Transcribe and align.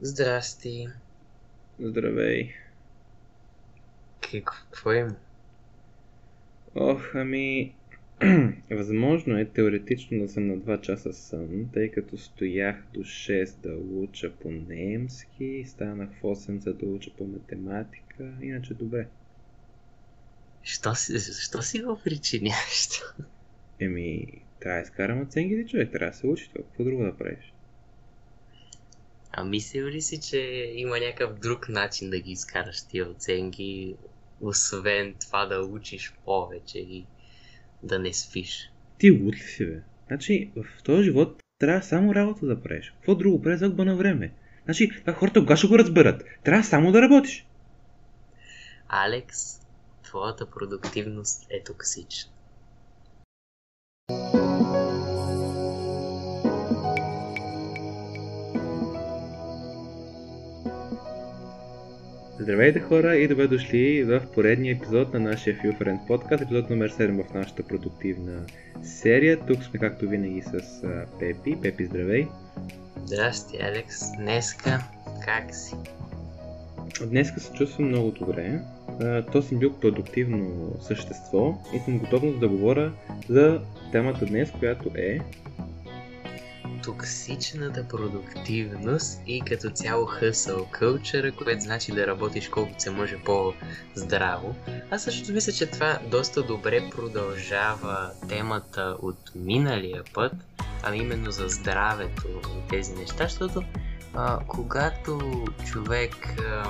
Здрасти. 0.00 0.88
Здравей. 1.80 2.54
Какво 4.20 4.92
има? 4.92 5.16
Ох, 6.74 7.14
ами... 7.14 7.74
Възможно 8.70 9.38
е 9.38 9.44
теоретично 9.44 10.18
да 10.18 10.28
съм 10.28 10.46
на 10.46 10.58
2 10.58 10.80
часа 10.80 11.12
сън, 11.12 11.68
тъй 11.72 11.90
като 11.90 12.18
стоях 12.18 12.84
до 12.94 13.00
6 13.00 13.56
да 13.56 13.76
уча 13.76 14.32
по 14.32 14.50
немски, 14.50 15.64
станах 15.66 16.10
в 16.20 16.22
8 16.22 16.58
за 16.58 16.74
да 16.74 16.86
уча 16.86 17.10
по 17.18 17.24
математика, 17.24 18.32
иначе 18.42 18.74
добре. 18.74 19.06
Що 20.62 20.94
си, 20.94 21.18
защо 21.18 21.62
си 21.62 21.82
го 21.82 22.00
причиняваш? 22.04 22.88
Еми, 23.80 24.26
трябва 24.60 24.80
да 24.80 24.82
изкарам 24.82 25.22
оценките, 25.22 25.66
човек, 25.66 25.92
трябва 25.92 26.10
да 26.10 26.16
се 26.16 26.26
учи 26.26 26.48
това. 26.48 26.64
Какво 26.64 26.84
друго 26.84 27.02
да 27.02 27.16
правиш? 27.16 27.52
А 29.38 29.44
мислил 29.44 29.86
ли 29.86 30.02
си, 30.02 30.20
че 30.20 30.38
има 30.74 30.98
някакъв 30.98 31.38
друг 31.38 31.68
начин 31.68 32.10
да 32.10 32.20
ги 32.20 32.32
изкараш 32.32 32.82
тия 32.82 33.10
оценки, 33.10 33.96
освен 34.40 35.14
това 35.20 35.46
да 35.46 35.60
учиш 35.60 36.14
повече 36.24 36.78
и 36.78 37.06
да 37.82 37.98
не 37.98 38.12
спиш? 38.12 38.70
Ти 38.98 39.10
луд 39.10 39.34
ли 39.34 39.40
си, 39.40 39.66
бе? 39.66 39.80
Значи, 40.06 40.50
в 40.56 40.82
този 40.82 41.04
живот 41.04 41.42
трябва 41.58 41.82
само 41.82 42.14
работа 42.14 42.46
да 42.46 42.62
правиш. 42.62 42.90
Какво 42.96 43.14
друго 43.14 43.42
правиш 43.42 43.58
загуба 43.58 43.84
на 43.84 43.96
време? 43.96 44.32
Значи, 44.64 44.90
това 45.00 45.12
хората 45.12 45.40
кога 45.40 45.56
ще 45.56 45.66
го 45.66 45.78
разберат? 45.78 46.24
Трябва 46.44 46.64
само 46.64 46.92
да 46.92 47.02
работиш. 47.02 47.46
Алекс, 48.88 49.60
твоята 50.02 50.50
продуктивност 50.50 51.46
е 51.50 51.62
токсична. 51.64 52.32
Здравейте 62.46 62.80
хора 62.80 63.16
и 63.16 63.28
добре 63.28 63.46
дошли 63.48 64.04
в 64.04 64.22
поредния 64.34 64.76
епизод 64.76 65.14
на 65.14 65.20
нашия 65.20 65.56
Friend 65.56 66.06
подкаст, 66.06 66.42
епизод 66.42 66.70
номер 66.70 66.90
7 66.90 67.30
в 67.30 67.34
нашата 67.34 67.62
продуктивна 67.62 68.46
серия. 68.82 69.38
Тук 69.46 69.62
сме 69.62 69.80
както 69.80 70.08
винаги 70.08 70.42
с 70.42 70.82
Пепи. 71.18 71.56
Пепи, 71.62 71.86
здравей! 71.86 72.26
Здрасти, 73.04 73.56
Алекс. 73.62 73.96
Днеска 74.18 74.84
как 75.24 75.54
си? 75.54 75.74
Днеска 77.06 77.40
се 77.40 77.52
чувствам 77.52 77.88
много 77.88 78.10
добре. 78.10 78.60
То 79.32 79.42
съм 79.42 79.58
бил 79.58 79.72
продуктивно 79.80 80.72
същество 80.80 81.58
и 81.74 81.78
съм 81.78 81.98
готов 81.98 82.38
да 82.38 82.48
говоря 82.48 82.92
за 83.28 83.60
темата 83.92 84.26
днес, 84.26 84.50
която 84.58 84.90
е 84.96 85.18
токсичната 86.82 87.88
продуктивност 87.88 89.20
и 89.26 89.40
като 89.40 89.70
цяло 89.70 90.06
hustle 90.06 90.80
culture, 90.80 91.36
което 91.36 91.60
значи 91.60 91.92
да 91.92 92.06
работиш 92.06 92.48
колкото 92.48 92.82
се 92.82 92.90
може 92.90 93.16
по-здраво. 93.24 94.54
Аз 94.90 95.04
също 95.04 95.32
мисля, 95.32 95.52
че 95.52 95.66
това 95.66 95.98
доста 96.10 96.42
добре 96.42 96.90
продължава 96.90 98.10
темата 98.28 98.96
от 99.02 99.32
миналия 99.34 100.02
път, 100.14 100.32
а 100.82 100.94
именно 100.94 101.30
за 101.30 101.48
здравето 101.48 102.28
и 102.28 102.68
тези 102.68 102.94
неща, 102.94 103.24
защото 103.24 103.62
а, 104.14 104.38
когато 104.48 105.44
човек 105.66 106.14
а, 106.40 106.64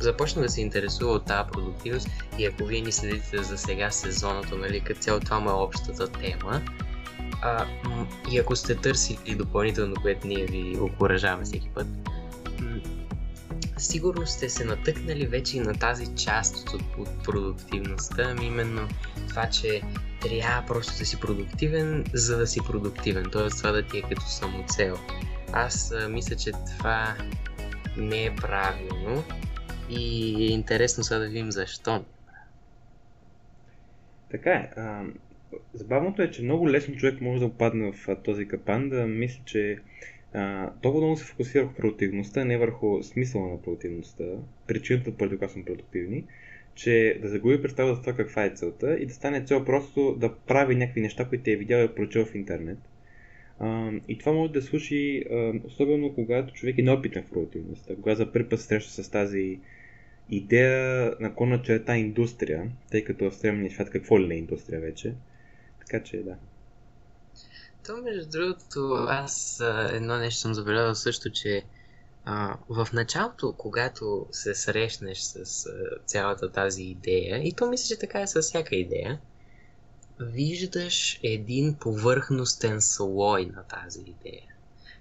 започна 0.00 0.42
да 0.42 0.48
се 0.48 0.60
интересува 0.60 1.12
от 1.12 1.24
тази 1.24 1.50
продуктивност 1.50 2.08
и 2.38 2.46
ако 2.46 2.64
вие 2.64 2.80
ни 2.80 2.92
следите 2.92 3.42
за 3.42 3.58
сега 3.58 3.90
сезоната, 3.90 4.56
нали, 4.56 4.80
като 4.80 5.00
цяло 5.00 5.20
това 5.20 5.40
му 5.40 5.50
е 5.50 5.52
общата 5.52 6.08
тема, 6.08 6.62
а, 7.42 7.66
и 8.32 8.38
ако 8.38 8.56
сте 8.56 8.74
търсили 8.74 9.34
допълнително, 9.34 9.94
което 10.02 10.26
ние 10.26 10.46
ви 10.46 10.78
окоръжаваме 10.80 11.44
всеки 11.44 11.70
път, 11.74 11.86
сигурно 13.78 14.26
сте 14.26 14.48
се 14.48 14.64
натъкнали 14.64 15.26
вече 15.26 15.56
и 15.56 15.60
на 15.60 15.74
тази 15.74 16.14
част 16.14 16.68
от, 16.68 16.82
от 16.98 17.24
продуктивността, 17.24 18.22
ами 18.30 18.46
именно 18.46 18.88
това, 19.28 19.46
че 19.46 19.82
трябва 20.20 20.66
просто 20.66 20.98
да 20.98 21.06
си 21.06 21.20
продуктивен, 21.20 22.04
за 22.14 22.38
да 22.38 22.46
си 22.46 22.60
продуктивен, 22.66 23.30
т.е. 23.32 23.48
това 23.48 23.72
да 23.72 23.82
ти 23.82 23.98
е 23.98 24.02
като 24.02 24.22
самоцел. 24.22 24.96
Аз 25.52 25.92
а, 25.92 26.08
мисля, 26.08 26.36
че 26.36 26.52
това 26.52 27.16
не 27.96 28.24
е 28.24 28.34
правилно 28.36 29.24
и 29.90 30.34
е 30.44 30.50
интересно 30.50 31.04
сега 31.04 31.18
да 31.18 31.26
видим 31.26 31.52
защо. 31.52 32.04
Така 34.30 34.50
е. 34.50 34.70
А, 34.76 35.02
Забавното 35.74 36.22
е, 36.22 36.30
че 36.30 36.42
много 36.42 36.70
лесно 36.70 36.96
човек 36.96 37.20
може 37.20 37.40
да 37.40 37.46
опадне 37.46 37.92
в 37.92 38.16
този 38.24 38.48
капан, 38.48 38.88
да 38.88 39.06
мисли, 39.06 39.42
че 39.44 39.78
а, 40.32 40.70
толкова 40.82 41.04
много 41.04 41.18
се 41.18 41.24
фокусира 41.24 41.62
върху 41.62 41.76
продуктивността, 41.76 42.44
не 42.44 42.58
върху 42.58 43.02
смисъла 43.02 43.48
на 43.48 43.62
продуктивността, 43.62 44.24
причината, 44.66 45.12
поради 45.12 45.38
която 45.38 45.52
сме 45.52 45.64
продуктивни, 45.64 46.24
че 46.74 47.18
да 47.22 47.28
загуби 47.28 47.62
представа 47.62 47.94
за 47.94 48.00
това 48.00 48.12
каква 48.12 48.44
е 48.44 48.50
целта 48.50 48.96
и 49.00 49.06
да 49.06 49.14
стане 49.14 49.44
цел 49.44 49.64
просто 49.64 50.16
да 50.20 50.34
прави 50.34 50.74
някакви 50.74 51.00
неща, 51.00 51.28
които 51.28 51.50
е 51.50 51.56
видял 51.56 51.84
и 51.84 51.94
прочел 51.94 52.24
в 52.24 52.34
интернет. 52.34 52.78
А, 53.58 53.92
и 54.08 54.18
това 54.18 54.32
може 54.32 54.52
да 54.52 54.62
случи 54.62 55.24
а, 55.30 55.52
особено 55.64 56.14
когато 56.14 56.54
човек 56.54 56.78
е 56.78 56.82
неопитен 56.82 57.22
в 57.22 57.30
продуктивността, 57.30 57.94
когато 57.94 58.18
за 58.18 58.32
първи 58.32 58.48
път 58.48 58.60
среща 58.60 59.04
с 59.04 59.10
тази 59.10 59.58
идея 60.30 61.14
на 61.20 61.62
черта 61.62 61.96
индустрия, 61.96 62.70
тъй 62.90 63.04
като 63.04 63.30
в 63.30 63.34
съвременния 63.34 63.70
свят 63.70 63.90
какво 63.90 64.20
ли 64.20 64.26
не 64.26 64.34
е 64.34 64.38
индустрия 64.38 64.80
вече, 64.80 65.14
така 65.88 66.04
че 66.04 66.22
да. 66.22 66.36
То, 67.86 67.96
между 67.96 68.30
другото, 68.30 69.06
аз 69.08 69.62
едно 69.90 70.16
нещо 70.16 70.40
съм 70.40 70.54
забелязал 70.54 70.94
също, 70.94 71.30
че 71.30 71.64
а, 72.24 72.56
в 72.68 72.88
началото, 72.92 73.54
когато 73.58 74.26
се 74.32 74.54
срещнеш 74.54 75.18
с 75.18 75.66
а, 75.66 75.72
цялата 76.06 76.52
тази 76.52 76.82
идея, 76.82 77.48
и 77.48 77.52
то 77.52 77.66
мисля, 77.66 77.86
че 77.88 77.98
така 77.98 78.20
е 78.20 78.26
с 78.26 78.42
всяка 78.42 78.76
идея, 78.76 79.20
виждаш 80.20 81.20
един 81.22 81.74
повърхностен 81.74 82.80
слой 82.80 83.46
на 83.46 83.62
тази 83.62 84.00
идея. 84.00 84.54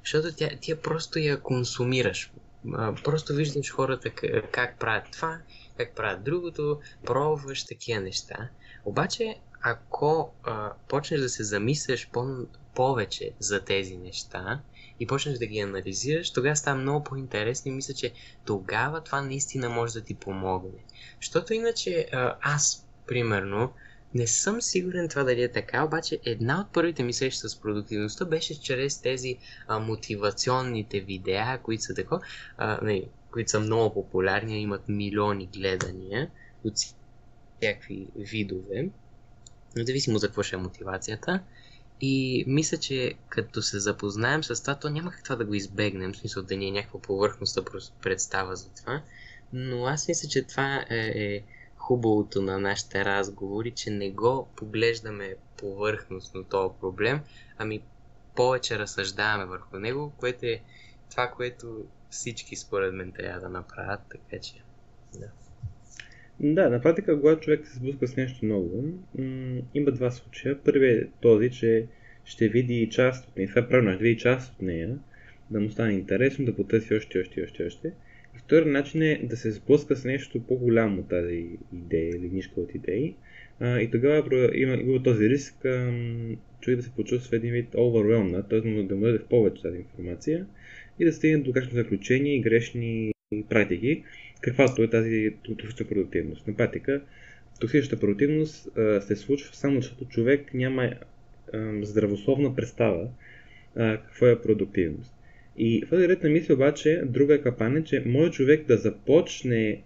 Защото 0.03 0.35
тя, 0.35 0.49
ти 0.61 0.75
просто 0.75 1.19
я 1.19 1.41
консумираш. 1.41 2.31
А, 2.73 2.95
просто 3.03 3.33
виждаш 3.33 3.71
хората 3.71 4.09
как, 4.09 4.51
как 4.51 4.79
правят 4.79 5.11
това, 5.11 5.39
как 5.77 5.95
правят 5.95 6.23
другото, 6.23 6.79
пробваш 7.05 7.65
такива 7.65 8.01
неща. 8.01 8.49
Обаче 8.85 9.35
ако 9.69 10.33
а, 10.43 10.73
почнеш 10.89 11.21
да 11.21 11.29
се 11.29 11.43
замисляш 11.43 12.09
по- 12.09 12.45
повече 12.75 13.31
за 13.39 13.65
тези 13.65 13.97
неща 13.97 14.61
и 14.99 15.07
почнеш 15.07 15.37
да 15.37 15.45
ги 15.45 15.59
анализираш, 15.59 16.31
тогава 16.31 16.55
става 16.55 16.79
много 16.79 17.03
по-интересно 17.03 17.71
и 17.71 17.75
мисля, 17.75 17.93
че 17.93 18.13
тогава 18.45 19.03
това 19.03 19.21
наистина 19.21 19.69
може 19.69 19.93
да 19.93 20.01
ти 20.01 20.13
помогне. 20.13 20.83
Защото 21.21 21.53
иначе 21.53 22.07
а, 22.13 22.37
аз, 22.41 22.87
примерно, 23.07 23.73
не 24.13 24.27
съм 24.27 24.61
сигурен 24.61 25.09
това 25.09 25.23
дали 25.23 25.43
е 25.43 25.51
така, 25.51 25.83
обаче 25.83 26.19
една 26.25 26.61
от 26.61 26.73
първите 26.73 27.03
ми 27.03 27.13
срещи 27.13 27.49
с 27.49 27.59
продуктивността 27.61 28.25
беше 28.25 28.61
чрез 28.61 29.01
тези 29.01 29.37
а, 29.67 29.79
мотивационните 29.79 30.99
видеа, 30.99 31.59
които 31.63 31.83
са 31.83 31.93
тако, 31.93 32.19
а, 32.57 32.79
не, 32.83 33.03
които 33.31 33.51
са 33.51 33.59
много 33.59 33.93
популярни, 33.93 34.61
имат 34.61 34.87
милиони 34.87 35.49
гледания 35.53 36.31
от 36.63 36.73
всякакви 37.57 38.07
видове 38.15 38.89
независимо 39.77 40.17
за 40.17 40.27
какво 40.27 40.43
ще 40.43 40.55
е 40.55 40.59
мотивацията. 40.59 41.43
И 42.01 42.43
мисля, 42.47 42.77
че 42.77 43.13
като 43.29 43.61
се 43.61 43.79
запознаем 43.79 44.43
с 44.43 44.61
това, 44.61 44.75
то 44.75 44.89
няма 44.89 45.11
как 45.11 45.23
това 45.23 45.35
да 45.35 45.45
го 45.45 45.53
избегнем, 45.53 46.13
в 46.13 46.17
смисъл 46.17 46.43
да 46.43 46.57
ни 46.57 46.67
е 46.67 46.71
някаква 46.71 47.01
повърхностна 47.01 47.63
представа 48.01 48.55
за 48.55 48.69
това. 48.69 49.01
Но 49.53 49.85
аз 49.85 50.07
мисля, 50.07 50.29
че 50.29 50.43
това 50.43 50.85
е, 50.89 50.95
е 51.15 51.43
хубавото 51.77 52.41
на 52.41 52.59
нашите 52.59 53.05
разговори, 53.05 53.71
че 53.71 53.89
не 53.89 54.11
го 54.11 54.47
поглеждаме 54.55 55.35
повърхностно 55.57 56.43
този 56.43 56.73
проблем, 56.79 57.19
ами 57.57 57.81
повече 58.35 58.79
разсъждаваме 58.79 59.45
върху 59.45 59.79
него, 59.79 60.13
което 60.17 60.45
е 60.45 60.61
това, 61.09 61.27
което 61.27 61.85
всички 62.09 62.55
според 62.55 62.93
мен 62.93 63.11
трябва 63.11 63.39
да 63.39 63.49
направят, 63.49 64.01
така 64.09 64.41
че 64.41 64.63
да. 65.13 65.27
Да, 66.39 66.69
на 66.69 66.81
практика, 66.81 67.19
когато 67.19 67.41
човек 67.41 67.67
се 67.67 67.75
сблъска 67.75 68.07
с 68.07 68.17
нещо 68.17 68.45
ново, 68.45 68.83
има 69.73 69.91
два 69.91 70.11
случая. 70.11 70.57
Първият 70.65 71.03
е 71.03 71.09
този, 71.21 71.51
че 71.51 71.85
ще 72.25 72.49
види 72.49 72.89
част 72.91 73.27
от 73.27 73.37
нея, 73.37 73.49
това 73.49 73.61
е 73.61 73.67
правилно, 73.67 73.93
ще 73.93 74.03
види 74.03 74.19
част 74.19 74.53
от 74.53 74.61
нея, 74.61 74.99
да 75.51 75.59
му 75.59 75.69
стане 75.69 75.93
интересно, 75.93 76.45
да 76.45 76.55
потърси 76.55 76.93
още, 76.93 77.19
още, 77.19 77.43
още, 77.43 77.63
още. 77.63 77.87
И 78.35 78.39
втори 78.39 78.69
начин 78.69 79.01
е 79.01 79.21
да 79.23 79.37
се 79.37 79.51
сблъска 79.51 79.95
с 79.95 80.05
нещо 80.05 80.41
по-голямо 80.47 80.99
от 80.99 81.09
тази 81.09 81.45
идея 81.73 82.09
или 82.09 82.29
нишка 82.29 82.61
от 82.61 82.75
идеи. 82.75 83.15
И 83.61 83.89
тогава 83.91 84.49
има, 84.53 84.73
има 84.73 85.03
този 85.03 85.29
риск 85.29 85.55
човек 86.61 86.77
да 86.77 86.83
се 86.83 86.91
почувства 86.95 87.35
един 87.35 87.51
вид 87.51 87.69
overwhelmed, 87.73 88.49
т.е. 88.49 88.61
да 88.61 88.67
му 88.67 88.83
даде 88.83 89.19
в 89.19 89.25
повече 89.25 89.61
тази 89.61 89.77
информация 89.77 90.45
и 90.99 91.05
да 91.05 91.13
стигне 91.13 91.37
до 91.37 91.51
грешни 91.51 91.73
заключения 91.73 92.35
и 92.35 92.41
грешни 92.41 93.11
практики, 93.49 94.03
каквато 94.41 94.83
е 94.83 94.89
тази 94.89 95.33
токсична 95.43 95.85
продуктивност. 95.85 96.47
На 96.47 96.55
практика, 96.55 97.01
токсичната 97.59 97.99
продуктивност 97.99 98.77
а, 98.77 99.01
се 99.01 99.15
случва 99.15 99.55
само 99.55 99.81
защото 99.81 100.05
човек 100.05 100.53
няма 100.53 100.83
а, 100.83 101.73
здравословна 101.81 102.55
представа 102.55 103.07
а, 103.75 103.97
какво 103.97 104.27
е 104.27 104.41
продуктивност. 104.41 105.13
И 105.57 105.83
в 105.85 105.89
този 105.89 106.07
ред 106.07 106.23
на 106.23 106.29
мисли 106.29 106.53
обаче, 106.53 107.01
друга 107.05 107.35
е 107.35 107.41
капане, 107.41 107.83
че 107.83 108.03
може 108.05 108.31
човек 108.31 108.65
да 108.65 108.77
започне 108.77 109.81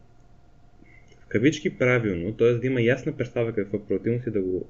в 1.21 1.27
кавички 1.27 1.77
правилно, 1.77 2.33
т.е. 2.33 2.53
да 2.53 2.68
има 2.68 2.81
ясна 2.81 3.18
представа 3.18 3.53
какво 3.53 3.77
е 3.77 3.86
продуктивност 3.88 4.27
и 4.27 4.31
да 4.31 4.42
го 4.42 4.68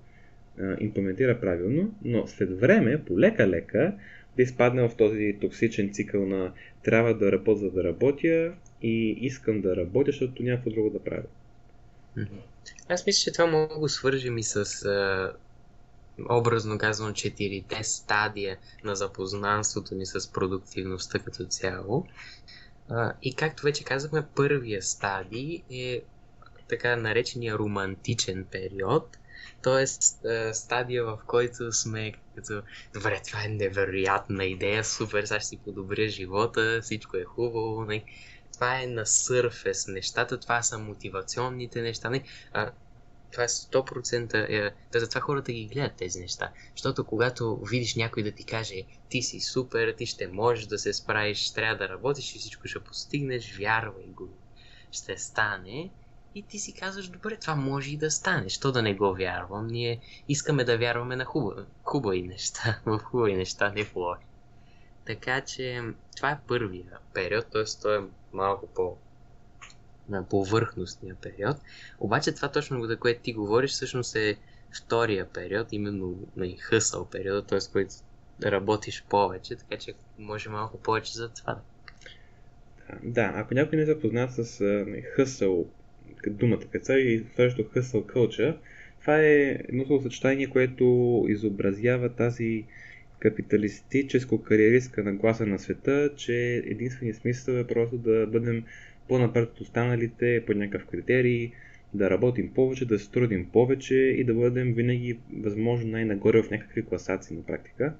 а, 0.60 0.78
имплементира 0.80 1.39
правилно, 1.39 1.95
но 2.06 2.28
след 2.28 2.60
време, 2.60 3.06
полека-лека, 3.06 3.94
да 4.38 4.44
изпадне 4.44 4.81
в 4.88 4.95
този 4.98 5.38
токсичен 5.42 5.94
цикъл 5.94 6.25
на 6.25 6.54
трябва 6.83 7.18
да 7.18 7.31
работя, 7.31 7.60
за 7.60 7.72
да 7.72 7.83
работя 7.83 8.54
и 8.81 9.18
искам 9.22 9.62
да 9.62 9.75
работя, 9.75 10.12
защото 10.12 10.44
някакво 10.44 10.69
друго 10.69 10.89
да 10.89 11.04
правя. 11.04 11.24
Аз 12.89 13.06
мисля, 13.06 13.22
че 13.24 13.31
това 13.31 13.45
мога 13.45 13.74
да 13.74 13.80
го 13.80 13.89
свържим 13.89 14.38
и 14.38 14.44
с 14.44 14.66
образно 16.30 16.78
казвам 16.78 17.13
четирите 17.13 17.83
стадия 17.83 18.57
на 18.83 18.95
запознанството 18.95 19.95
ни 19.95 20.06
с 20.06 20.31
продуктивността 20.31 21.19
като 21.19 21.45
цяло. 21.45 22.07
И 23.22 23.33
както 23.33 23.63
вече 23.63 23.83
казахме, 23.83 24.25
първия 24.36 24.81
стадий 24.81 25.63
е 25.72 26.01
така 26.69 26.95
наречения 26.95 27.57
романтичен 27.57 28.45
период, 28.51 29.18
т.е. 29.63 29.88
стадия, 30.54 31.06
в 31.06 31.19
който 31.28 31.72
сме 31.72 32.13
като 32.36 32.62
добре, 32.94 33.22
това 33.28 33.44
е 33.44 33.48
невероятна 33.48 34.45
идея, 34.45 34.83
супер, 34.83 35.24
сега 35.24 35.39
ще 35.39 35.50
си 35.50 35.57
подобря 35.57 36.07
живота, 36.07 36.80
всичко 36.81 37.18
е 37.18 37.24
хубаво? 37.24 37.88
Това 38.61 38.81
е 38.81 38.87
на 38.87 39.05
сърфес 39.05 39.87
нещата, 39.87 40.39
това 40.39 40.63
са 40.63 40.77
мотивационните 40.77 41.81
неща. 41.81 42.09
Не? 42.09 42.23
А, 42.53 42.71
това 43.31 43.43
е 43.43 43.47
100%. 43.47 44.33
Е, 44.33 44.99
затова 44.99 45.21
хората 45.21 45.51
ги 45.51 45.65
гледат 45.65 45.95
тези 45.95 46.19
неща. 46.19 46.51
Защото 46.75 47.05
когато 47.05 47.57
видиш 47.57 47.95
някой 47.95 48.23
да 48.23 48.31
ти 48.31 48.45
каже, 48.45 48.75
ти 49.09 49.21
си 49.21 49.39
супер, 49.39 49.93
ти 49.97 50.05
ще 50.05 50.27
можеш 50.27 50.65
да 50.65 50.77
се 50.77 50.93
справиш, 50.93 51.51
трябва 51.51 51.77
да 51.77 51.89
работиш 51.89 52.35
и 52.35 52.39
всичко 52.39 52.67
ще 52.67 52.79
постигнеш, 52.79 53.57
вярвай 53.57 54.05
го, 54.07 54.29
ще 54.91 55.17
стане. 55.17 55.89
И 56.35 56.43
ти 56.43 56.59
си 56.59 56.73
казваш, 56.73 57.07
добре, 57.07 57.37
това 57.37 57.55
може 57.55 57.91
и 57.91 57.97
да 57.97 58.11
стане. 58.11 58.49
Що 58.49 58.71
да 58.71 58.81
не 58.81 58.95
го 58.95 59.13
вярвам? 59.13 59.67
Ние 59.67 60.01
искаме 60.29 60.63
да 60.63 60.77
вярваме 60.77 61.15
на 61.15 61.25
хубави, 61.25 61.61
хубави 61.83 62.21
неща, 62.21 62.81
в 62.85 62.99
хубави 62.99 63.35
неща, 63.35 63.71
не 63.75 63.83
в 63.83 63.95
лоши. 63.95 64.25
Така 65.05 65.41
че 65.41 65.81
това 66.15 66.31
е 66.31 66.39
първия 66.47 66.99
период, 67.13 67.45
т.е. 67.51 67.63
той 67.81 67.97
е 67.97 68.01
малко 68.33 68.68
по 68.68 68.98
на 70.10 70.25
повърхностния 70.30 71.16
период. 71.16 71.57
Обаче 72.00 72.31
това 72.31 72.51
точно 72.51 72.86
за 72.86 72.98
което 72.98 73.22
ти 73.22 73.33
говориш 73.33 73.72
всъщност 73.72 74.16
е 74.16 74.38
втория 74.78 75.25
период, 75.25 75.68
именно 75.72 76.16
на 76.36 76.48
хъсъл 76.60 77.06
период, 77.06 77.48
т.е. 77.48 77.60
който 77.72 77.95
работиш 78.44 79.06
повече, 79.10 79.56
така 79.56 79.78
че 79.78 79.94
може 80.19 80.50
малко 80.50 80.78
повече 80.78 81.13
за 81.13 81.30
това. 81.30 81.60
Да, 83.04 83.31
ако 83.36 83.54
някой 83.54 83.75
не 83.75 83.83
е 83.83 83.86
запознат 83.86 84.31
с 84.33 84.63
хъсъл, 85.16 85.66
думата 86.28 86.62
каца 86.72 86.94
и 86.94 87.25
също 87.36 87.69
хъсъл 87.74 88.06
кълча, 88.06 88.57
това 89.01 89.19
е 89.19 89.60
едно 89.69 90.01
съчетание, 90.01 90.50
което 90.50 91.25
изобразява 91.28 92.16
тази 92.16 92.66
капиталистическо-кариеристка 93.21 95.03
нагласа 95.03 95.45
на 95.45 95.59
света, 95.59 96.09
че 96.15 96.63
единственият 96.65 97.18
смисъл 97.18 97.53
е 97.53 97.68
просто 97.68 97.97
да 97.97 98.27
бъдем 98.27 98.63
по-напред 99.07 99.50
от 99.50 99.62
останалите 99.62 100.44
по 100.45 100.53
някакъв 100.53 100.88
критерий, 100.88 101.51
да 101.94 102.09
работим 102.09 102.53
повече, 102.53 102.85
да 102.85 103.00
се 103.00 103.12
трудим 103.12 103.45
повече 103.45 103.95
и 103.95 104.23
да 104.23 104.33
бъдем 104.33 104.73
винаги 104.73 105.19
възможно 105.33 105.91
най-нагоре 105.91 106.44
в 106.44 106.51
някакви 106.51 106.85
класации 106.85 107.38
на 107.38 107.45
практика. 107.45 107.94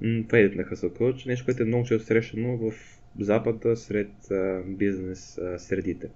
Това 0.00 0.38
е 0.38 0.42
на 0.42 0.64
Hustle 0.64 0.98
Coach, 0.98 1.26
нещо, 1.26 1.44
което 1.44 1.62
е 1.62 1.66
много 1.66 1.86
често 1.86 2.06
срещано 2.06 2.56
в 2.56 2.72
Запада 3.20 3.76
сред 3.76 4.12
бизнес 4.66 5.40
средите. 5.58 6.08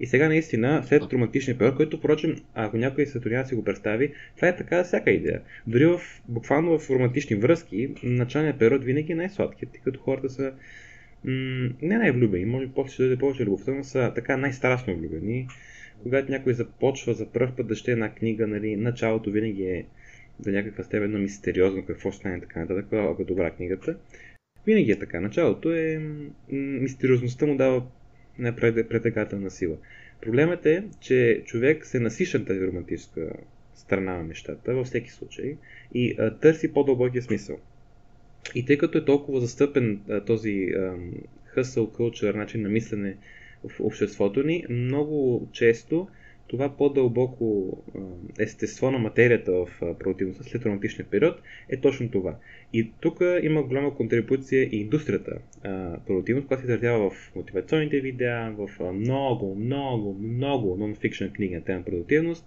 И 0.00 0.06
сега 0.06 0.28
наистина, 0.28 0.82
след 0.86 1.12
романтичния 1.12 1.58
период, 1.58 1.76
който, 1.76 1.98
впрочем, 1.98 2.36
ако 2.54 2.76
някой 2.76 3.06
светоня 3.06 3.46
си 3.46 3.54
го 3.54 3.64
представи, 3.64 4.12
това 4.36 4.48
е 4.48 4.56
така 4.56 4.84
всяка 4.84 5.10
идея. 5.10 5.40
Дори 5.66 5.86
в, 5.86 6.00
буквално 6.28 6.78
в 6.78 6.90
романтични 6.90 7.36
връзки, 7.36 7.94
началният 8.02 8.58
период 8.58 8.84
винаги 8.84 9.12
е 9.12 9.16
най-сладкият, 9.16 9.72
тъй 9.72 9.80
като 9.84 10.00
хората 10.00 10.30
са 10.30 10.52
м- 11.24 11.70
не 11.82 11.98
най-влюбени, 11.98 12.44
може 12.44 12.68
после 12.74 12.92
ще 12.92 13.02
даде 13.02 13.18
повече 13.18 13.44
любовта, 13.44 13.72
но 13.72 13.84
са 13.84 14.12
така 14.14 14.36
най-страстно 14.36 14.96
влюбени. 14.96 15.48
Когато 16.02 16.32
някой 16.32 16.54
започва 16.54 17.14
за 17.14 17.26
първ 17.26 17.52
път 17.56 17.66
да 17.66 17.74
ще 17.74 17.92
една 17.92 18.14
книга, 18.14 18.46
нали, 18.46 18.76
началото 18.76 19.30
винаги 19.30 19.62
е 19.62 19.86
до 20.40 20.50
някаква 20.50 20.84
степен 20.84 21.10
но 21.10 21.18
мистериозно 21.18 21.84
какво 21.86 22.10
ще 22.10 22.18
стане 22.18 22.40
така 22.40 22.60
нататък, 22.60 22.86
ако 22.92 23.22
е 23.22 23.24
добра 23.24 23.50
книгата. 23.50 23.96
Винаги 24.66 24.90
е 24.90 24.98
така. 24.98 25.20
Началото 25.20 25.72
е... 25.72 26.00
Мистериозността 26.52 27.46
му 27.46 27.56
дава 27.56 27.82
непретекателна 28.38 29.50
сила. 29.50 29.76
Проблемът 30.20 30.66
е, 30.66 30.84
че 31.00 31.42
човек 31.44 31.86
се 31.86 32.00
насиша 32.00 32.44
тази 32.44 32.66
романтическа 32.66 33.32
страна 33.74 34.16
на 34.16 34.22
нещата, 34.22 34.74
във 34.74 34.86
всеки 34.86 35.10
случай, 35.10 35.56
и 35.94 36.14
а, 36.18 36.38
търси 36.38 36.72
по-дълбокия 36.72 37.22
смисъл. 37.22 37.58
И 38.54 38.64
тъй 38.64 38.78
като 38.78 38.98
е 38.98 39.04
толкова 39.04 39.40
застъпен 39.40 40.00
а, 40.10 40.24
този 40.24 40.68
хъсъл 41.44 41.90
кълчър, 41.90 42.34
начин 42.34 42.62
на 42.62 42.68
мислене 42.68 43.16
в 43.68 43.80
обществото 43.80 44.42
ни, 44.42 44.64
много 44.70 45.48
често 45.52 46.08
това 46.48 46.76
по-дълбоко 46.76 47.78
естество 48.38 48.90
на 48.90 48.98
материята 48.98 49.52
в 49.52 49.68
продуктивността 49.98 50.44
след 50.44 50.64
романтичния 50.66 51.06
период 51.10 51.42
е 51.68 51.80
точно 51.80 52.10
това. 52.10 52.36
И 52.72 52.90
тук 53.00 53.20
има 53.42 53.62
голяма 53.62 53.94
контрибуция 53.94 54.62
и 54.62 54.76
индустрията 54.76 55.38
продуктивност, 56.06 56.46
която 56.46 56.66
се 56.66 56.72
изразява 56.72 57.10
в 57.10 57.32
мотивационните 57.36 58.00
видеа, 58.00 58.54
в 58.58 58.92
много, 58.92 59.54
много, 59.54 60.14
много 60.22 60.76
нон-фикшн 60.76 61.32
книги 61.32 61.54
на 61.54 61.64
тема 61.64 61.84
продуктивност, 61.84 62.46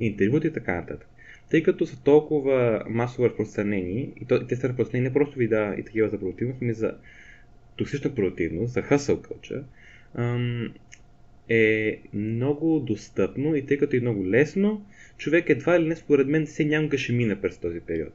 интервюти 0.00 0.46
и 0.46 0.52
така 0.52 0.74
нататък. 0.74 1.08
Тъй 1.50 1.62
като 1.62 1.86
са 1.86 2.02
толкова 2.02 2.84
масово 2.88 3.28
разпространени, 3.28 4.12
и, 4.20 4.26
те 4.48 4.56
са 4.56 4.68
разпространени 4.68 5.08
не 5.08 5.12
просто 5.12 5.38
видеа 5.38 5.74
и 5.78 5.84
такива 5.84 6.08
за 6.08 6.18
продуктивност, 6.18 6.62
но 6.62 6.70
и 6.70 6.74
за 6.74 6.94
токсична 7.76 8.14
продуктивност, 8.14 8.72
за 8.72 8.82
hustle 8.82 9.20
culture, 9.20 9.62
е 11.50 12.00
много 12.14 12.80
достъпно 12.80 13.56
и 13.56 13.66
тъй 13.66 13.78
като 13.78 13.96
е 13.96 14.00
много 14.00 14.30
лесно, 14.30 14.86
човек 15.18 15.48
едва 15.48 15.76
или 15.76 15.88
не 15.88 15.96
според 15.96 16.28
мен 16.28 16.46
се 16.46 16.64
някога 16.64 16.98
ще 16.98 17.12
мине 17.12 17.40
през 17.40 17.58
този 17.58 17.80
период. 17.80 18.14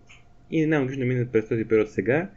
И 0.52 0.66
няма 0.66 0.86
да 0.86 1.06
мине 1.06 1.28
през 1.32 1.48
този 1.48 1.66
период 1.66 1.90
сега, 1.90 2.30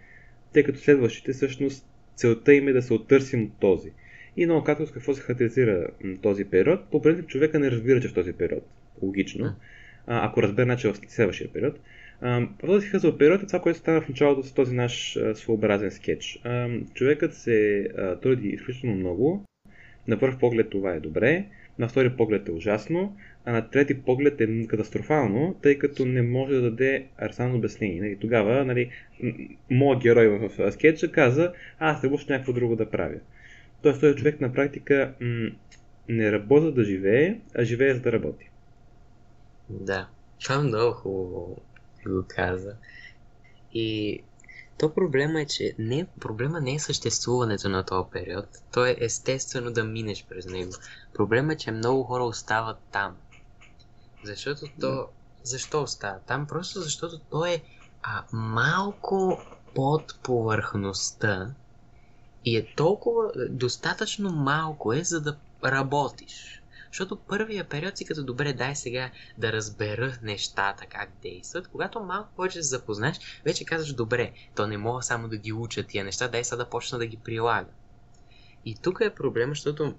тъй 0.53 0.63
като 0.63 0.79
следващите 0.79 1.33
всъщност 1.33 1.87
целта 2.17 2.55
им 2.55 2.69
е 2.69 2.73
да 2.73 2.83
се 2.83 2.95
оттърсим 2.95 3.45
от 3.45 3.61
този. 3.61 3.93
И 4.37 4.47
много 4.47 4.65
както 4.65 4.87
с 4.87 4.93
какво 4.93 5.15
се 5.15 5.23
характеризира 5.23 5.87
този 6.23 6.45
период, 6.45 6.91
по 6.91 7.03
принцип 7.03 7.27
човека 7.27 7.59
не 7.59 7.71
разбира, 7.71 8.01
че 8.01 8.09
в 8.09 8.15
този 8.15 8.33
период. 8.33 8.67
Логично. 9.03 9.55
ако 10.07 10.43
разбере, 10.43 10.65
значи 10.65 10.89
в 10.89 10.97
следващия 11.09 11.53
период. 11.53 11.81
този 12.61 12.87
хъзъл 12.87 13.19
период 13.19 13.43
е 13.43 13.47
това, 13.47 13.61
което 13.61 13.79
става 13.79 14.01
в 14.01 14.09
началото 14.09 14.43
с 14.43 14.53
този 14.53 14.75
наш 14.75 15.19
своеобразен 15.35 15.91
скетч. 15.91 16.43
човекът 16.95 17.35
се 17.35 17.89
труди 18.23 18.49
изключително 18.49 18.97
много, 18.97 19.45
на 20.09 20.19
първ 20.19 20.39
поглед 20.39 20.71
това 20.71 20.93
е 20.93 21.01
добре, 21.01 21.45
на 21.79 21.89
втори 21.89 22.17
поглед 22.17 22.49
е 22.49 22.53
ужасно, 22.53 23.17
а 23.45 23.53
на 23.53 23.71
трети 23.71 24.03
поглед 24.03 24.41
е 24.41 24.67
катастрофално, 24.67 25.57
тъй 25.63 25.79
като 25.79 26.07
не 26.07 26.23
може 26.23 26.55
да 26.55 26.63
даде 26.63 27.07
арсано 27.19 27.57
обяснение. 27.57 28.01
Нали, 28.01 28.19
тогава, 28.21 28.65
нали, 28.65 28.91
моят 29.71 30.03
герой 30.03 30.29
в 30.29 30.73
скетча 30.73 31.13
каза, 31.13 31.53
аз 31.79 32.03
не 32.03 32.19
ще 32.19 32.33
някакво 32.33 32.53
друго 32.53 32.77
да 32.77 32.91
правя. 32.91 33.19
Тоест, 33.83 34.01
този 34.01 34.17
човек 34.17 34.41
на 34.41 34.53
практика 34.53 35.15
м- 35.21 35.51
не 36.09 36.33
работи 36.33 36.75
да 36.75 36.85
живее, 36.85 37.37
а 37.55 37.65
живее 37.65 37.95
за 37.95 38.01
да 38.01 38.13
работи. 38.13 38.51
Да, 39.71 40.09
това 40.45 40.61
много 40.61 40.93
хубаво 40.93 41.57
го 42.07 42.25
каза. 42.29 42.77
И 43.75 44.21
то 44.79 44.95
проблема 44.95 45.41
е, 45.41 45.47
че 45.47 45.75
не, 45.79 46.07
проблема 46.21 46.61
не 46.61 46.75
е 46.75 46.79
съществуването 46.79 47.69
на 47.69 47.85
този 47.85 48.11
период. 48.13 48.47
То 48.73 48.87
е 48.87 48.97
естествено 49.01 49.71
да 49.71 49.85
минеш 49.85 50.27
през 50.29 50.47
него. 50.47 50.73
Проблема 51.15 51.53
е, 51.53 51.57
че 51.57 51.71
много 51.71 52.03
хора 52.03 52.25
остават 52.25 52.79
там. 52.93 53.17
Защото 54.25 54.67
то... 54.81 55.09
Защо 55.43 55.83
остава 55.83 56.19
там? 56.19 56.47
Просто 56.47 56.81
защото 56.81 57.19
то 57.19 57.45
е 57.45 57.63
а, 58.03 58.25
малко 58.33 59.41
под 59.75 60.15
повърхността 60.23 61.51
и 62.45 62.57
е 62.57 62.75
толкова 62.75 63.33
достатъчно 63.51 64.31
малко 64.31 64.93
е, 64.93 65.05
за 65.05 65.21
да 65.21 65.37
работиш. 65.65 66.58
Защото 66.91 67.17
първия 67.17 67.69
период 67.69 67.97
си 67.97 68.05
като 68.05 68.25
добре, 68.25 68.53
дай 68.53 68.77
сега 68.77 69.11
да 69.39 69.53
разбера 69.53 70.19
нещата, 70.23 70.87
как 70.87 71.11
действат. 71.23 71.69
Когато 71.69 72.01
малко 72.01 72.31
повече 72.37 72.63
се 72.63 72.69
запознаеш, 72.69 73.43
вече 73.45 73.65
казваш 73.65 73.93
добре, 73.93 74.33
то 74.55 74.67
не 74.67 74.79
мога 74.79 75.03
само 75.03 75.29
да 75.29 75.37
ги 75.37 75.53
уча 75.53 75.87
тия 75.87 76.05
неща, 76.05 76.29
дай 76.29 76.45
сега 76.45 76.57
да 76.57 76.71
почна 76.71 76.99
да 76.99 77.07
ги 77.07 77.17
прилага. 77.17 77.69
И 78.65 78.75
тук 78.75 79.01
е 79.01 79.15
проблема, 79.15 79.51
защото 79.51 79.95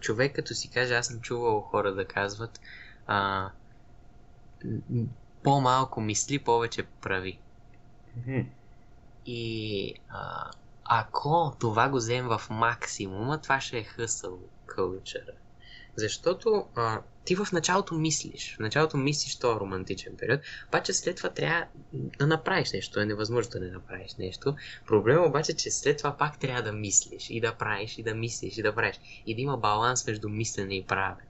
човек 0.00 0.34
като 0.34 0.54
си 0.54 0.70
каже, 0.70 0.94
аз 0.94 1.06
съм 1.06 1.20
чувал 1.20 1.60
хора 1.60 1.94
да 1.94 2.04
казват, 2.04 2.60
а, 3.06 3.50
по-малко 5.42 6.00
мисли, 6.00 6.38
повече 6.38 6.82
прави. 6.82 7.38
Mm-hmm. 8.18 8.46
И 9.26 9.94
а, 10.08 10.50
ако 10.84 11.56
това 11.60 11.88
го 11.88 11.96
вземем 11.96 12.28
в 12.28 12.42
максимума, 12.50 13.40
това 13.40 13.60
ще 13.60 13.78
е 13.78 13.84
хъсъл 13.84 14.38
кълчера. 14.66 15.32
Защото 15.96 16.66
а, 16.74 17.00
ти 17.24 17.36
в 17.36 17.46
началото 17.52 17.94
мислиш, 17.94 18.56
в 18.56 18.58
началото 18.58 18.96
мислиш 18.96 19.38
този 19.38 19.60
романтичен 19.60 20.16
период, 20.18 20.40
обаче 20.68 20.92
след 20.92 21.16
това 21.16 21.30
трябва 21.30 21.66
да 21.92 22.26
направиш 22.26 22.72
нещо, 22.72 23.00
е 23.00 23.06
невъзможно 23.06 23.50
да 23.50 23.60
не 23.60 23.70
направиш 23.70 24.14
нещо. 24.18 24.54
Проблема 24.86 25.26
обаче, 25.26 25.52
че 25.52 25.70
след 25.70 25.98
това 25.98 26.16
пак 26.16 26.38
трябва 26.38 26.62
да 26.62 26.72
мислиш 26.72 27.30
и 27.30 27.40
да 27.40 27.54
правиш, 27.54 27.98
и 27.98 28.02
да 28.02 28.14
мислиш, 28.14 28.58
и 28.58 28.62
да 28.62 28.74
правиш, 28.74 29.00
и 29.26 29.34
да 29.34 29.40
има 29.40 29.56
баланс 29.56 30.06
между 30.06 30.28
мислене 30.28 30.76
и 30.76 30.86
правене. 30.86 31.28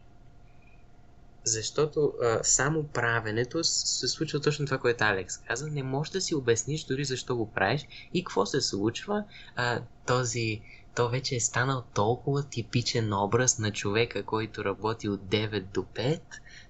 Защото 1.44 2.12
а, 2.22 2.44
само 2.44 2.84
правенето 2.84 3.64
се 3.64 4.08
случва 4.08 4.40
точно 4.40 4.66
това, 4.66 4.78
което 4.78 5.04
Алекс 5.04 5.38
каза. 5.38 5.66
Не 5.66 5.82
можеш 5.82 6.12
да 6.12 6.20
си 6.20 6.34
обясниш 6.34 6.84
дори 6.84 7.04
защо 7.04 7.36
го 7.36 7.52
правиш 7.52 7.86
и 8.14 8.24
какво 8.24 8.46
се 8.46 8.60
случва. 8.60 9.24
А, 9.56 9.82
този 10.06 10.62
то 10.94 11.08
вече 11.08 11.36
е 11.36 11.40
станал 11.40 11.84
толкова 11.94 12.42
типичен 12.42 13.12
образ 13.12 13.58
на 13.58 13.72
човека, 13.72 14.22
който 14.22 14.64
работи 14.64 15.08
от 15.08 15.20
9 15.20 15.60
до 15.60 15.80
5, 15.82 16.20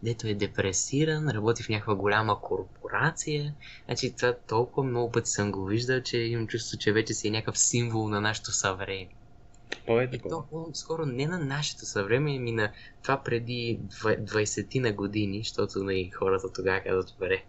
дето 0.02 0.26
е 0.26 0.34
депресиран, 0.34 1.28
работи 1.28 1.62
в 1.62 1.68
някаква 1.68 1.94
голяма 1.94 2.40
корпорация. 2.40 3.54
Значи 3.84 4.12
това 4.16 4.34
толкова 4.46 4.86
много 4.86 5.12
пъти 5.12 5.30
съм 5.30 5.52
го 5.52 5.64
виждал, 5.64 6.00
че 6.00 6.18
имам 6.18 6.46
чувство, 6.46 6.78
че 6.78 6.92
вече 6.92 7.14
си 7.14 7.28
е 7.28 7.30
някакъв 7.30 7.58
символ 7.58 8.08
на 8.08 8.20
нашето 8.20 8.52
съвремие. 8.52 9.08
То 9.86 10.00
е 10.00 10.10
И 10.12 10.18
то 10.18 10.68
скоро 10.72 11.06
не 11.06 11.26
на 11.26 11.38
нашето 11.38 11.86
съвремие, 11.86 12.38
ми 12.38 12.52
на 12.52 12.72
това 13.02 13.22
преди 13.22 13.80
20 13.90 14.80
на 14.80 14.92
години, 14.92 15.38
защото 15.38 15.84
нали, 15.84 16.10
хората 16.10 16.52
тогава 16.52 16.80
казват, 16.80 17.14
бре, 17.18 17.42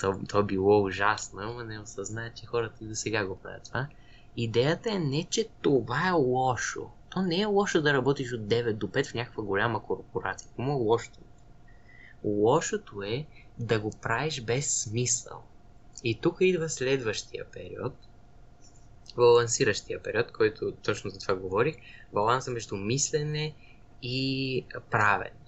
то, 0.00 0.20
то 0.28 0.42
било 0.42 0.82
ужасно, 0.82 1.40
ама 1.42 1.64
не 1.64 1.80
осъзнаят, 1.80 2.36
че 2.36 2.46
хората 2.46 2.84
и 2.84 2.88
до 2.88 2.94
сега 2.94 3.26
го 3.26 3.36
правят 3.36 3.64
това. 3.64 3.86
Идеята 4.36 4.92
е 4.92 4.98
не, 4.98 5.24
че 5.24 5.48
това 5.62 6.08
е 6.08 6.12
лошо. 6.12 6.90
То 7.10 7.22
не 7.22 7.40
е 7.40 7.44
лошо 7.44 7.82
да 7.82 7.92
работиш 7.92 8.32
от 8.32 8.40
9 8.40 8.72
до 8.72 8.86
5 8.86 9.06
в 9.06 9.14
някаква 9.14 9.42
голяма 9.42 9.82
корпорация. 9.82 10.48
Какво 10.48 10.72
е 10.72 10.74
лошото? 10.74 11.18
Лошото 12.24 13.02
е 13.02 13.26
да 13.58 13.80
го 13.80 13.90
правиш 14.02 14.42
без 14.42 14.82
смисъл. 14.82 15.42
И 16.04 16.20
тук 16.20 16.36
идва 16.40 16.68
следващия 16.68 17.44
период, 17.44 17.92
балансиращия 19.16 20.02
период, 20.02 20.32
който 20.32 20.72
точно 20.72 21.10
за 21.10 21.18
това 21.18 21.34
говорих, 21.34 21.76
баланса 22.12 22.50
между 22.50 22.76
мислене 22.76 23.54
и 24.02 24.64
правене. 24.90 25.41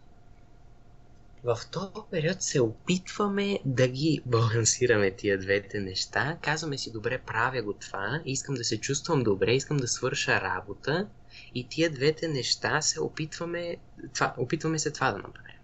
В 1.44 1.58
този 1.72 2.08
период 2.10 2.42
се 2.42 2.60
опитваме 2.60 3.58
да 3.64 3.88
ги 3.88 4.22
балансираме 4.26 5.10
тия 5.10 5.38
двете 5.38 5.80
неща. 5.80 6.38
Казваме 6.42 6.78
си, 6.78 6.92
добре, 6.92 7.18
правя 7.18 7.62
го 7.62 7.72
това, 7.72 8.22
искам 8.24 8.54
да 8.54 8.64
се 8.64 8.80
чувствам 8.80 9.22
добре, 9.22 9.54
искам 9.54 9.76
да 9.76 9.88
свърша 9.88 10.40
работа 10.40 11.08
и 11.54 11.68
тия 11.68 11.90
двете 11.90 12.28
неща 12.28 12.82
се 12.82 13.00
опитваме, 13.00 13.76
това, 14.14 14.34
опитваме 14.38 14.78
се 14.78 14.90
това 14.90 15.10
да 15.10 15.18
направим. 15.18 15.58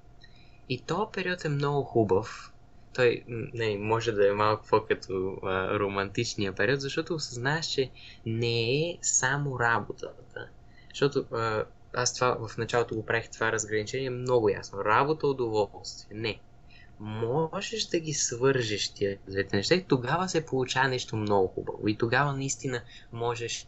И 0.69 0.81
този 0.81 1.13
период 1.13 1.45
е 1.45 1.49
много 1.49 1.85
хубав. 1.85 2.53
Той 2.95 3.25
не, 3.29 3.79
може 3.79 4.13
да 4.13 4.29
е 4.29 4.33
малко 4.33 4.67
по-като 4.71 5.39
а, 5.43 5.79
романтичния 5.79 6.53
период, 6.53 6.81
защото 6.81 7.15
осъзнаеш, 7.15 7.67
че 7.67 7.91
не 8.27 8.91
е 8.91 8.99
само 9.03 9.61
работата. 9.61 10.49
Защото 10.91 11.25
а, 11.33 11.65
аз 11.93 12.15
това 12.15 12.49
в 12.49 12.59
началото 12.59 12.95
го 12.95 13.07
правих 13.07 13.31
това 13.31 13.53
разграничение 13.53 14.11
много 14.11 14.49
ясно. 14.49 14.85
Работа, 14.85 15.27
удоволствие. 15.27 16.19
Не. 16.19 16.41
Можеш 17.01 17.87
да 17.87 17.99
ги 18.01 18.13
свържеш 18.13 18.89
тия 18.89 19.19
двете 19.29 19.57
неща 19.57 19.75
и 19.75 19.85
тогава 19.85 20.29
се 20.29 20.47
получава 20.47 20.89
нещо 20.89 21.17
много 21.17 21.49
хубаво. 21.49 21.89
И 21.89 21.99
тогава 21.99 22.33
наистина 22.33 22.83
можеш 23.13 23.67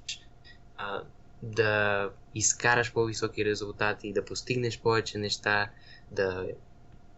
а, 0.77 1.03
да 1.43 2.11
изкараш 2.35 2.93
по-високи 2.93 3.45
резултати, 3.45 4.13
да 4.13 4.25
постигнеш 4.25 4.81
повече 4.81 5.19
неща, 5.19 5.71
да 6.11 6.47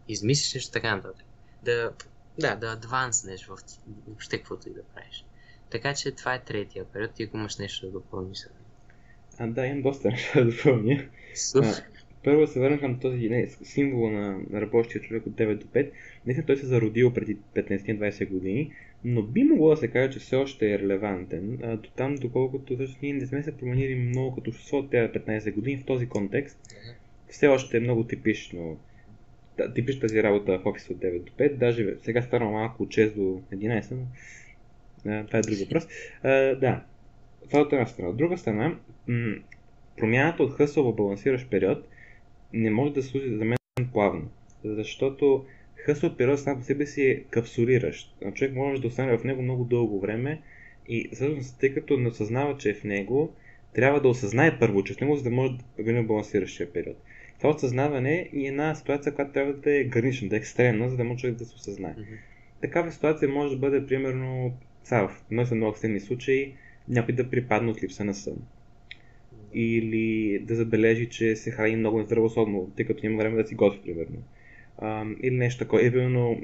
измислиш 0.08 0.54
нещо 0.54 0.73
така 0.73 0.96
нататък. 0.96 1.25
Да, 1.62 1.92
да, 2.38 2.56
да 2.56 2.73
адванснеш 2.73 3.46
в 3.46 3.58
въобще 4.06 4.38
каквото 4.38 4.68
и 4.68 4.75
да 4.75 4.82
правиш. 4.82 5.25
Така 5.70 5.94
че 5.94 6.12
това 6.12 6.34
е 6.34 6.44
третия 6.44 6.84
период. 6.84 7.12
Ти 7.12 7.23
ако 7.23 7.37
имаш 7.37 7.56
нещо 7.56 7.87
да 7.87 7.92
допълниш. 7.92 8.46
А, 9.38 9.47
да, 9.47 9.67
имам 9.67 9.83
доста 9.83 10.09
неща 10.11 10.41
да 10.41 10.50
допълня. 10.50 11.05
Първо 12.25 12.47
се 12.47 12.61
върна 12.61 12.81
към 12.81 13.00
този 13.00 13.29
не, 13.29 13.49
символ 13.62 14.11
на, 14.11 14.38
на 14.50 14.61
работещия 14.61 15.03
човек 15.03 15.26
от 15.26 15.33
9 15.33 15.55
до 15.55 15.67
5. 15.67 15.91
Наистина 16.26 16.47
той 16.47 16.57
се 16.57 16.67
зародил 16.67 17.12
преди 17.12 17.37
15-20 17.57 18.29
години, 18.29 18.73
но 19.05 19.23
би 19.23 19.45
могло 19.45 19.71
да 19.71 19.76
се 19.76 19.88
каже, 19.88 20.12
че 20.12 20.19
все 20.19 20.37
още 20.37 20.73
е 20.73 20.79
релевантен, 20.79 21.59
а, 21.62 21.76
до 21.76 21.91
там 21.91 22.14
доколкото 22.14 22.75
всъщност 22.75 23.03
ние 23.03 23.12
не 23.12 23.26
сме 23.26 23.43
се 23.43 23.57
променили 23.57 23.95
много 23.95 24.35
като 24.35 24.50
общество 24.50 24.76
от 24.76 24.91
тези 24.91 25.12
15 25.12 25.55
години 25.55 25.76
в 25.76 25.85
този 25.85 26.09
контекст. 26.09 26.59
Все 27.29 27.47
още 27.47 27.76
е 27.76 27.81
много 27.81 28.05
типично 28.05 28.79
да, 29.57 29.75
типично 29.75 30.00
тази 30.00 30.23
работа 30.23 30.59
в 30.59 30.67
офис 30.67 30.91
от 30.91 30.97
9 30.97 31.21
до 31.21 31.33
5, 31.33 31.55
даже 31.55 31.95
сега 32.03 32.23
стана 32.23 32.45
малко 32.45 32.83
от 32.83 32.88
6 32.88 33.14
до 33.14 33.43
11, 33.53 33.95
но 33.95 34.07
а, 35.12 35.26
това 35.26 35.38
е 35.38 35.43
друг 35.43 35.59
въпрос. 35.59 35.87
А, 36.23 36.31
да, 36.55 36.85
това 37.50 37.60
от 37.60 37.72
една 37.72 37.86
страна. 37.86 38.08
От 38.08 38.16
друга 38.16 38.38
страна, 38.38 38.78
м- 39.08 39.34
промяната 39.96 40.42
от 40.42 40.52
хъсъл 40.52 40.92
в 40.92 40.96
балансиращ 40.96 41.50
период 41.50 41.88
не 42.52 42.70
може 42.70 42.92
да 42.92 43.02
служи 43.02 43.36
за 43.36 43.44
мен 43.44 43.58
плавно, 43.92 44.28
защото 44.64 45.44
хъсъл 45.76 46.16
период 46.16 46.40
сам 46.40 46.58
по 46.58 46.64
себе 46.64 46.86
си 46.86 47.02
е 47.02 47.24
капсулиращ. 47.30 48.16
Човек 48.34 48.54
може 48.54 48.82
да 48.82 48.88
остане 48.88 49.18
в 49.18 49.24
него 49.24 49.42
много 49.42 49.64
дълго 49.64 50.00
време 50.00 50.42
и 50.88 51.08
всъщност, 51.12 51.60
тъй 51.60 51.74
като 51.74 51.96
не 51.96 52.08
осъзнава, 52.08 52.56
че 52.56 52.70
е 52.70 52.74
в 52.74 52.84
него, 52.84 53.34
трябва 53.74 54.00
да 54.00 54.08
осъзнае 54.08 54.58
първо, 54.58 54.84
че 54.84 54.92
е 54.92 54.96
в 54.96 55.00
него, 55.00 55.16
за 55.16 55.22
да 55.22 55.30
може 55.30 55.52
да 55.52 55.82
мине 55.82 56.02
балансиращия 56.02 56.72
период. 56.72 56.96
Това 57.38 57.50
осъзнаване 57.50 58.30
е 58.34 58.46
една 58.46 58.74
ситуация, 58.74 59.14
която 59.14 59.32
трябва 59.32 59.52
да 59.52 59.76
е 59.80 59.84
гранична, 59.84 60.28
да 60.28 60.36
е 60.36 60.38
екстремна, 60.38 60.88
за 60.88 60.96
да 60.96 61.04
може 61.04 61.18
човек 61.18 61.36
да 61.36 61.44
се 61.44 61.54
осъзнае. 61.54 61.94
Мгм. 61.98 62.14
Такава 62.62 62.92
ситуация 62.92 63.28
може 63.28 63.54
да 63.54 63.60
бъде, 63.60 63.86
примерно, 63.86 64.54
сега 64.84 65.08
в 65.08 65.24
много 65.30 65.46
са 65.46 65.54
много 65.54 65.70
екстремни 65.70 66.00
случаи, 66.00 66.54
някой 66.88 67.14
да 67.14 67.31
припадне 67.31 67.71
от 67.71 67.83
липса 67.83 68.05
на 68.05 68.14
сън. 68.14 68.37
Или 69.55 70.38
да 70.38 70.55
забележи, 70.55 71.09
че 71.09 71.37
се 71.37 71.50
храни 71.50 71.76
много 71.76 71.99
нездравословно, 71.99 72.73
тъй 72.76 72.85
като 72.87 73.07
няма 73.07 73.19
време 73.19 73.43
да 73.43 73.49
си 73.49 73.55
готви, 73.55 73.81
примерно. 73.83 74.23
А, 74.79 75.05
или 75.23 75.37
нещо 75.37 75.59
такова. 75.59 75.83
Или, 75.83 76.37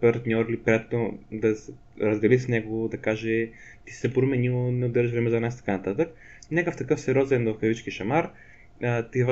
партньор 0.00 0.46
или 0.48 0.56
приятел 0.56 1.18
да 1.32 1.56
се 1.56 1.72
раздели 2.02 2.38
с 2.38 2.48
него, 2.48 2.88
да 2.88 2.96
каже, 2.96 3.48
ти 3.84 3.92
се 3.92 4.12
променил, 4.12 4.70
не 4.72 4.86
отдържаш 4.86 5.12
време 5.12 5.30
за 5.30 5.40
нас, 5.40 5.56
така 5.56 5.72
нататък. 5.72 6.14
Някакъв 6.50 6.76
такъв 6.76 7.00
сериозен 7.00 7.44
в 7.44 7.58
кавички 7.58 7.90
шамар, 7.90 8.30
ти 9.12 9.22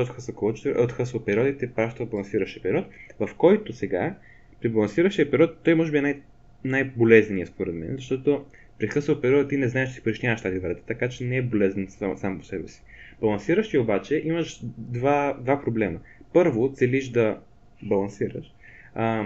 от 0.77 0.93
хъсъл 0.93 1.25
период 1.25 1.49
и 1.49 1.59
те 1.59 1.73
праща 1.73 2.07
в 2.07 2.11
балансиращия 2.11 2.62
период, 2.62 2.87
в 3.21 3.31
който 3.37 3.73
сега, 3.73 4.15
при 4.61 4.69
балансиращия 4.69 5.31
период, 5.31 5.59
той 5.65 5.75
може 5.75 5.93
би 5.93 5.99
е 5.99 6.03
най- 6.03 6.21
най-болезненият 6.65 7.49
според 7.49 7.75
мен, 7.75 7.95
защото 7.97 8.45
при 8.78 8.88
хъсъл 8.88 9.20
период 9.20 9.49
ти 9.49 9.56
не 9.56 9.68
знаеш, 9.68 9.88
че 9.88 9.94
си 9.94 10.02
причиняваш 10.02 10.42
тази 10.42 10.58
вреда, 10.58 10.80
така 10.87 11.08
че 11.08 11.25
не 11.25 11.37
е 11.37 11.42
болезнен 11.42 11.87
сам, 11.90 12.18
сам 12.18 12.38
по 12.38 12.44
себе 12.44 12.68
си. 12.68 12.82
Балансиращи 13.20 13.78
обаче 13.78 14.23
имаш 14.25 14.61
два, 14.78 15.37
два 15.40 15.62
проблема. 15.62 15.99
Първо, 16.32 16.73
целиш 16.75 17.08
да 17.08 17.38
балансираш 17.82 18.52
а, 18.94 19.25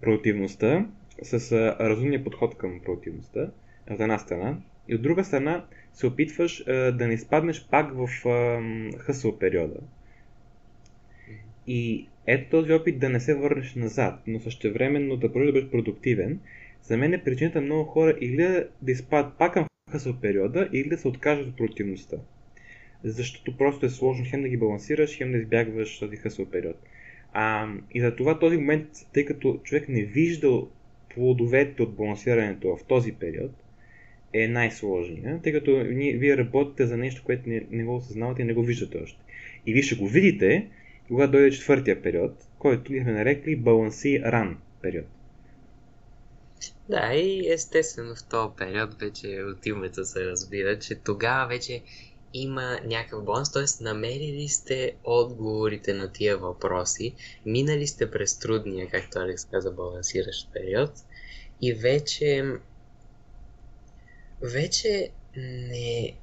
продуктивността 0.00 0.86
с 1.22 1.52
а, 1.52 1.76
разумния 1.80 2.24
подход 2.24 2.56
към 2.58 2.80
продуктивността, 2.80 3.50
от 3.90 4.00
една 4.00 4.18
страна, 4.18 4.58
и 4.88 4.94
от 4.94 5.02
друга 5.02 5.24
страна 5.24 5.64
се 5.92 6.06
опитваш 6.06 6.64
а, 6.66 6.72
да 6.92 7.06
не 7.06 7.14
изпаднеш 7.14 7.66
пак 7.70 7.92
в 7.94 8.28
а, 8.28 8.62
хъсъл 8.98 9.38
периода. 9.38 9.80
И 11.66 12.08
ето 12.26 12.50
този 12.50 12.72
опит 12.72 12.98
да 12.98 13.08
не 13.08 13.20
се 13.20 13.34
върнеш 13.34 13.74
назад, 13.74 14.20
но 14.26 14.40
същевременно 14.40 15.16
да 15.16 15.32
продължиш 15.32 15.52
да 15.52 15.52
бъдеш 15.52 15.70
продуктивен, 15.70 16.40
за 16.84 16.96
мен 16.96 17.14
е 17.14 17.24
причината 17.24 17.60
много 17.60 17.84
хора 17.84 18.16
или 18.20 18.64
да 18.82 18.92
изпадат 18.92 19.38
пак 19.38 19.52
към 19.52 19.66
хъсъл 19.90 20.20
периода, 20.20 20.68
или 20.72 20.88
да 20.88 20.98
се 20.98 21.08
откажат 21.08 21.46
от 21.46 21.56
продуктивността. 21.56 22.16
Защото 23.04 23.56
просто 23.56 23.86
е 23.86 23.90
сложно 23.90 24.26
хем 24.28 24.42
да 24.42 24.48
ги 24.48 24.56
балансираш, 24.56 25.16
хем 25.16 25.32
да 25.32 25.38
избягваш 25.38 25.98
този 25.98 26.16
хъсъл 26.16 26.46
период. 26.46 26.76
А, 27.32 27.68
и 27.94 28.00
за 28.00 28.16
това 28.16 28.38
този 28.38 28.56
момент, 28.56 28.88
тъй 29.12 29.24
като 29.24 29.60
човек 29.64 29.88
не 29.88 30.02
вижда 30.02 30.62
плодовете 31.14 31.82
от 31.82 31.96
балансирането 31.96 32.76
в 32.76 32.84
този 32.84 33.12
период, 33.12 33.52
е 34.32 34.48
най-сложния, 34.48 35.40
тъй 35.42 35.52
като 35.52 35.84
ние, 35.84 36.16
вие 36.16 36.36
работите 36.36 36.86
за 36.86 36.96
нещо, 36.96 37.22
което 37.24 37.48
не, 37.48 37.66
не 37.70 37.84
го 37.84 37.96
осъзнавате 37.96 38.42
и 38.42 38.44
не 38.44 38.54
го 38.54 38.62
виждате 38.62 38.98
още. 38.98 39.18
И 39.66 39.72
вие 39.72 39.82
ще 39.82 39.96
го 39.96 40.08
видите, 40.08 40.68
когато 41.08 41.32
дойде 41.32 41.50
четвъртия 41.50 42.02
период, 42.02 42.48
който 42.58 42.92
ние 42.92 43.02
сме 43.02 43.12
нарекли 43.12 43.56
баланси 43.56 44.22
ран 44.24 44.58
период. 44.82 45.13
Да, 46.88 47.14
и 47.14 47.52
естествено 47.52 48.16
в 48.16 48.24
този 48.24 48.56
период 48.56 48.94
вече 48.94 49.42
от 49.42 49.66
се 50.06 50.24
разбира, 50.24 50.78
че 50.78 50.94
тогава 50.94 51.48
вече 51.48 51.82
има 52.34 52.80
някакъв 52.84 53.24
баланс, 53.24 53.52
т.е. 53.52 53.64
намерили 53.84 54.48
сте 54.48 54.96
отговорите 55.04 55.94
на 55.94 56.12
тия 56.12 56.38
въпроси, 56.38 57.14
минали 57.46 57.86
сте 57.86 58.10
през 58.10 58.38
трудния, 58.38 58.90
както 58.90 59.18
Алекс 59.18 59.44
каза, 59.44 59.70
балансиращ 59.70 60.52
период 60.52 60.90
и 61.62 61.72
вече 61.72 62.44
вече 64.42 65.10
не 65.36 66.16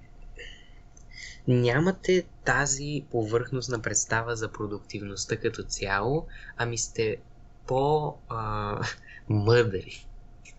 нямате 1.47 2.25
тази 2.45 3.05
повърхностна 3.11 3.81
представа 3.81 4.35
за 4.35 4.51
продуктивността 4.51 5.37
като 5.37 5.63
цяло, 5.63 6.27
ами 6.57 6.77
сте 6.77 7.17
по-мъдри, 7.67 8.17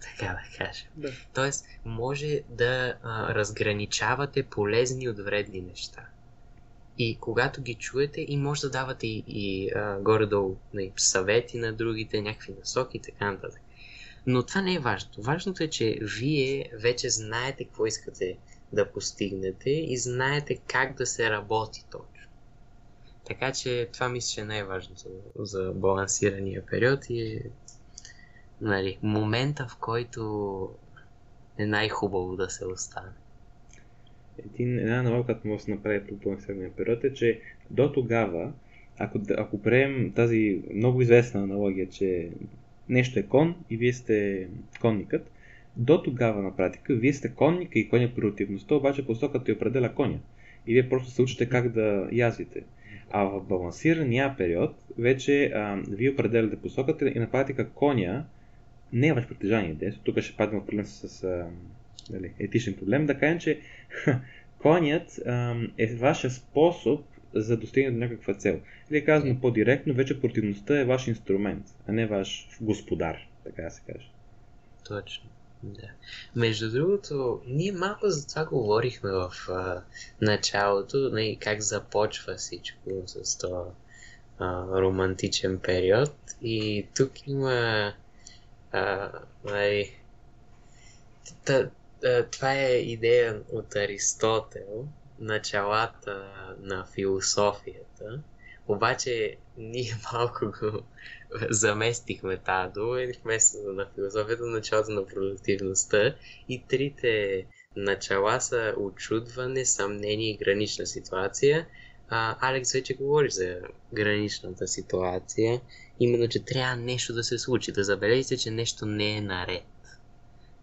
така 0.03 0.33
да 0.33 0.59
кажем. 0.59 0.89
Да. 0.97 1.13
Тоест, 1.35 1.67
може 1.85 2.41
да 2.49 2.95
а, 3.03 3.35
разграничавате 3.35 4.43
полезни 4.43 5.09
от 5.09 5.19
вредни 5.19 5.61
неща. 5.61 6.07
И 6.99 7.19
когато 7.21 7.63
ги 7.63 7.75
чуете, 7.75 8.25
и 8.29 8.37
може 8.37 8.61
да 8.61 8.71
давате 8.71 9.07
и, 9.07 9.25
и 9.27 9.71
а, 9.71 9.99
горе-долу 10.01 10.57
нали, 10.75 10.93
съвети 10.97 11.59
на 11.59 11.73
другите, 11.73 12.21
някакви 12.21 12.55
насоки 12.59 12.97
и 12.97 13.01
така 13.01 13.31
нататък. 13.31 13.61
Но 14.27 14.43
това 14.43 14.61
не 14.61 14.75
е 14.75 14.79
важното. 14.79 15.23
Важното 15.23 15.63
е, 15.63 15.69
че 15.69 15.99
вие 16.03 16.71
вече 16.81 17.11
знаете 17.11 17.65
какво 17.65 17.87
искате 17.87 18.39
да 18.73 18.93
постигнете 18.93 19.71
и 19.71 19.97
знаете 19.99 20.57
как 20.67 20.97
да 20.97 21.07
се 21.07 21.31
работи 21.31 21.85
точно. 21.91 22.09
Така 23.27 23.53
че 23.53 23.89
това 23.93 24.09
мисля, 24.09 24.35
че 24.35 24.41
е 24.41 24.45
най-важното 24.45 25.05
за 25.39 25.73
балансирания 25.75 26.67
период 26.67 27.11
и 27.11 27.21
е 27.21 27.43
нали, 28.63 28.99
момента, 29.03 29.67
в 29.69 29.77
който 29.77 30.71
е 31.59 31.67
най-хубаво 31.67 32.37
да 32.37 32.51
се 32.51 32.67
остане. 32.67 33.11
Един, 34.39 34.79
една 34.79 34.99
аналогия, 34.99 35.25
която 35.25 35.49
може 35.49 35.59
да 35.59 35.65
се 35.65 35.71
направи 35.71 36.07
по 36.07 36.15
балансирания 36.15 36.71
период 36.77 37.05
е, 37.05 37.15
че 37.15 37.41
до 37.71 37.93
тогава, 37.93 38.53
ако, 38.99 39.21
ако 39.37 39.63
приемем 39.63 40.13
тази 40.13 40.63
много 40.75 41.03
известна 41.03 41.43
аналогия, 41.43 41.89
че 41.89 42.31
нещо 42.89 43.19
е 43.19 43.23
кон 43.23 43.55
и 43.71 43.77
вие 43.77 43.93
сте 43.93 44.49
конникът, 44.81 45.31
до 45.77 46.03
тогава 46.03 46.43
на 46.43 46.57
практика 46.57 46.95
вие 46.95 47.13
сте 47.13 47.35
конника 47.35 47.79
и 47.79 47.89
коня 47.89 48.15
продуктивността, 48.15 48.75
обаче 48.75 49.07
посоката 49.07 49.51
и 49.51 49.55
определя 49.55 49.95
коня. 49.95 50.19
И 50.67 50.73
вие 50.73 50.89
просто 50.89 51.11
се 51.11 51.23
учите 51.23 51.49
как 51.49 51.69
да 51.69 52.09
язвите. 52.13 52.63
А 53.11 53.25
в 53.25 53.41
балансирания 53.41 54.35
период 54.39 54.75
вече 54.99 55.45
а, 55.45 55.83
вие 55.89 56.11
определяте 56.11 56.57
посоката 56.57 57.09
и 57.09 57.19
на 57.19 57.31
практика 57.31 57.71
коня 57.71 58.25
не 58.93 59.09
е 59.09 59.13
ваш 59.13 59.29
притежание. 59.29 59.75
Дес. 59.75 59.95
Тук 60.05 60.21
ще 60.21 60.37
паднем 60.37 60.61
в 60.61 60.67
проблем 60.67 60.87
с 60.87 61.25
а, 61.25 61.47
дали, 62.11 62.33
етичен 62.39 62.75
проблем. 62.75 63.07
Да 63.07 63.19
кажем, 63.19 63.41
че 63.41 63.61
конят 64.59 65.21
е 65.79 65.95
вашия 65.95 66.31
способ 66.31 67.05
за 67.35 67.57
достигане 67.57 67.99
до 67.99 68.05
някаква 68.05 68.35
цел. 68.35 68.61
Или 68.91 69.05
казано 69.05 69.41
по-директно, 69.41 69.95
вече 69.95 70.21
противността 70.21 70.81
е 70.81 70.85
ваш 70.85 71.09
инструмент, 71.09 71.65
а 71.89 71.93
не 71.93 72.07
ваш 72.07 72.49
господар, 72.61 73.17
така 73.45 73.63
да 73.63 73.71
се 73.71 73.83
каже. 73.93 74.11
Точно. 74.89 75.31
Да. 75.63 75.89
Между 76.37 76.71
другото, 76.71 77.41
ние 77.47 77.73
малко 77.73 78.11
за 78.11 78.29
това 78.29 78.45
говорихме 78.45 79.11
в 79.11 79.33
а, 79.49 79.83
началото, 80.21 80.97
не, 80.97 81.11
нали, 81.11 81.39
как 81.41 81.61
започва 81.61 82.35
всичко 82.35 82.91
с 83.07 83.39
този 83.39 83.71
романтичен 84.73 85.59
период. 85.59 86.15
И 86.43 86.87
тук 86.97 87.27
има 87.27 87.93
а, 88.73 89.11
нали, 89.45 89.97
това 92.31 92.55
е 92.55 92.73
идея 92.77 93.43
от 93.53 93.77
Аристотел, 93.77 94.89
началата 95.19 96.33
на 96.61 96.87
философията, 96.95 98.23
обаче 98.69 99.37
ние 99.57 99.95
малко 100.13 100.47
го 100.47 100.83
заместихме 101.51 102.37
тази 102.37 102.73
дума 102.73 103.03
и 103.03 103.13
вместо 103.25 103.59
на 103.59 103.87
философията, 103.95 104.43
началото 104.47 104.91
на 104.91 105.07
продуктивността 105.07 106.15
и 106.49 106.67
трите 106.67 107.47
начала 107.77 108.41
са 108.41 108.75
очудване, 108.79 109.65
съмнение 109.65 110.31
и 110.31 110.37
гранична 110.37 110.87
ситуация. 110.87 111.67
Алекс 112.41 112.73
вече 112.73 112.95
говори 112.95 113.31
за 113.31 113.59
граничната 113.93 114.69
ситуация, 114.69 115.61
именно, 116.01 116.29
че 116.29 116.45
трябва 116.45 116.77
нещо 116.77 117.13
да 117.13 117.25
се 117.25 117.39
случи, 117.39 117.73
да 117.73 117.85
забележите, 117.85 118.37
че 118.37 118.51
нещо 118.51 118.87
не 118.87 119.17
е 119.17 119.21
наред, 119.21 119.65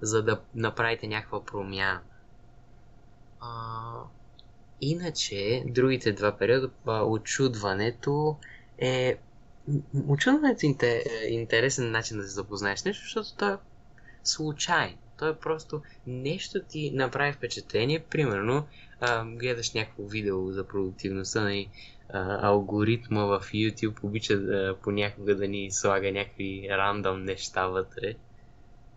за 0.01 0.23
да 0.23 0.41
направите 0.55 1.07
някаква 1.07 1.45
промяна. 1.45 2.01
А, 3.39 3.79
Иначе, 4.81 5.63
другите 5.67 6.11
два 6.11 6.37
периода, 6.37 6.69
очудването 7.05 8.37
е... 8.77 9.17
Очудването 10.07 10.65
е 10.65 11.03
интересен 11.27 11.91
начин 11.91 12.17
да 12.17 12.23
се 12.23 12.29
запознаеш 12.29 12.83
нещо, 12.83 13.03
защото 13.03 13.35
то 13.37 13.49
е 13.49 13.57
случайно. 14.23 14.97
То 15.19 15.27
е 15.27 15.35
просто 15.35 15.81
нещо 16.07 16.59
ти 16.69 16.91
направи 16.91 17.33
впечатление. 17.33 17.99
Примерно, 17.99 18.67
а, 18.99 19.25
гледаш 19.25 19.73
някакво 19.73 20.03
видео 20.03 20.51
за 20.51 20.67
продуктивността 20.67 21.41
на 21.43 21.65
алгоритма 22.41 23.25
в 23.25 23.41
YouTube 23.53 24.03
обича 24.03 24.37
да, 24.37 24.77
понякога 24.83 25.35
да 25.35 25.47
ни 25.47 25.71
слага 25.71 26.11
някакви 26.11 26.67
рандом 26.69 27.23
неща 27.23 27.67
вътре. 27.67 28.15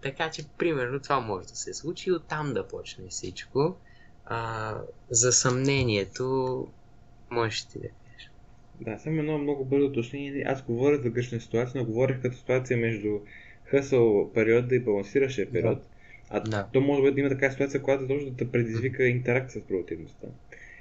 Така 0.02 0.30
че, 0.30 0.42
примерно, 0.58 1.00
това 1.00 1.20
може 1.20 1.48
да 1.48 1.56
се 1.56 1.74
случи 1.74 2.10
и 2.10 2.12
оттам 2.12 2.52
да 2.52 2.68
почне 2.68 3.08
всичко. 3.08 3.76
А, 4.24 4.74
за 5.10 5.32
съмнението, 5.32 6.66
можеш 7.30 7.64
ти 7.64 7.78
да 7.78 7.88
кажеш. 7.88 8.30
Да, 8.80 8.98
само 8.98 9.18
едно 9.18 9.38
много 9.38 9.64
бързо 9.64 9.86
уточнение. 9.86 10.44
Аз 10.48 10.62
говоря 10.62 10.98
за 10.98 11.10
грешна 11.10 11.40
ситуация, 11.40 11.80
но 11.80 11.86
говорих 11.86 12.22
като 12.22 12.36
ситуация 12.36 12.76
между 12.76 13.08
хъсъл 13.64 14.32
периода 14.34 14.74
и 14.74 14.80
балансиращия 14.80 15.52
период. 15.52 15.78
Да. 15.78 15.91
А 16.32 16.40
да. 16.40 16.68
то 16.72 16.80
може 16.80 17.12
да 17.12 17.20
има 17.20 17.28
така 17.28 17.50
ситуация, 17.50 17.82
която 17.82 18.06
точно 18.06 18.30
да 18.30 18.50
предизвика 18.50 19.06
интеракция 19.06 19.62
с 19.62 19.64
продуктивността. 19.64 20.26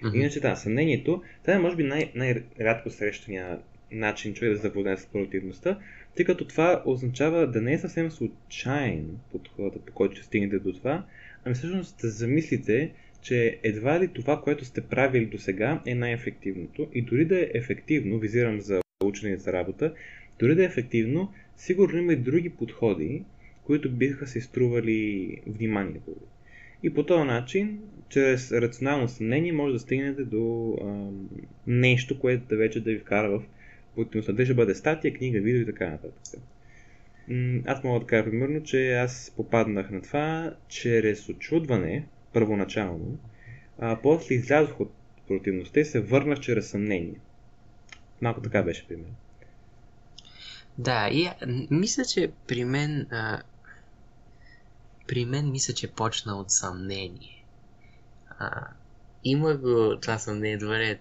Mm-hmm. 0.04 0.16
Иначе 0.16 0.40
да, 0.40 0.56
съмнението, 0.56 1.22
това 1.42 1.54
е 1.54 1.60
може 1.60 1.76
би 1.76 1.84
най- 1.84 2.12
най-рядко 2.16 2.90
срещания 2.90 3.60
начин 3.92 4.34
човек 4.34 4.52
да 4.52 4.58
се 4.58 4.68
запознае 4.68 4.98
с 4.98 5.06
продуктивността, 5.06 5.80
тъй 6.16 6.26
като 6.26 6.48
това 6.48 6.84
означава 6.86 7.48
да 7.48 7.62
не 7.62 7.74
е 7.74 7.78
съвсем 7.78 8.12
случайен 8.12 9.18
подходът, 9.32 9.86
по 9.86 9.94
който 9.94 10.16
ще 10.16 10.26
стигнете 10.26 10.60
до 10.60 10.74
това, 10.74 11.06
ами 11.46 11.56
всъщност 11.56 11.98
да 12.02 12.10
замислите, 12.10 12.92
че 13.22 13.60
едва 13.64 14.00
ли 14.00 14.08
това, 14.08 14.42
което 14.42 14.66
сте 14.66 14.82
правили 14.82 15.26
до 15.26 15.38
сега 15.38 15.82
е 15.86 15.96
най-ефективното 15.96 16.88
и 16.94 17.02
дори 17.02 17.26
да 17.26 17.40
е 17.40 17.52
ефективно, 17.54 18.20
визирам 18.20 18.62
за 18.62 18.82
учене 19.04 19.38
за 19.38 19.54
работа, 19.54 19.94
дори 20.40 20.56
да 20.56 20.64
е 20.64 20.66
ефективно, 20.66 21.34
сигурно 21.58 22.00
има 22.00 22.14
и 22.14 22.16
други 22.16 22.50
подходи, 22.50 23.24
които 23.72 23.92
биха 23.92 24.28
се 24.28 24.42
стрували 24.42 25.38
вниманието 25.48 26.12
ви. 26.12 26.26
И 26.84 26.94
по 26.94 27.06
този 27.06 27.24
начин, 27.24 27.80
чрез 28.10 28.52
рационално 28.52 29.08
съмнение, 29.08 29.52
може 29.52 29.74
да 29.74 29.80
стигнете 29.80 30.24
до 30.24 30.76
а, 30.82 31.10
нещо, 31.68 32.20
което 32.20 32.48
да 32.48 32.58
вече 32.58 32.84
да 32.84 32.92
ви 32.92 33.00
вкара 33.00 33.30
в 33.30 33.44
плотността. 33.96 34.34
Дали 34.34 34.46
ще 34.46 34.54
бъде 34.54 34.76
статия, 34.76 35.14
книга, 35.14 35.40
видео 35.40 35.62
и 35.62 35.66
така 35.66 35.90
нататък. 35.90 36.42
Аз 37.66 37.84
мога 37.84 38.00
да 38.00 38.06
кажа 38.06 38.30
примерно, 38.30 38.64
че 38.64 38.94
аз 38.94 39.34
попаднах 39.36 39.92
на 39.92 40.02
това 40.02 40.56
чрез 40.68 41.30
очудване, 41.30 42.08
първоначално, 42.34 43.18
а 43.80 44.00
после 44.04 44.36
излязох 44.36 44.80
от 44.80 44.94
противността 45.28 45.80
и 45.80 45.86
се 45.86 46.02
върнах 46.02 46.40
чрез 46.40 46.70
съмнение. 46.70 47.20
Малко 48.22 48.42
така 48.42 48.64
беше 48.64 48.88
при 48.88 48.96
мен. 48.96 49.16
Да, 50.78 51.10
и 51.12 51.30
мисля, 51.72 52.06
че 52.06 52.32
при 52.48 52.66
мен 52.66 53.08
а, 53.12 53.42
при 55.12 55.26
мен 55.26 55.52
мисля, 55.52 55.74
че 55.74 55.92
почна 55.92 56.40
от 56.40 56.52
съмнение. 56.52 57.46
А, 58.40 58.68
има 59.24 59.54
го 59.54 59.98
това 60.02 60.18
съмнение, 60.18 60.58
добре, 60.58 61.00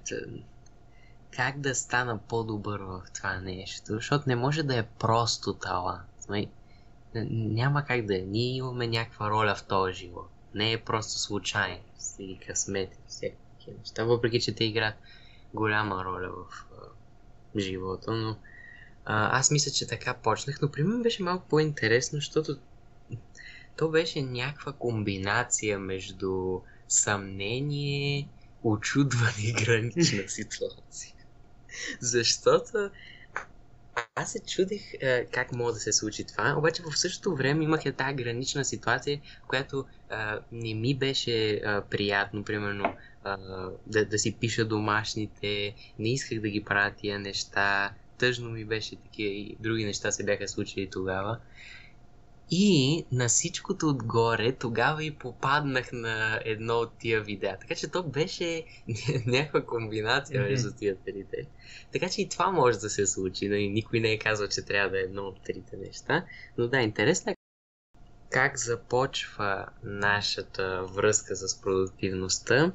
как 1.30 1.60
да 1.60 1.74
стана 1.74 2.18
по-добър 2.28 2.80
в 2.80 3.02
това 3.14 3.40
нещо, 3.40 3.86
защото 3.86 4.24
не 4.26 4.36
може 4.36 4.62
да 4.62 4.78
е 4.78 4.86
просто 4.98 5.54
талант. 5.54 6.10
Нали? 6.28 6.48
Няма 7.30 7.84
как 7.84 8.06
да 8.06 8.18
е. 8.18 8.20
Ние 8.20 8.56
имаме 8.56 8.86
някаква 8.86 9.30
роля 9.30 9.54
в 9.54 9.64
този 9.64 9.94
живот 9.94 10.30
не 10.54 10.72
е 10.72 10.84
просто 10.84 11.18
случайност 11.18 12.18
или 12.18 12.40
късмет 12.46 12.94
и 12.94 12.98
всякакви 13.08 13.72
неща, 13.78 14.04
въпреки 14.04 14.40
че 14.40 14.54
те 14.54 14.64
играят 14.64 14.94
голяма 15.54 16.04
роля 16.04 16.30
в 16.30 16.66
а, 16.72 17.60
живота, 17.60 18.12
но 18.12 18.36
а, 19.04 19.38
аз 19.38 19.50
мисля, 19.50 19.70
че 19.70 19.86
така 19.86 20.14
почнах, 20.14 20.58
но 20.62 20.70
при 20.70 20.82
мен 20.82 21.02
беше 21.02 21.22
малко 21.22 21.48
по-интересно, 21.48 22.16
защото 22.16 22.56
то 23.80 23.88
беше 23.88 24.22
някаква 24.22 24.72
комбинация 24.72 25.78
между 25.78 26.60
съмнение, 26.88 28.28
очудване 28.62 29.42
и 29.42 29.52
гранична 29.52 30.22
ситуация. 30.28 31.14
Защото 32.00 32.90
аз 34.14 34.32
се 34.32 34.38
чудех 34.40 34.82
е, 35.00 35.26
как 35.32 35.52
мога 35.52 35.72
да 35.72 35.78
се 35.78 35.92
случи 35.92 36.24
това, 36.24 36.54
обаче 36.58 36.82
в 36.82 36.98
същото 36.98 37.36
време 37.36 37.64
имах 37.64 37.86
е 37.86 37.92
тази 37.92 38.14
гранична 38.14 38.64
ситуация, 38.64 39.20
която 39.48 39.84
е, 40.10 40.14
не 40.52 40.74
ми 40.74 40.94
беше 40.94 41.50
е, 41.50 41.60
приятно, 41.90 42.44
примерно 42.44 42.84
е, 42.84 42.94
да, 43.86 44.04
да 44.04 44.18
си 44.18 44.36
пиша 44.40 44.64
домашните, 44.64 45.74
не 45.98 46.12
исках 46.12 46.40
да 46.40 46.48
ги 46.48 46.64
правя 46.64 46.94
тия 46.96 47.18
неща, 47.18 47.94
тъжно 48.18 48.50
ми 48.50 48.64
беше 48.64 48.96
такива 48.96 49.30
и 49.30 49.56
други 49.60 49.84
неща 49.84 50.12
се 50.12 50.24
бяха 50.24 50.48
случили 50.48 50.90
тогава. 50.90 51.38
И 52.50 53.06
на 53.12 53.28
всичкото 53.28 53.88
отгоре 53.88 54.52
тогава 54.52 55.04
и 55.04 55.10
попаднах 55.10 55.92
на 55.92 56.40
едно 56.44 56.74
от 56.74 56.98
тия 56.98 57.22
видеа. 57.22 57.56
Така 57.60 57.74
че 57.74 57.88
то 57.88 58.02
беше 58.02 58.64
някаква 59.26 59.66
комбинация 59.66 60.42
между 60.42 60.68
mm-hmm. 60.68 60.78
тия 60.78 60.96
трите. 60.96 61.46
Така 61.92 62.08
че 62.08 62.22
и 62.22 62.28
това 62.28 62.50
може 62.50 62.78
да 62.78 62.90
се 62.90 63.06
случи. 63.06 63.48
Нали? 63.48 63.68
Никой 63.68 64.00
не 64.00 64.12
е 64.12 64.18
казал, 64.18 64.48
че 64.48 64.62
трябва 64.62 64.90
да 64.90 64.98
е 64.98 65.02
едно 65.02 65.22
от 65.22 65.42
трите 65.42 65.76
неща. 65.76 66.24
Но 66.58 66.68
да, 66.68 66.80
интересно 66.80 67.32
е 67.32 67.36
как 68.30 68.58
започва 68.58 69.66
нашата 69.82 70.84
връзка 70.84 71.36
с 71.36 71.60
продуктивността. 71.60 72.72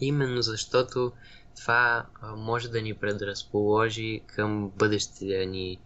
Именно 0.00 0.42
защото 0.42 1.12
това 1.56 2.06
може 2.36 2.68
да 2.68 2.82
ни 2.82 2.94
предразположи 2.94 4.20
към 4.26 4.72
бъдещата 4.76 5.46
ни, 5.46 5.78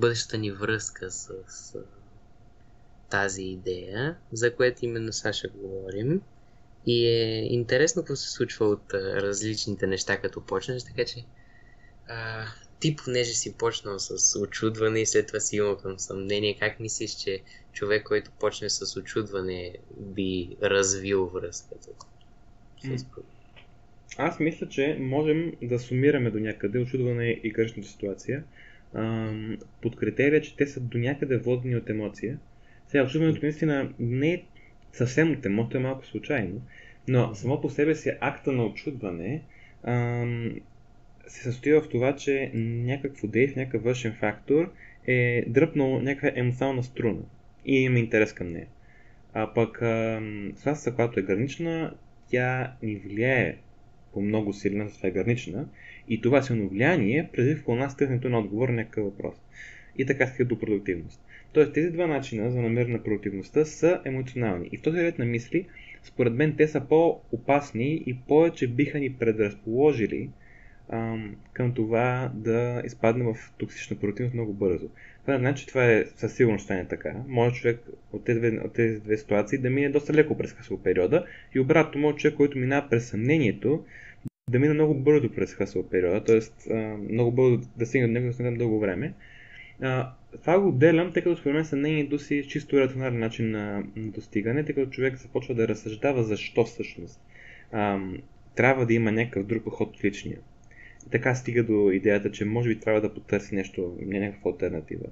бъдещата 0.00 0.38
ни 0.38 0.50
връзка 0.50 1.10
с, 1.10 1.32
с 1.48 1.76
тази 3.10 3.42
идея, 3.42 4.16
за 4.32 4.54
което 4.56 4.84
именно 4.84 5.12
сега 5.12 5.32
ще 5.32 5.48
говорим. 5.48 6.22
И 6.86 7.06
е 7.06 7.44
интересно 7.44 8.02
какво 8.02 8.16
се 8.16 8.30
случва 8.30 8.66
от 8.66 8.94
а, 8.94 9.22
различните 9.22 9.86
неща, 9.86 10.20
като 10.20 10.40
почнеш, 10.40 10.84
така 10.84 11.04
че 11.04 11.24
а, 12.08 12.44
ти, 12.80 12.96
понеже 12.96 13.32
си 13.32 13.54
почнал 13.54 13.98
с 13.98 14.38
очудване 14.38 15.00
и 15.00 15.06
след 15.06 15.26
това 15.26 15.40
си 15.40 15.56
имал 15.56 15.76
към 15.76 15.98
съмнение, 15.98 16.58
как 16.58 16.80
мислиш, 16.80 17.10
че 17.14 17.40
човек, 17.72 18.04
който 18.04 18.30
почне 18.40 18.70
с 18.70 19.00
очудване, 19.00 19.74
би 19.98 20.56
развил 20.62 21.26
връзката? 21.26 21.88
Аз 24.18 24.40
мисля, 24.40 24.68
че 24.68 24.96
можем 25.00 25.52
да 25.62 25.78
сумираме 25.78 26.30
до 26.30 26.38
някъде 26.38 26.78
очудване 26.78 27.40
и 27.42 27.50
грешната 27.50 27.88
ситуация 27.88 28.44
под 29.82 29.96
критерия, 29.96 30.42
че 30.42 30.56
те 30.56 30.66
са 30.66 30.80
до 30.80 30.98
някъде 30.98 31.36
водени 31.36 31.76
от 31.76 31.90
емоция 31.90 32.38
сега, 32.90 33.04
очудването 33.04 33.38
наистина 33.42 33.92
не 33.98 34.32
е 34.32 34.42
съвсем 34.92 35.32
от 35.32 35.46
емоция, 35.46 35.78
е 35.78 35.82
малко 35.82 36.06
случайно, 36.06 36.62
но 37.08 37.34
само 37.34 37.60
по 37.60 37.70
себе 37.70 37.94
си 37.94 38.12
акта 38.20 38.52
на 38.52 38.64
очудване 38.64 39.42
ам, 39.84 40.54
се 41.26 41.42
състои 41.42 41.72
в 41.72 41.88
това, 41.90 42.16
че 42.16 42.50
някакво 42.54 43.26
действие, 43.26 43.62
някакъв 43.62 43.82
външен 43.82 44.12
фактор 44.20 44.72
е 45.06 45.44
дръпнал 45.46 46.00
някаква 46.00 46.30
емоционална 46.34 46.82
струна 46.82 47.22
и 47.64 47.76
има 47.76 47.98
интерес 47.98 48.32
към 48.32 48.52
нея. 48.52 48.66
А 49.34 49.54
пък 49.54 49.78
сластата, 50.56 50.96
която 50.96 51.20
е 51.20 51.22
гранична, 51.22 51.94
тя 52.30 52.72
ни 52.82 52.96
влияе 52.96 53.56
по 54.12 54.20
много 54.20 54.52
силна, 54.52 54.88
това 54.88 55.08
е 55.08 55.12
гранична, 55.12 55.68
и 56.08 56.20
това 56.20 56.42
силно 56.42 56.68
влияние 56.68 57.28
предизвиква 57.32 57.72
у 57.72 57.76
нас 57.76 57.96
търсенето 57.96 58.28
на 58.28 58.38
отговор 58.38 58.68
на 58.68 58.74
някакъв 58.74 59.04
въпрос. 59.04 59.34
И 59.98 60.06
така 60.06 60.26
стига 60.26 60.44
до 60.44 60.58
продуктивност. 60.58 61.20
Тоест 61.52 61.72
тези 61.72 61.90
два 61.90 62.06
начина 62.06 62.50
за 62.50 62.62
намиране 62.62 62.92
на 62.92 63.02
продуктивността 63.02 63.64
са 63.64 64.00
емоционални. 64.04 64.68
И 64.72 64.78
в 64.78 64.82
този 64.82 65.02
ред 65.02 65.18
на 65.18 65.24
мисли, 65.24 65.66
според 66.02 66.32
мен, 66.32 66.54
те 66.56 66.68
са 66.68 66.80
по-опасни 66.80 68.02
и 68.06 68.16
повече 68.28 68.68
биха 68.68 68.98
ни 68.98 69.12
предразположили 69.12 70.30
ам, 70.88 71.36
към 71.52 71.74
това 71.74 72.30
да 72.34 72.82
изпадне 72.84 73.24
в 73.24 73.36
токсична 73.58 73.96
продуктивност 73.96 74.34
много 74.34 74.52
бързо. 74.52 74.88
Това 75.22 75.38
значи, 75.38 75.66
това 75.66 75.92
е 75.92 76.04
със 76.16 76.34
сигурност 76.34 76.64
стане 76.64 76.88
така. 76.88 77.14
Може 77.28 77.54
човек 77.54 77.80
от 78.12 78.24
тези, 78.24 78.38
две, 78.38 78.60
от 78.64 78.72
тези 78.72 79.00
две 79.00 79.16
ситуации 79.16 79.58
да 79.58 79.70
мине 79.70 79.88
доста 79.88 80.14
леко 80.14 80.38
през 80.38 80.52
хасъл 80.52 80.78
периода 80.82 81.26
и 81.54 81.60
обратно 81.60 82.00
може 82.00 82.16
човек, 82.16 82.36
който 82.36 82.58
минава 82.58 82.88
през 82.90 83.08
съмнението, 83.08 83.84
да 84.50 84.58
мине 84.58 84.74
много 84.74 84.94
бързо 84.94 85.32
през 85.32 85.54
хасъл 85.54 85.88
периода, 85.88 86.24
т.е. 86.24 86.74
много 87.12 87.32
бързо 87.32 87.60
да 87.76 87.86
стигне 87.86 88.06
до 88.06 88.12
него 88.12 88.32
да 88.40 88.52
дълго 88.52 88.80
време. 88.80 89.14
Това 90.40 90.60
го 90.60 90.68
отделям, 90.68 91.12
тъй 91.12 91.22
като 91.22 91.36
според 91.36 91.54
мен 91.54 91.64
съмнението 91.64 92.18
си 92.18 92.48
чисто 92.48 92.80
рационален 92.80 93.18
начин 93.18 93.50
на, 93.50 93.82
достигане, 93.96 94.64
тъй 94.64 94.74
като 94.74 94.90
човек 94.90 95.16
започва 95.16 95.54
да 95.54 95.68
разсъждава 95.68 96.24
защо 96.24 96.64
всъщност 96.64 97.20
а, 97.72 98.00
трябва 98.54 98.86
да 98.86 98.94
има 98.94 99.12
някакъв 99.12 99.46
друг 99.46 99.64
подход 99.64 99.96
от 99.96 100.04
личния. 100.04 100.38
И 101.06 101.10
така 101.10 101.34
стига 101.34 101.64
до 101.64 101.90
идеята, 101.90 102.30
че 102.30 102.44
може 102.44 102.68
би 102.68 102.80
трябва 102.80 103.00
да 103.00 103.14
потърси 103.14 103.54
нещо, 103.54 103.96
някаква 104.00 104.50
альтернатива. 104.50 105.06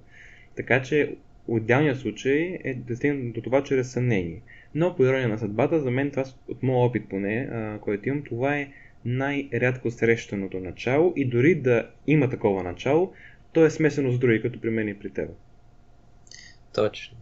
Така 0.57 0.83
че 0.83 1.16
идеалният 1.57 1.98
случай 1.98 2.59
е 2.64 2.74
да 2.74 2.96
стигне 2.96 3.31
до 3.33 3.40
това 3.40 3.64
чрез 3.64 3.92
съмнение. 3.92 4.42
Но 4.74 4.96
по 4.96 5.04
ирония 5.04 5.28
на 5.28 5.38
съдбата, 5.38 5.81
за 5.81 5.90
мен 5.90 6.11
това 6.11 6.24
от 6.48 6.62
моят 6.62 6.90
опит 6.90 7.09
поне, 7.09 7.48
а, 7.52 7.78
който 7.78 8.09
имам, 8.09 8.22
това 8.22 8.57
е 8.59 8.68
най-рядко 9.04 9.90
срещаното 9.90 10.61
начало 10.61 11.12
и 11.16 11.24
дори 11.24 11.54
да 11.54 11.90
има 12.07 12.31
такова 12.31 12.62
начало, 12.62 13.12
то 13.52 13.64
е 13.64 13.70
смесено 13.70 14.12
с 14.12 14.18
други, 14.18 14.42
като 14.42 14.61
при 14.61 14.70
мен 14.70 14.88
и 14.88 14.98
при 14.98 15.11
теб. 15.11 15.30
Точно. 16.74 17.16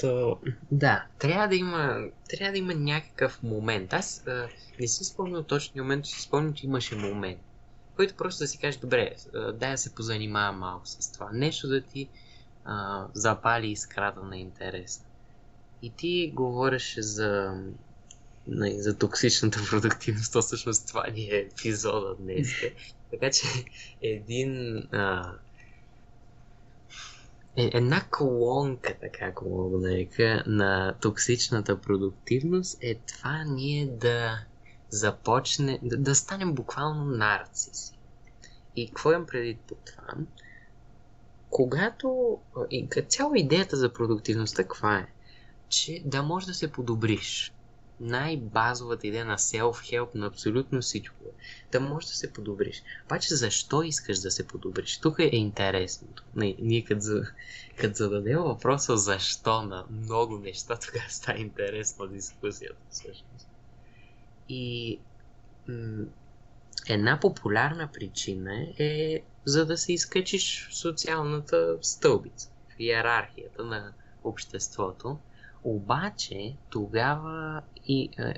То, 0.00 0.38
да, 0.70 1.06
трябва 1.18 1.48
да 1.48 1.56
има, 1.56 2.04
трябва 2.28 2.52
да 2.52 2.58
има 2.58 2.74
някакъв 2.74 3.42
момент. 3.42 3.92
Аз 3.92 4.26
а, 4.26 4.48
не 4.80 4.88
си 4.88 5.04
спомням 5.04 5.44
точния 5.44 5.82
момент, 5.82 6.06
си 6.06 6.22
спомням, 6.22 6.54
че 6.54 6.66
имаше 6.66 6.96
момент, 6.96 7.40
който 7.96 8.14
просто 8.14 8.44
да 8.44 8.48
си 8.48 8.58
каже, 8.58 8.78
добре, 8.78 9.14
дай 9.54 9.70
да 9.70 9.78
се 9.78 9.94
позанимавам 9.94 10.58
малко 10.58 10.86
с 10.86 11.12
това. 11.12 11.30
Нещо 11.32 11.68
да 11.68 11.80
ти 11.80 12.08
а, 12.64 13.06
запали 13.14 13.70
искрата 13.70 14.20
на 14.22 14.36
интерес. 14.36 15.04
И 15.82 15.90
ти 15.90 16.32
говориш 16.34 16.96
за, 16.98 17.62
за 18.76 18.98
токсичната 18.98 19.60
продуктивност, 19.70 20.32
то 20.32 20.42
всъщност 20.42 20.88
това 20.88 21.06
ни 21.06 21.22
е 21.22 21.36
епизода 21.36 22.14
днес. 22.14 22.48
така 23.10 23.30
че 23.30 23.46
един 24.02 24.76
а, 24.92 25.32
е, 27.56 27.70
една 27.74 28.04
колонка, 28.10 28.94
така 29.00 29.26
ако 29.26 29.48
мога 29.48 29.78
да 29.78 29.88
нарека, 29.88 30.44
на 30.46 30.94
токсичната 31.00 31.80
продуктивност 31.80 32.78
е 32.80 32.94
това 32.94 33.44
ние 33.44 33.86
да 33.86 34.44
започне, 34.90 35.78
да, 35.82 35.96
да 35.96 36.14
станем 36.14 36.54
буквално 36.54 37.04
нарциси. 37.04 37.92
И 38.76 38.88
какво 38.88 39.12
имам 39.12 39.26
преди 39.26 39.58
по 39.68 39.74
това? 39.74 40.14
Когато, 41.50 42.38
и 42.70 42.88
цяла 43.08 43.38
идеята 43.38 43.76
за 43.76 43.92
продуктивността 43.92 44.62
каква 44.62 44.98
е? 44.98 45.06
Че 45.68 46.02
да 46.04 46.22
можеш 46.22 46.46
да 46.46 46.54
се 46.54 46.72
подобриш 46.72 47.52
най-базовата 48.00 49.06
идея 49.06 49.24
на 49.24 49.38
self-help 49.38 50.14
на 50.14 50.26
абсолютно 50.26 50.80
всичко 50.80 51.21
да 51.72 51.80
можеш 51.80 52.10
да 52.10 52.16
се 52.16 52.32
подобриш. 52.32 52.82
Обаче 53.04 53.34
защо 53.34 53.82
искаш 53.82 54.18
да 54.18 54.30
се 54.30 54.46
подобриш? 54.46 54.98
Тук 54.98 55.18
е 55.18 55.30
интересното. 55.32 56.24
Ние 56.34 56.84
като, 56.84 57.00
за, 57.00 57.22
като 57.76 57.94
зададем 57.94 58.38
въпроса 58.38 58.96
защо 58.96 59.62
на 59.62 59.84
много 59.90 60.38
неща, 60.38 60.78
тогава 60.86 61.10
става 61.10 61.38
интересна 61.38 62.08
дискусията 62.08 62.80
всъщност. 62.90 63.48
И 64.48 64.98
м- 65.68 66.04
една 66.88 67.20
популярна 67.20 67.88
причина 67.92 68.66
е 68.78 69.22
за 69.44 69.66
да 69.66 69.76
се 69.76 69.92
изкачиш 69.92 70.68
в 70.70 70.76
социалната 70.76 71.78
стълбица, 71.82 72.50
в 72.68 72.80
иерархията 72.80 73.64
на 73.64 73.92
обществото 74.24 75.18
обаче 75.64 76.56
тогава 76.70 77.62
и, 77.86 78.10
е, 78.18 78.34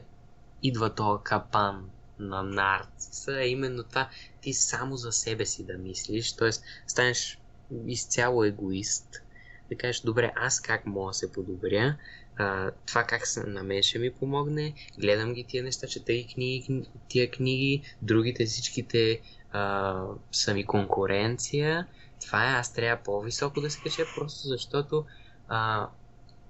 идва 0.62 0.94
този 0.94 1.22
капан 1.22 1.90
на 2.18 2.42
нарциса, 2.42 3.33
а 3.33 3.44
именно 3.44 3.83
това 3.83 4.09
ти 4.40 4.53
само 4.53 4.96
за 4.96 5.12
себе 5.12 5.46
си 5.46 5.64
да 5.64 5.79
мислиш, 5.79 6.33
т.е. 6.33 6.50
станеш 6.87 7.38
изцяло 7.87 8.44
егоист, 8.44 9.22
да 9.68 9.77
кажеш, 9.77 10.00
добре, 10.00 10.33
аз 10.37 10.61
как 10.61 10.87
мога 10.87 11.11
да 11.11 11.14
се 11.14 11.33
подобря, 11.33 11.96
а, 12.37 12.70
това 12.87 13.05
как 13.05 13.27
се 13.27 13.40
на 13.46 13.62
мен 13.62 13.83
ще 13.83 13.98
ми 13.98 14.11
помогне, 14.11 14.74
гледам 14.98 15.35
ги 15.35 15.44
тия 15.44 15.64
неща, 15.64 15.87
чета 15.87 16.12
и 16.12 16.27
книги, 16.27 16.83
тия 17.09 17.31
книги, 17.31 17.83
другите 18.03 18.46
всичките 18.46 19.20
а, 19.53 20.05
са 20.33 20.55
ми 20.55 20.64
конкуренция, 20.66 21.87
това 22.20 22.50
е, 22.50 22.55
аз 22.55 22.72
трябва 22.72 23.03
по-високо 23.03 23.61
да 23.61 23.70
се 23.70 23.81
кача, 23.81 24.05
просто 24.16 24.48
защото 24.48 25.05
а, 25.48 25.88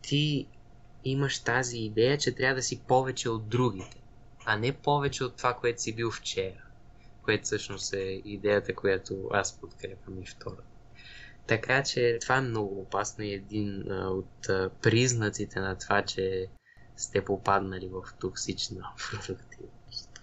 ти 0.03 0.47
имаш 1.05 1.39
тази 1.39 1.79
идея, 1.79 2.19
че 2.19 2.35
трябва 2.35 2.55
да 2.55 2.63
си 2.63 2.81
повече 2.89 3.29
от 3.29 3.49
другите, 3.49 3.97
а 4.45 4.57
не 4.57 4.73
повече 4.73 5.25
от 5.25 5.37
това, 5.37 5.55
което 5.55 5.83
си 5.83 5.95
бил 5.95 6.11
вчера. 6.11 6.63
Което 7.23 7.45
всъщност 7.45 7.95
е 7.95 8.23
идеята, 8.25 8.75
която 8.75 9.29
аз 9.33 9.61
подкрепям 9.61 10.23
и 10.23 10.27
втора. 10.27 10.63
Така 11.47 11.83
че 11.83 12.19
това 12.21 12.37
е 12.37 12.41
много 12.41 12.81
опасно 12.81 13.25
и 13.25 13.33
един 13.33 13.91
а, 13.91 14.09
от 14.09 14.49
а, 14.49 14.71
признаците 14.83 15.61
на 15.61 15.79
това, 15.79 16.03
че 16.03 16.47
сте 16.97 17.25
попаднали 17.25 17.89
в 17.89 18.03
токсична 18.21 18.87
продуктивност. 19.11 20.23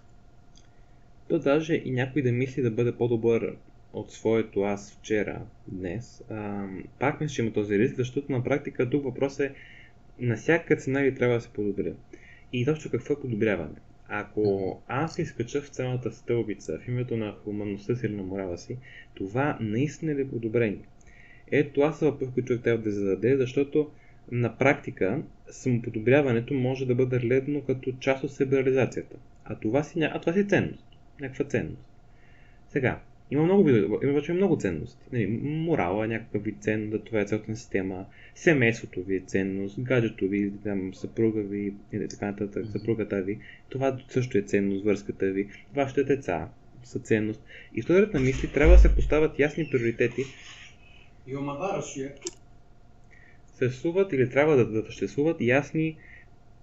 То 1.30 1.40
даже 1.40 1.74
и 1.74 1.92
някой 1.92 2.22
да 2.22 2.32
мисли 2.32 2.62
да 2.62 2.72
бъде 2.72 2.98
по-добър 2.98 3.58
от 3.94 4.12
своето 4.12 4.62
аз 4.62 4.94
вчера, 4.94 5.42
днес, 5.68 6.24
а, 6.30 6.68
пак 7.00 7.22
мисля, 7.22 7.34
че 7.34 7.42
има 7.42 7.54
този 7.54 7.80
риск, 7.80 7.96
защото 7.96 8.32
на 8.32 8.44
практика 8.44 8.90
тук 8.90 9.04
въпрос 9.04 9.40
е 9.40 9.56
на 10.20 10.36
всяка 10.36 10.76
цена 10.76 11.04
ли 11.04 11.16
трябва 11.16 11.36
да 11.36 11.42
се 11.42 11.50
подобря. 11.50 11.94
И 12.54 12.66
точно 12.66 12.92
какво 12.92 13.14
е 13.14 13.22
подобряване? 13.22 13.76
Ако 14.14 14.82
аз 14.88 15.20
изкача 15.20 15.62
в 15.62 15.68
цялата 15.68 16.12
стълбица 16.12 16.80
в 16.80 16.88
името 16.88 17.18
на 17.18 17.32
хуманността 17.32 17.96
си 17.96 18.06
или 18.06 18.16
на 18.16 18.24
морала 18.24 18.58
си, 18.58 18.78
това 19.14 19.58
наистина 19.62 20.16
ли 20.16 20.22
е 20.22 20.30
подобрение? 20.30 20.88
Ето 21.52 21.74
това 21.74 21.94
са 21.94 22.06
въпрос, 22.06 22.30
които 22.34 22.48
човек 22.48 22.64
трябва 22.64 22.84
да 22.84 22.92
зададе, 22.92 23.38
защото 23.38 23.92
на 24.32 24.58
практика 24.58 25.24
самоподобряването 25.50 26.54
може 26.54 26.86
да 26.86 26.96
бъде 26.96 27.20
гледано 27.20 27.62
като 27.62 27.92
част 28.00 28.24
от 28.24 28.32
себереализацията. 28.32 29.16
А 29.46 29.56
това 29.56 29.84
си, 29.84 30.02
а 30.02 30.22
това 30.22 30.34
си 30.34 30.48
ценност. 30.48 30.86
Някаква 31.22 31.46
ценност. 31.46 31.86
Сега, 32.70 33.00
има 33.32 33.44
много, 33.44 33.70
има 34.04 34.14
вече 34.14 34.34
много 34.34 34.58
ценности. 34.58 35.06
Нали, 35.12 35.28
морала 35.42 36.06
е 36.06 36.08
някакъв 36.08 36.44
вид 36.44 36.56
ценност, 36.60 36.92
да 36.92 37.04
това 37.04 37.22
е 37.22 37.26
цялата 37.26 37.56
система, 37.56 38.06
семейството 38.36 39.04
ви 39.04 39.16
е 39.16 39.20
ценност, 39.20 39.82
гаджето 39.82 40.28
ви, 40.28 40.52
там, 40.64 40.94
съпруга 40.94 41.42
ви 41.42 41.74
или 41.94 42.08
така 42.08 42.26
нататък, 42.26 42.66
съпругата 42.72 43.22
ви. 43.22 43.40
Това 43.70 44.00
също 44.10 44.38
е 44.38 44.42
ценност, 44.42 44.84
връзката 44.84 45.26
ви, 45.26 45.50
вашите 45.76 46.04
деца 46.04 46.50
са 46.84 47.00
ценност. 47.00 47.44
И 47.76 47.82
в 47.82 47.86
този 47.86 48.06
на 48.14 48.20
мисли 48.20 48.48
трябва 48.54 48.74
да 48.74 48.80
се 48.80 48.96
поставят 48.96 49.40
ясни 49.40 49.68
приоритети. 49.72 50.24
Съществуват 53.58 54.14
или 54.14 54.30
трябва 54.30 54.56
да, 54.56 54.66
да 54.66 54.86
съществуват 54.86 55.42
ясни 55.42 55.98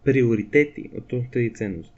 приоритети 0.04 0.90
от 0.94 1.31
тези 1.33 1.52
ценности. 1.52 1.98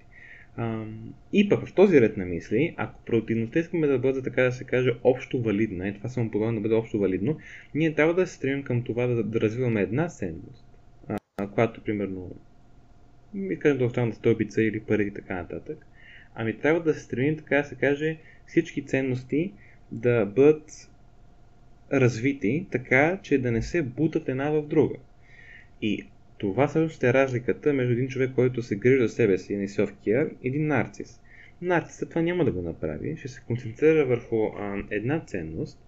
И 1.33 1.49
пък 1.49 1.67
в 1.67 1.75
този 1.75 2.01
ред 2.01 2.17
на 2.17 2.25
мисли, 2.25 2.75
ако 2.77 3.05
продуктивността 3.05 3.59
искаме 3.59 3.87
да 3.87 3.99
бъде, 3.99 4.23
така 4.23 4.43
да 4.43 4.53
се 4.53 4.65
каже, 4.65 4.93
общо 5.05 5.43
валидна, 5.43 5.89
и 5.89 5.95
това 5.95 6.09
само 6.09 6.31
подобно 6.31 6.55
да 6.55 6.61
бъде 6.61 6.75
общо 6.75 6.99
валидно, 6.99 7.39
ние 7.75 7.95
трябва 7.95 8.15
да 8.15 8.27
се 8.27 8.35
стремим 8.35 8.63
към 8.63 8.83
това 8.83 9.07
да, 9.07 9.25
да 9.25 9.41
развиваме 9.41 9.81
една 9.81 10.09
ценност, 10.09 10.65
която, 11.55 11.81
примерно, 11.81 12.37
искаме 13.35 13.75
да 13.75 13.85
остана 13.85 14.13
стълбица 14.13 14.63
или 14.63 14.81
пари 14.81 15.03
и 15.07 15.11
така 15.11 15.35
нататък. 15.35 15.87
Ами 16.35 16.59
трябва 16.59 16.83
да 16.83 16.95
се 16.95 17.01
стремим, 17.01 17.37
така 17.37 17.57
да 17.57 17.65
се 17.65 17.75
каже, 17.75 18.17
всички 18.47 18.87
ценности 18.87 19.53
да 19.93 20.27
бъдат 20.27 20.91
развити 21.93 22.67
така, 22.71 23.19
че 23.23 23.39
да 23.39 23.53
не 23.53 23.63
се 23.63 23.83
бутат 23.83 24.29
една 24.29 24.51
в 24.51 24.67
друга. 24.67 24.95
И 25.83 26.07
това 26.41 26.69
всъщност 26.69 27.05
е 27.05 27.13
разликата 27.13 27.73
между 27.73 27.93
един 27.93 28.09
човек, 28.09 28.31
който 28.35 28.63
се 28.63 28.77
грижи 28.77 29.03
за 29.03 29.09
себе 29.09 29.39
си, 29.39 29.57
не 29.57 29.69
self-care, 29.69 30.31
и 30.43 30.49
един 30.49 30.67
нарцис. 30.67 31.21
Нарцисът 31.63 32.09
това 32.09 32.23
няма 32.23 32.45
да 32.45 32.53
го 32.53 32.63
направи, 32.63 33.17
ще 33.17 33.29
се 33.29 33.43
концентрира 33.47 34.07
върху 34.07 34.37
а, 34.37 34.83
една 34.91 35.21
ценност 35.21 35.79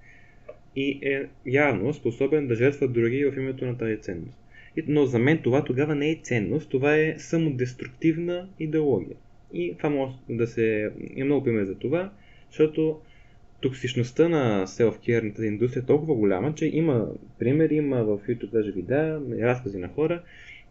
и 0.76 0.98
е 1.02 1.26
явно 1.46 1.94
способен 1.94 2.46
да 2.48 2.54
жертва 2.54 2.88
други 2.88 3.24
в 3.24 3.36
името 3.36 3.64
на 3.64 3.78
тази 3.78 4.00
ценност. 4.00 4.38
Но 4.86 5.06
за 5.06 5.18
мен 5.18 5.38
това 5.38 5.64
тогава 5.64 5.94
не 5.94 6.10
е 6.10 6.20
ценност, 6.22 6.70
това 6.70 6.96
е 6.96 7.14
самодеструктивна 7.18 8.48
идеология. 8.60 9.16
И 9.52 9.74
това 9.76 9.90
може 9.90 10.14
да 10.28 10.46
се... 10.46 10.90
Има 11.14 11.24
много 11.24 11.44
пример 11.44 11.64
за 11.64 11.74
това, 11.74 12.12
защото 12.50 13.00
токсичността 13.62 14.28
на 14.28 14.66
тази 15.34 15.46
индустрия 15.46 15.82
е 15.82 15.86
толкова 15.86 16.14
голяма, 16.14 16.54
че 16.54 16.66
има 16.66 17.06
примери, 17.38 17.74
има 17.74 18.04
в 18.04 18.18
YouTube 18.28 18.50
даже 18.50 18.72
видеа, 18.72 19.20
разкази 19.40 19.78
на 19.78 19.88
хора, 19.88 20.22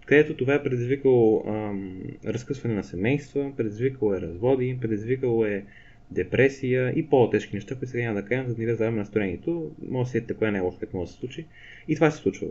където 0.05 0.37
това 0.37 0.53
е 0.53 0.63
предизвикало 0.63 1.43
ам, 1.47 2.01
разкъсване 2.25 2.75
на 2.75 2.83
семейства, 2.83 3.51
предизвикало 3.57 4.13
е 4.13 4.21
разводи, 4.21 4.77
предизвикало 4.81 5.45
е 5.45 5.63
депресия 6.11 6.93
и 6.95 7.07
по-тежки 7.07 7.55
неща, 7.55 7.75
които 7.75 7.91
сега 7.91 8.03
няма 8.03 8.21
да 8.21 8.27
кажем, 8.27 8.47
за 8.47 8.55
да 8.55 8.61
не 8.65 8.73
да 8.73 8.91
настроението. 8.91 9.71
Може 9.89 10.07
да 10.07 10.11
сетите 10.11 10.33
кое 10.33 10.47
е 10.47 10.51
най-лошо, 10.51 10.79
което 10.79 10.97
може 10.97 11.07
да 11.07 11.13
се 11.13 11.19
случи. 11.19 11.45
И 11.87 11.95
това 11.95 12.11
се 12.11 12.17
случва. 12.17 12.47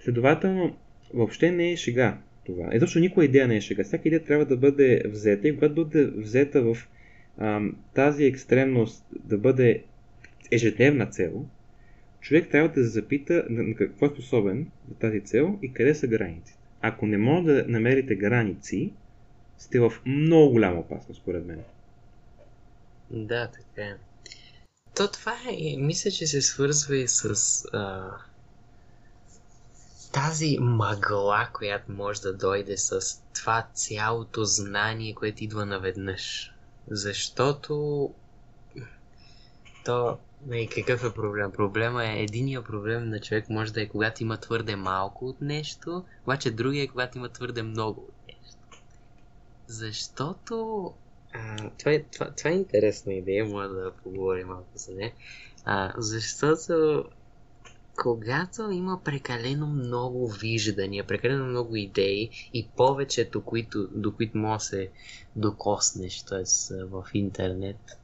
Следователно, 0.00 0.76
въобще 1.14 1.50
не 1.50 1.72
е 1.72 1.76
шега 1.76 2.18
това. 2.46 2.68
Е, 2.72 2.78
защото 2.78 2.98
никоя 2.98 3.24
идея 3.24 3.48
не 3.48 3.56
е 3.56 3.60
шега. 3.60 3.84
Всяка 3.84 4.08
идея 4.08 4.24
трябва 4.24 4.44
да 4.44 4.56
бъде 4.56 5.02
взета 5.06 5.48
и 5.48 5.54
когато 5.54 5.74
бъде 5.74 6.06
взета 6.06 6.62
в 6.62 6.76
тази 7.94 8.24
екстремност 8.24 9.04
да 9.24 9.38
бъде 9.38 9.84
ежедневна 10.50 11.06
цел, 11.06 11.46
човек 12.20 12.50
трябва 12.50 12.68
да 12.68 12.74
се 12.74 12.88
запита 12.88 13.44
на 13.50 13.74
какво 13.74 14.06
е 14.06 14.10
способен 14.10 14.70
за 14.88 14.94
тази 14.94 15.20
цел 15.20 15.58
и 15.62 15.72
къде 15.72 15.94
са 15.94 16.06
границите. 16.06 16.58
Ако 16.80 17.06
не 17.06 17.18
може 17.18 17.46
да 17.46 17.64
намерите 17.68 18.14
граници, 18.14 18.92
сте 19.58 19.80
в 19.80 19.92
много 20.06 20.52
голяма 20.52 20.80
опасност, 20.80 21.20
според 21.20 21.46
мен. 21.46 21.62
Да, 23.10 23.50
така 23.50 23.88
е. 23.88 23.96
То 24.96 25.10
това 25.10 25.36
е, 25.50 25.76
мисля, 25.76 26.10
че 26.10 26.26
се 26.26 26.42
свързва 26.42 26.96
и 26.96 27.08
с 27.08 27.24
а, 27.72 28.10
тази 30.12 30.58
мъгла, 30.60 31.48
която 31.52 31.92
може 31.92 32.20
да 32.20 32.36
дойде 32.36 32.76
с 32.76 33.00
това 33.34 33.66
цялото 33.74 34.44
знание, 34.44 35.14
което 35.14 35.44
идва 35.44 35.66
наведнъж. 35.66 36.52
Защото 36.88 38.10
то 39.84 40.18
и 40.44 40.48
нали, 40.48 40.68
какъв 40.68 41.04
е 41.04 41.14
проблем? 41.14 41.52
Проблема 41.52 42.04
е, 42.04 42.22
единия 42.22 42.64
проблем 42.64 43.08
на 43.08 43.20
човек 43.20 43.50
може 43.50 43.72
да 43.72 43.82
е 43.82 43.88
когато 43.88 44.22
има 44.22 44.36
твърде 44.36 44.76
малко 44.76 45.26
от 45.28 45.40
нещо, 45.40 46.04
обаче 46.22 46.50
другия 46.50 46.84
е 46.84 46.88
когато 46.88 47.18
има 47.18 47.28
твърде 47.28 47.62
много 47.62 48.00
от 48.00 48.26
нещо. 48.28 48.82
Защото 49.66 50.86
а, 51.32 51.70
това, 51.78 51.92
е, 51.92 52.02
това, 52.02 52.30
това 52.30 52.50
е 52.50 52.54
интересна 52.54 53.14
идея, 53.14 53.44
може 53.44 53.68
да 53.68 53.92
поговорим 54.02 54.46
малко 54.46 54.70
за 54.74 54.94
нея. 54.94 55.12
Защото 55.96 57.04
когато 57.96 58.70
има 58.70 59.00
прекалено 59.04 59.66
много 59.66 60.28
виждания, 60.28 61.06
прекалено 61.06 61.46
много 61.46 61.76
идеи 61.76 62.30
и 62.54 62.68
повечето, 62.76 63.44
които, 63.44 63.88
до 63.94 64.12
които 64.12 64.38
може 64.38 64.58
да 64.58 64.64
се 64.64 64.90
докоснеш, 65.36 66.22
т.е. 66.22 66.44
в 66.84 67.04
интернет 67.14 67.98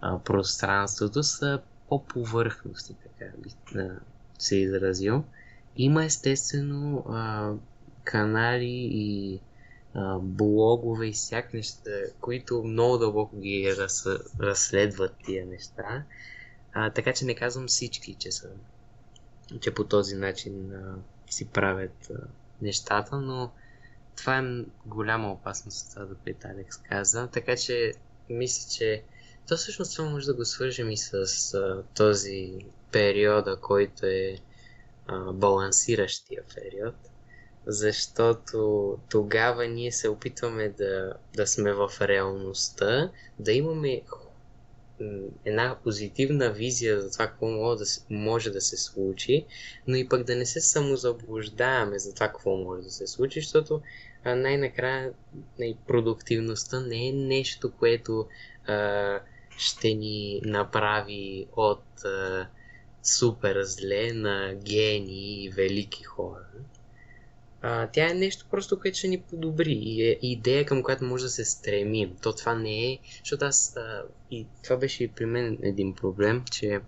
а, 0.00 0.18
пространството, 0.18 1.22
са 1.22 1.60
по-повърхности, 1.88 2.94
така 2.94 3.32
би 3.38 3.50
се 4.38 4.56
изразил. 4.56 5.24
Има 5.76 6.04
естествено 6.04 7.04
а, 7.08 7.52
канали 8.04 8.88
и 8.92 9.40
а, 9.94 10.18
блогове 10.18 11.06
и 11.06 11.12
всяк 11.12 11.54
неща, 11.54 11.90
които 12.20 12.62
много 12.62 12.98
дълбоко 12.98 13.36
ги 13.36 13.76
раз, 13.78 14.06
разследват 14.40 15.12
тия 15.24 15.46
неща. 15.46 16.04
А, 16.72 16.90
така 16.90 17.12
че 17.12 17.24
не 17.24 17.34
казвам 17.34 17.66
всички, 17.66 18.14
че 18.14 18.32
са 18.32 18.48
че 19.58 19.74
по 19.74 19.84
този 19.84 20.14
начин 20.16 20.72
а, 20.74 20.94
си 21.30 21.48
правят 21.48 22.10
а, 22.10 22.14
нещата, 22.62 23.16
но 23.16 23.52
това 24.16 24.38
е 24.38 24.64
голяма 24.86 25.32
опасност, 25.32 25.90
това 25.94 26.06
което 26.24 26.46
Алекс 26.48 26.76
каза. 26.76 27.28
Така 27.32 27.56
че 27.56 27.92
мисля, 28.28 28.70
че 28.70 29.02
то 29.48 29.56
всъщност 29.56 29.96
това 29.96 30.10
може 30.10 30.26
да 30.26 30.34
го 30.34 30.44
свържем 30.44 30.90
и 30.90 30.96
с 30.96 31.14
а, 31.54 31.82
този 31.94 32.58
периода, 32.92 33.56
който 33.60 34.06
е 34.06 34.38
а, 35.06 35.32
балансиращия 35.32 36.42
период, 36.54 36.94
защото 37.66 38.98
тогава 39.10 39.66
ние 39.66 39.92
се 39.92 40.08
опитваме 40.08 40.68
да, 40.68 41.12
да 41.36 41.46
сме 41.46 41.72
в 41.72 41.90
реалността, 42.00 43.10
да 43.38 43.52
имаме 43.52 44.02
една 45.44 45.76
позитивна 45.84 46.52
визия 46.52 47.00
за 47.00 47.10
това 47.10 47.26
какво 47.26 47.46
може 47.48 47.78
да, 47.78 47.86
се, 47.86 48.04
може 48.10 48.50
да 48.50 48.60
се 48.60 48.76
случи, 48.76 49.46
но 49.86 49.96
и 49.96 50.08
пък 50.08 50.24
да 50.24 50.36
не 50.36 50.46
се 50.46 50.60
самозаблуждаваме 50.60 51.98
за 51.98 52.14
това 52.14 52.26
какво 52.28 52.56
може 52.56 52.82
да 52.82 52.90
се 52.90 53.06
случи, 53.06 53.40
защото 53.40 53.80
най-накрая 54.24 55.12
най- 55.58 55.76
продуктивността 55.86 56.80
не 56.80 57.08
е 57.08 57.12
нещо, 57.12 57.72
което 57.78 58.26
а, 58.66 59.20
ще 59.56 59.94
ни 59.94 60.40
направи 60.44 61.46
от 61.56 62.04
а, 62.04 62.48
супер 63.02 63.62
зле 63.62 64.12
на 64.12 64.54
гении 64.54 65.44
и 65.44 65.50
велики 65.50 66.02
хора. 66.02 66.46
А, 67.62 67.86
тя 67.86 68.10
е 68.10 68.14
нещо 68.14 68.46
просто, 68.50 68.80
което 68.80 68.98
ще 68.98 69.08
ни 69.08 69.20
подобри 69.20 69.72
и 69.72 70.10
е 70.10 70.18
идея 70.22 70.66
към 70.66 70.82
която 70.82 71.04
може 71.04 71.24
да 71.24 71.30
се 71.30 71.44
стремим. 71.44 72.16
То 72.22 72.32
това 72.32 72.54
не 72.54 72.92
е, 72.92 72.98
защото 73.24 73.44
аз 73.44 73.76
а, 73.76 74.02
и 74.30 74.46
това 74.62 74.76
беше 74.76 75.04
и 75.04 75.08
при 75.08 75.26
мен 75.26 75.58
един 75.62 75.94
проблем, 75.94 76.44
че 76.50 76.80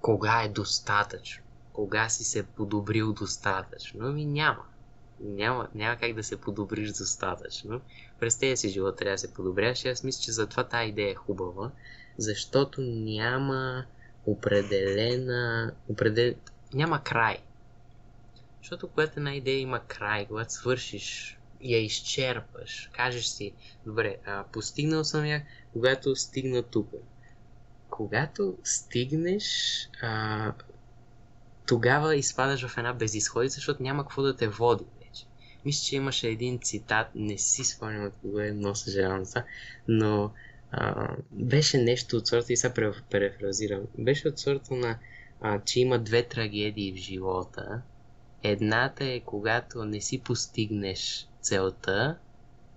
кога 0.00 0.42
е 0.42 0.48
достатъчно, 0.48 1.44
кога 1.72 2.08
си 2.08 2.24
се 2.24 2.42
подобрил 2.42 3.12
достатъчно, 3.12 4.06
ами 4.06 4.24
няма. 4.24 4.62
Няма, 5.20 5.68
няма 5.74 5.96
как 5.96 6.14
да 6.14 6.24
се 6.24 6.40
подобриш 6.40 6.92
достатъчно. 6.92 7.80
През 8.20 8.38
тези 8.38 8.56
си 8.56 8.68
живот 8.68 8.96
трябва 8.96 9.14
да 9.14 9.18
се 9.18 9.34
подобряваш 9.34 9.84
и 9.84 9.88
аз 9.88 10.04
мисля, 10.04 10.22
че 10.22 10.32
затова 10.32 10.64
тази 10.64 10.88
идея 10.88 11.10
е 11.10 11.14
хубава, 11.14 11.70
защото 12.18 12.80
няма 12.80 13.84
определена, 14.26 15.72
определ... 15.88 16.34
няма 16.74 17.02
край 17.02 17.38
защото 18.64 18.88
когато 18.88 19.12
една 19.16 19.34
идея 19.34 19.60
има 19.60 19.80
край, 19.80 20.26
когато 20.26 20.52
свършиш, 20.52 21.38
я 21.62 21.78
изчерпаш, 21.78 22.90
кажеш 22.92 23.24
си, 23.24 23.52
добре, 23.86 24.16
а, 24.26 24.44
постигнал 24.52 25.04
съм 25.04 25.26
я, 25.26 25.44
когато 25.72 26.16
стигна 26.16 26.62
тук. 26.62 26.90
Когато 27.90 28.58
стигнеш, 28.64 29.44
а, 30.02 30.52
тогава 31.66 32.16
изпадаш 32.16 32.66
в 32.66 32.78
една 32.78 32.92
безисходица, 32.92 33.54
защото 33.54 33.82
няма 33.82 34.02
какво 34.02 34.22
да 34.22 34.36
те 34.36 34.48
води 34.48 34.84
вече. 34.98 35.24
Мисля, 35.64 35.84
че 35.84 35.96
имаше 35.96 36.28
един 36.28 36.58
цитат, 36.58 37.06
не 37.14 37.38
си 37.38 37.64
спомням 37.64 38.06
от 38.06 38.14
кого 38.20 38.38
е, 38.38 38.52
но 38.52 38.74
съжалявам 38.74 39.24
това, 39.24 39.44
но 39.88 40.30
а, 40.70 41.08
беше 41.30 41.78
нещо 41.78 42.16
от 42.16 42.26
сорта, 42.26 42.52
и 42.52 42.56
сега 42.56 42.74
префразирам, 43.10 43.80
беше 43.98 44.28
от 44.28 44.38
сорта 44.38 44.74
на, 44.74 44.98
а, 45.40 45.60
че 45.60 45.80
има 45.80 45.98
две 45.98 46.22
трагедии 46.22 46.92
в 46.92 46.96
живота, 46.96 47.82
Едната 48.46 49.04
е 49.04 49.20
когато 49.20 49.84
не 49.84 50.00
си 50.00 50.18
постигнеш 50.18 51.28
целта, 51.40 52.18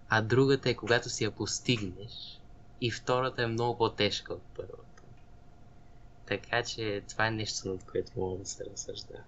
а 0.09 0.21
другата 0.21 0.69
е 0.69 0.73
когато 0.73 1.09
си 1.09 1.23
я 1.23 1.31
постигнеш. 1.31 2.41
И 2.81 2.91
втората 2.91 3.43
е 3.43 3.47
много 3.47 3.77
по-тежка 3.77 4.33
от 4.33 4.41
първата. 4.55 5.03
Така 6.27 6.63
че 6.63 7.01
това 7.09 7.27
е 7.27 7.31
нещо, 7.31 7.69
над 7.69 7.83
което 7.83 8.11
мога 8.15 8.37
да 8.37 8.45
се 8.45 8.65
разсъждава. 8.65 9.23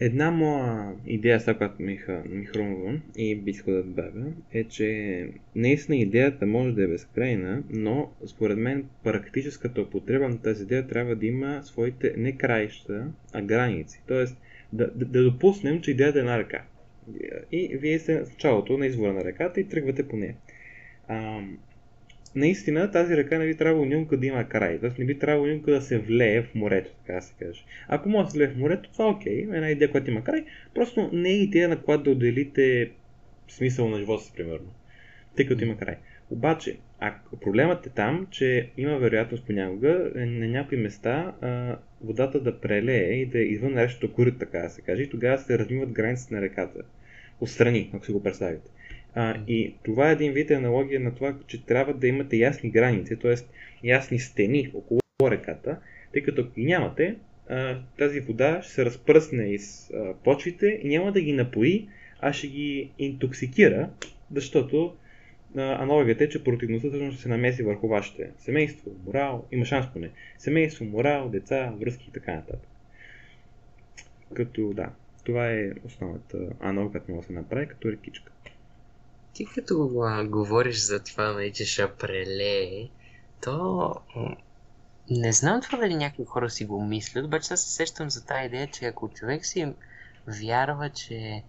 Една 0.00 0.30
моя 0.30 0.94
идея, 1.06 1.40
сега 1.40 1.58
която 1.58 1.82
ми, 1.82 2.00
ми 2.24 2.44
хрумва 2.44 3.00
и 3.16 3.36
би 3.36 3.52
да 3.52 3.82
добавя, 3.82 4.32
е, 4.52 4.64
че 4.64 5.28
наистина 5.54 5.96
идеята 5.96 6.46
може 6.46 6.72
да 6.72 6.84
е 6.84 6.86
безкрайна, 6.86 7.62
но 7.70 8.12
според 8.26 8.58
мен 8.58 8.88
практическата 9.04 9.80
употреба 9.82 10.28
на 10.28 10.42
тази 10.42 10.62
идея 10.62 10.86
трябва 10.88 11.16
да 11.16 11.26
има 11.26 11.62
своите 11.62 12.14
не 12.16 12.36
краища, 12.36 13.06
а 13.32 13.42
граници. 13.42 14.02
Тоест 14.08 14.36
да, 14.74 14.90
да, 14.94 15.04
да 15.04 15.22
допуснем, 15.22 15.80
че 15.80 15.90
идеята 15.90 16.18
е 16.18 16.20
една 16.20 16.38
ръка. 16.38 16.62
И 17.52 17.76
вие 17.76 17.98
сте 17.98 18.24
в 18.24 18.30
началото 18.30 18.78
на 18.78 18.86
извора 18.86 19.12
на 19.12 19.24
ръката 19.24 19.60
и 19.60 19.68
тръгвате 19.68 20.08
по 20.08 20.16
нея. 20.16 20.34
А, 21.08 21.40
наистина 22.34 22.90
тази 22.90 23.16
ръка 23.16 23.38
не 23.38 23.46
би 23.46 23.56
трябвало 23.56 23.84
никога 23.84 24.16
да 24.16 24.26
има 24.26 24.48
край. 24.48 24.80
Тоест 24.80 24.98
не 24.98 25.04
би 25.04 25.18
трябвало 25.18 25.46
никога 25.46 25.72
да 25.72 25.82
се 25.82 25.98
влее 25.98 26.42
в 26.42 26.54
морето, 26.54 26.90
така 26.98 27.12
да 27.12 27.22
се 27.22 27.34
каже. 27.38 27.64
Ако 27.88 28.08
може 28.08 28.24
да 28.24 28.30
се 28.30 28.38
влее 28.38 28.48
в 28.48 28.56
морето, 28.56 28.90
това 28.92 29.04
е 29.04 29.08
окей. 29.08 29.38
Една 29.38 29.70
идея, 29.70 29.90
която 29.90 30.10
има 30.10 30.24
край. 30.24 30.44
Просто 30.74 31.10
не 31.12 31.28
е 31.28 31.42
идея 31.42 31.68
на 31.68 31.82
която 31.82 32.04
да 32.04 32.10
отделите 32.10 32.90
смисъл 33.48 33.88
на 33.88 33.98
живота 33.98 34.24
си, 34.24 34.32
примерно. 34.36 34.74
Тъй 35.36 35.46
като 35.46 35.64
има 35.64 35.76
край. 35.76 35.96
Обаче, 36.30 36.76
ако 37.00 37.36
проблемът 37.36 37.86
е 37.86 37.90
там, 37.90 38.26
че 38.30 38.70
има 38.76 38.98
вероятност 38.98 39.46
понякога 39.46 40.12
е, 40.16 40.26
на 40.26 40.48
някои 40.48 40.78
места 40.78 41.34
а, 41.40 41.78
водата 42.04 42.40
да 42.40 42.60
прелее 42.60 43.12
и 43.12 43.26
да 43.26 43.38
е 43.38 43.42
извън 43.42 43.78
речното 43.78 44.12
корито, 44.12 44.38
така 44.38 44.58
да 44.58 44.70
се 44.70 44.82
каже, 44.82 45.02
и 45.02 45.10
тогава 45.10 45.38
се 45.38 45.58
размиват 45.58 45.92
границите 45.92 46.34
на 46.34 46.42
реката. 46.42 46.82
Отстрани, 47.40 47.90
ако 47.94 48.06
си 48.06 48.12
го 48.12 48.22
представите. 48.22 48.70
А, 49.14 49.36
и 49.48 49.74
това 49.84 50.08
е 50.08 50.12
един 50.12 50.32
вид 50.32 50.50
аналогия 50.50 51.00
на 51.00 51.14
това, 51.14 51.36
че 51.46 51.66
трябва 51.66 51.94
да 51.94 52.06
имате 52.06 52.36
ясни 52.36 52.70
граници, 52.70 53.16
т.е. 53.16 53.34
ясни 53.84 54.18
стени 54.18 54.70
около 54.74 55.00
реката, 55.22 55.78
тъй 56.12 56.22
като 56.22 56.40
ако 56.40 56.54
ги 56.54 56.64
нямате, 56.64 57.16
а, 57.48 57.78
тази 57.98 58.20
вода 58.20 58.62
ще 58.62 58.72
се 58.72 58.84
разпръсне 58.84 59.44
из 59.44 59.90
а, 59.90 60.14
почвите 60.24 60.80
и 60.82 60.88
няма 60.88 61.12
да 61.12 61.20
ги 61.20 61.32
напои, 61.32 61.88
а 62.20 62.32
ще 62.32 62.46
ги 62.46 62.90
интоксикира, 62.98 63.90
защото 64.34 64.96
аналогията 65.56 66.24
е, 66.24 66.28
че 66.28 66.44
противността 66.44 66.88
всъщност 66.88 67.20
се 67.20 67.28
намеси 67.28 67.62
върху 67.62 67.88
вашите 67.88 68.30
семейство, 68.38 68.90
морал, 69.06 69.46
има 69.52 69.64
шанс 69.64 69.86
поне, 69.92 70.10
семейство, 70.38 70.84
морал, 70.84 71.28
деца, 71.28 71.72
връзки 71.80 72.06
и 72.08 72.12
така 72.12 72.34
нататък. 72.34 72.68
Като 74.34 74.72
да, 74.74 74.88
това 75.24 75.50
е 75.50 75.70
основната 75.84 76.38
аналога, 76.60 76.90
която 76.90 77.12
може 77.12 77.20
да 77.20 77.26
се 77.26 77.32
направи 77.32 77.68
като 77.68 77.92
рекичка. 77.92 78.32
Ти 79.32 79.46
като 79.54 80.00
а, 80.02 80.24
говориш 80.24 80.76
за 80.76 81.02
това, 81.04 81.50
че 81.52 81.64
ще 81.64 81.92
прелее, 81.92 82.88
то 83.42 83.94
не 85.10 85.32
знам 85.32 85.60
това 85.60 85.78
дали 85.78 85.94
някои 85.94 86.24
хора 86.24 86.50
си 86.50 86.64
го 86.64 86.84
мислят, 86.84 87.24
обаче 87.24 87.54
аз 87.54 87.64
се 87.64 87.70
сещам 87.70 88.10
за 88.10 88.26
тази 88.26 88.46
идея, 88.46 88.66
че 88.66 88.84
ако 88.84 89.08
човек 89.08 89.46
си 89.46 89.74
вярва, 90.26 90.90
че 90.90 91.42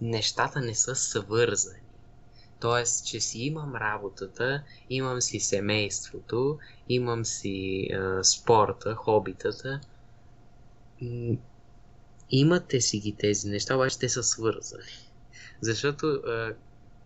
нещата 0.00 0.60
не 0.60 0.74
са 0.74 0.94
свързани, 0.94 1.87
т.е. 2.60 2.84
че 3.06 3.20
си 3.20 3.38
имам 3.38 3.74
работата, 3.74 4.62
имам 4.90 5.20
си 5.20 5.40
семейството, 5.40 6.58
имам 6.88 7.24
си 7.24 7.88
а, 7.92 8.24
спорта, 8.24 8.94
хобитата, 8.94 9.80
имате 12.30 12.80
си 12.80 12.98
ги 12.98 13.12
тези 13.12 13.48
неща, 13.48 13.74
обаче 13.74 13.98
те 13.98 14.08
са 14.08 14.22
свързани. 14.22 14.84
Защото 15.60 16.22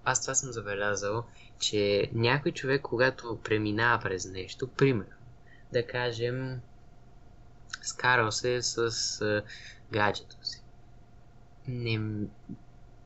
аз 0.05 0.21
това 0.21 0.35
съм 0.35 0.53
забелязал, 0.53 1.25
че 1.59 2.11
някой 2.13 2.53
човек, 2.53 2.83
когато 2.83 3.39
преминава 3.45 4.03
през 4.03 4.25
нещо, 4.25 4.69
примерно, 4.69 5.13
да 5.73 5.87
кажем, 5.87 6.61
скарал 7.83 8.33
се 8.33 8.63
с 8.63 8.79
а, 9.21 9.43
гаджето 9.93 10.37
си. 10.43 10.63
Не, 11.69 12.01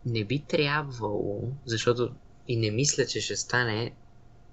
не 0.06 0.24
би 0.24 0.44
трябвало, 0.48 1.52
защото 1.64 2.14
и 2.48 2.56
не 2.56 2.70
мисля, 2.70 3.06
че 3.06 3.20
ще 3.20 3.36
стане, 3.36 3.92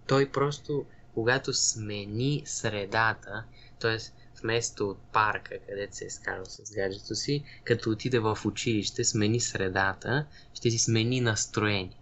той 0.08 0.32
просто, 0.32 0.86
когато 1.14 1.54
смени 1.54 2.42
средата, 2.46 3.44
т.е 3.80 3.98
вместо 4.42 4.90
от 4.90 4.98
парка, 5.14 5.58
където 5.70 5.96
се 5.96 6.06
е 6.06 6.10
скарал 6.10 6.46
с 6.46 6.74
гаджето 6.76 7.16
си, 7.16 7.44
като 7.64 7.90
отиде 7.90 8.20
в 8.20 8.38
училище, 8.46 9.04
смени 9.04 9.40
средата, 9.40 10.26
ще 10.54 10.72
си 10.72 10.80
смени 10.80 11.22
настроението. 11.22 11.98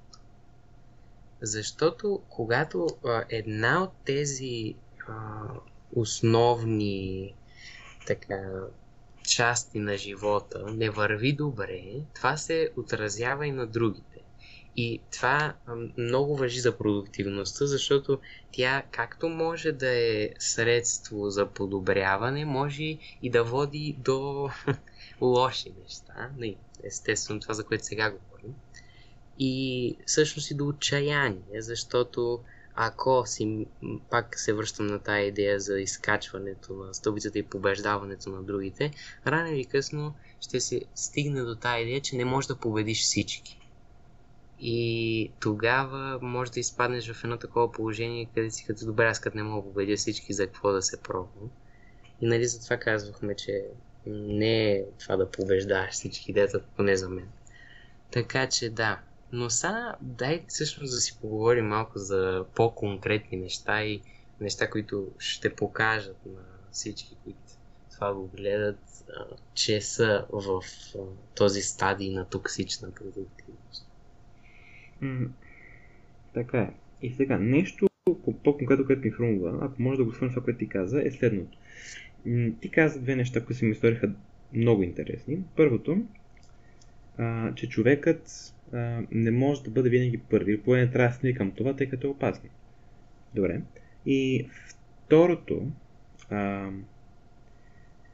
Защото 1.42 2.22
когато 2.30 2.88
а, 3.06 3.24
една 3.30 3.84
от 3.84 3.92
тези 4.06 4.76
а, 5.08 5.14
основни 5.96 7.34
така, 8.08 8.52
части 9.24 9.80
на 9.80 9.98
живота 9.98 10.66
не 10.74 10.90
върви 10.90 11.34
добре, 11.34 11.84
това 12.16 12.38
се 12.38 12.70
отразява 12.78 13.48
и 13.48 13.52
на 13.52 13.68
другите. 13.68 14.21
И 14.78 15.02
това 15.12 15.54
много 15.98 16.38
въжи 16.38 16.60
за 16.60 16.78
продуктивността, 16.78 17.66
защото 17.66 18.20
тя 18.52 18.84
както 18.92 19.30
може 19.30 19.72
да 19.72 19.90
е 19.90 20.30
средство 20.40 21.30
за 21.30 21.46
подобряване, 21.46 22.46
може 22.46 22.84
и 23.22 23.30
да 23.30 23.44
води 23.44 23.96
до 24.00 24.50
лоши 25.22 25.74
неща. 25.84 26.30
Естествено, 26.84 27.40
това 27.40 27.54
за 27.54 27.64
което 27.64 27.86
сега 27.86 28.12
говорим. 28.12 28.56
И 29.40 29.96
всъщност 30.06 30.52
и 30.52 30.54
до 30.54 30.68
отчаяние, 30.68 31.62
защото 31.62 32.40
ако 32.76 33.24
си, 33.26 33.68
пак 34.10 34.40
се 34.40 34.54
връщам 34.54 34.88
на 34.88 35.00
тази 35.00 35.28
идея 35.28 35.60
за 35.60 35.80
изкачването 35.80 36.74
на 36.74 36.94
стълбицата 36.94 37.40
и 37.40 37.44
побеждаването 37.44 38.30
на 38.30 38.44
другите, 38.44 38.92
рано 39.28 39.54
или 39.54 39.66
късно 39.66 40.14
ще 40.42 40.60
се 40.60 40.82
стигне 40.96 41.42
до 41.42 41.56
тази 41.56 41.82
идея, 41.82 42.02
че 42.02 42.16
не 42.16 42.26
можеш 42.26 42.48
да 42.48 42.56
победиш 42.56 43.02
всички. 43.02 43.61
И 44.64 45.32
тогава 45.40 46.20
може 46.22 46.52
да 46.52 46.60
изпаднеш 46.60 47.12
в 47.12 47.24
едно 47.24 47.38
такова 47.38 47.72
положение, 47.72 48.30
къде 48.36 48.52
си 48.52 48.66
като 48.66 48.86
добре, 48.86 49.06
аз 49.06 49.20
като 49.20 49.38
не 49.38 49.44
мога 49.44 49.62
да 49.62 49.74
победя 49.74 49.96
всички 49.98 50.34
за 50.34 50.48
какво 50.48 50.72
да 50.72 50.82
се 50.82 51.02
пробвам. 51.02 51.50
И 52.22 52.28
нали 52.28 52.46
затова 52.46 52.78
казвахме, 52.78 53.36
че 53.36 53.66
не 54.06 54.72
е 54.72 54.86
това 55.00 55.16
да 55.16 55.32
побеждаш 55.32 55.92
всички 55.92 56.34
дета, 56.34 56.62
поне 56.78 56.96
за 56.96 57.10
мен. 57.10 57.30
Така 58.12 58.50
че 58.50 58.70
да. 58.70 59.00
Но 59.32 59.50
сега 59.50 59.96
дай 60.02 60.46
всъщност 60.48 60.94
да 60.94 61.02
си 61.02 61.18
поговорим 61.22 61.68
малко 61.68 62.00
за 62.00 62.46
по-конкретни 62.56 63.38
неща 63.38 63.84
и 63.84 64.02
неща, 64.40 64.70
които 64.70 65.08
ще 65.20 65.56
покажат 65.56 66.26
на 66.26 66.42
всички, 66.72 67.18
които 67.24 67.40
това 67.92 68.14
го 68.14 68.28
гледат, 68.28 68.80
че 69.54 69.82
са 69.82 70.26
в 70.30 70.64
този 71.36 71.62
стадий 71.62 72.10
на 72.10 72.26
токсична 72.26 72.92
продуктивност. 72.92 73.91
Така 76.34 76.60
е. 76.60 76.72
И 77.02 77.12
сега, 77.12 77.38
нещо 77.38 77.88
по-конкретно, 78.44 78.86
което 78.86 79.02
ми 79.02 79.12
хрумва, 79.12 79.60
ако 79.62 79.82
може 79.82 79.98
да 79.98 80.04
го 80.04 80.14
свърна 80.14 80.34
това, 80.34 80.44
което 80.44 80.60
ти 80.60 80.70
каза, 80.70 81.02
е 81.02 81.12
следното. 81.12 81.58
Ти 82.62 82.70
каза 82.72 83.02
две 83.02 83.16
неща, 83.16 83.46
които 83.46 83.60
се 83.60 83.66
ми 83.66 83.76
сториха 83.76 84.12
много 84.54 84.84
интересни. 84.84 85.44
Първото, 85.56 86.06
а, 87.18 87.54
че 87.56 87.70
човекът 87.70 88.54
а, 88.74 89.02
не 89.12 89.32
може 89.32 89.64
да 89.64 89.72
бъде 89.72 89.90
винаги 89.90 90.18
първи, 90.18 90.62
поне 90.62 90.82
не 90.82 90.92
трябва 90.92 91.18
да 91.24 91.34
към 91.34 91.52
това, 91.52 91.76
тъй 91.76 91.90
като 91.90 92.08
е 92.08 92.10
опасно. 92.10 92.50
Добре. 93.36 93.62
И 94.06 94.48
второто, 95.06 95.68
а, 96.30 96.70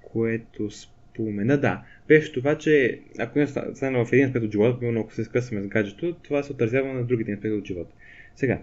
което 0.01 0.69
спомена, 1.17 1.57
да, 1.57 1.83
беше 2.07 2.33
това, 2.33 2.57
че 2.57 2.99
ако 3.19 3.39
не 3.39 3.47
стане 3.47 4.05
в 4.05 4.13
един 4.13 4.25
аспект 4.25 4.45
от 4.45 4.51
живота, 4.51 4.79
примерно 4.79 4.99
ако 4.99 5.13
се 5.13 5.23
скъсаме 5.23 5.61
с 5.61 5.67
гаджето, 5.67 6.15
това 6.23 6.43
се 6.43 6.51
отразява 6.51 6.93
на 6.93 7.03
другите 7.03 7.31
аспекти 7.31 7.57
от 7.57 7.67
живота. 7.67 7.93
Сега, 8.35 8.61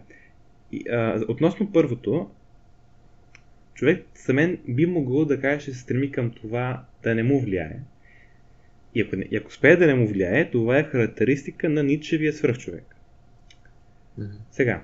и, 0.73 0.89
а, 0.91 1.25
относно 1.29 1.73
първото, 1.73 2.31
човек 3.75 4.05
за 4.27 4.33
мен 4.33 4.59
би 4.69 4.87
могъл 4.87 5.25
да 5.25 5.41
каже, 5.41 5.65
че 5.65 5.73
се 5.73 5.79
стреми 5.79 6.11
към 6.11 6.31
това 6.31 6.85
да 7.03 7.15
не 7.15 7.23
му 7.23 7.41
влияе. 7.41 7.81
И 8.95 9.01
ако, 9.01 9.17
не, 9.17 9.29
и 9.31 9.37
ако 9.37 9.49
успее 9.49 9.77
да 9.77 9.87
не 9.87 9.95
му 9.95 10.07
влияе, 10.07 10.51
това 10.51 10.79
е 10.79 10.85
характеристика 10.85 11.69
на 11.69 11.83
Ничевия 11.83 12.33
свръхчовек. 12.33 12.97
Сега, 14.51 14.83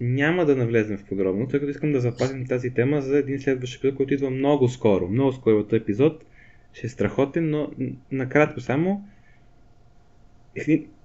няма 0.00 0.46
да 0.46 0.56
навлезем 0.56 0.98
в 0.98 1.04
подробно, 1.04 1.48
тъй 1.48 1.60
като 1.60 1.70
искам 1.70 1.92
да 1.92 2.00
запазим 2.00 2.46
тази 2.46 2.70
тема 2.70 3.00
за 3.00 3.18
един 3.18 3.40
следващ 3.40 3.78
епизод, 3.78 3.96
който 3.96 4.14
идва 4.14 4.30
много 4.30 4.68
скоро. 4.68 5.08
Много 5.08 5.32
скоро 5.32 5.58
от 5.58 5.72
епизод 5.72 6.24
ще 6.72 6.86
е 6.86 6.90
страхотен, 6.90 7.50
но 7.50 7.70
накратко 8.12 8.60
само 8.60 9.08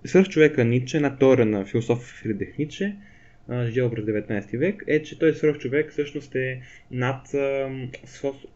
свърх 0.05 0.29
човека 0.29 0.65
Ниче, 0.65 0.99
на 0.99 1.17
теория 1.17 1.45
на 1.45 1.65
философ 1.65 1.99
Фридрих 1.99 2.57
Ниче, 2.57 2.95
живял 3.65 3.91
през 3.91 4.05
19 4.05 4.57
век, 4.57 4.83
е, 4.87 5.03
че 5.03 5.19
той 5.19 5.33
свръхчовек 5.33 5.91
всъщност 5.91 6.35
е 6.35 6.61
над 6.91 7.33
а, 7.33 7.69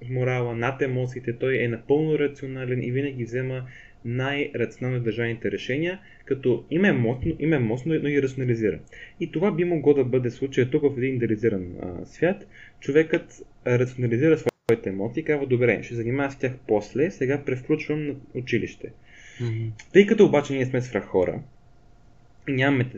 морала, 0.10 0.56
над 0.56 0.82
емоциите, 0.82 1.38
той 1.38 1.64
е 1.64 1.68
напълно 1.68 2.20
рационален 2.20 2.84
и 2.84 2.92
винаги 2.92 3.24
взема 3.24 3.66
най-рационално 4.06 5.04
държаните 5.04 5.52
решения, 5.52 6.00
като 6.26 6.66
има 6.72 6.88
емоцно, 6.88 7.36
има 7.40 7.56
емоцно, 7.56 7.94
но 8.02 8.10
и 8.10 8.22
рационализира. 8.22 8.80
И 9.20 9.32
това 9.32 9.52
би 9.52 9.64
могло 9.64 9.94
да 9.94 10.04
бъде 10.04 10.32
случая 10.32 10.70
тук 10.70 10.84
в 10.84 10.98
един 10.98 11.16
идеализиран 11.16 11.76
а, 11.82 12.06
свят. 12.06 12.48
Човекът 12.80 13.44
рационализира 13.68 14.38
своите 14.72 14.90
емоции 14.90 15.22
и 15.22 15.24
казва, 15.24 15.46
добре, 15.46 15.84
ще 15.84 15.96
занимава 15.96 16.32
с 16.32 16.38
тях 16.38 16.52
после, 16.68 17.12
сега 17.12 17.44
превключвам 17.46 18.08
на 18.08 18.14
училище. 18.34 18.92
Mm-hmm. 19.42 19.72
Тъй 19.94 20.06
като 20.08 20.26
обаче 20.26 20.54
ние 20.54 20.66
сме 20.66 20.82
свръх 20.82 21.06
хора, 21.06 21.40
нямаме 22.48 22.90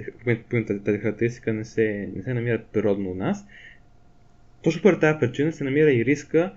тази 0.86 0.98
характеристика, 0.98 1.54
не 1.54 1.66
се, 1.66 2.10
не 2.16 2.24
се 2.24 2.34
намират 2.34 2.66
природно 2.66 3.12
у 3.12 3.16
нас, 3.16 3.46
точно 4.64 4.82
поради 4.82 5.00
тази 5.00 5.20
причина 5.20 5.52
се 5.52 5.64
намира 5.64 5.92
и 5.92 6.06
риска 6.06 6.54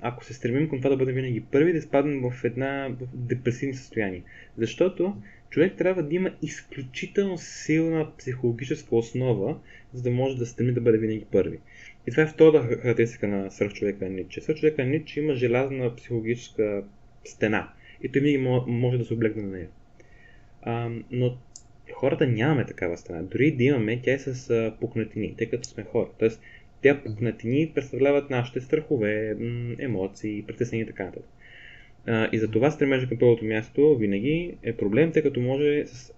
ако 0.00 0.24
се 0.24 0.34
стремим 0.34 0.68
към 0.68 0.78
това 0.78 0.90
да 0.90 0.96
бъдем 0.96 1.14
винаги 1.14 1.40
първи, 1.40 1.72
да 1.72 1.82
спаднем 1.82 2.30
в 2.30 2.44
една 2.44 2.88
в 2.88 3.06
депресивни 3.14 3.74
състояние. 3.74 4.22
Защото 4.58 5.16
човек 5.50 5.76
трябва 5.78 6.02
да 6.02 6.14
има 6.14 6.30
изключително 6.42 7.38
силна 7.38 8.16
психологическа 8.18 8.96
основа, 8.96 9.58
за 9.92 10.02
да 10.02 10.10
може 10.10 10.36
да 10.36 10.46
стреми 10.46 10.72
да 10.72 10.80
бъде 10.80 10.98
винаги 10.98 11.24
първи. 11.32 11.58
И 12.06 12.10
това 12.10 12.22
е 12.22 12.26
втората 12.26 12.76
характеристика 12.76 13.28
на 13.28 13.50
свръхчовека 13.50 14.08
Ниче. 14.08 14.40
Свръхчовека 14.40 14.84
Ниче 14.84 15.20
има 15.20 15.34
желязна 15.34 15.96
психологическа 15.96 16.84
стена 17.24 17.72
и 18.02 18.12
той 18.12 18.22
винаги 18.22 18.62
може 18.66 18.98
да 18.98 19.04
се 19.04 19.14
облегне 19.14 19.42
на 19.42 19.48
нея. 19.48 19.68
А, 20.62 20.90
но 21.10 21.36
хората 21.92 22.26
нямаме 22.26 22.66
такава 22.66 22.96
стена. 22.96 23.22
Дори 23.22 23.50
да 23.50 23.64
имаме, 23.64 24.00
тя 24.02 24.12
е 24.12 24.18
с 24.18 24.72
пукнатини, 24.80 25.34
тъй 25.38 25.50
като 25.50 25.68
сме 25.68 25.84
хора. 25.84 26.08
Тоест, 26.18 26.40
тя 26.82 27.02
пукнатини 27.02 27.72
представляват 27.74 28.30
нашите 28.30 28.60
страхове, 28.60 29.36
емоции, 29.78 30.44
притеснения 30.46 30.84
и 30.84 30.86
така 30.86 31.04
нататък. 31.04 31.28
И 32.32 32.38
за 32.38 32.50
това 32.50 32.70
стремежа 32.70 33.08
към 33.08 33.18
първото 33.18 33.44
място 33.44 33.96
винаги 33.96 34.56
е 34.62 34.76
проблем, 34.76 35.12
тъй 35.12 35.22
като 35.22 35.40
може 35.40 35.86
с 35.86 36.12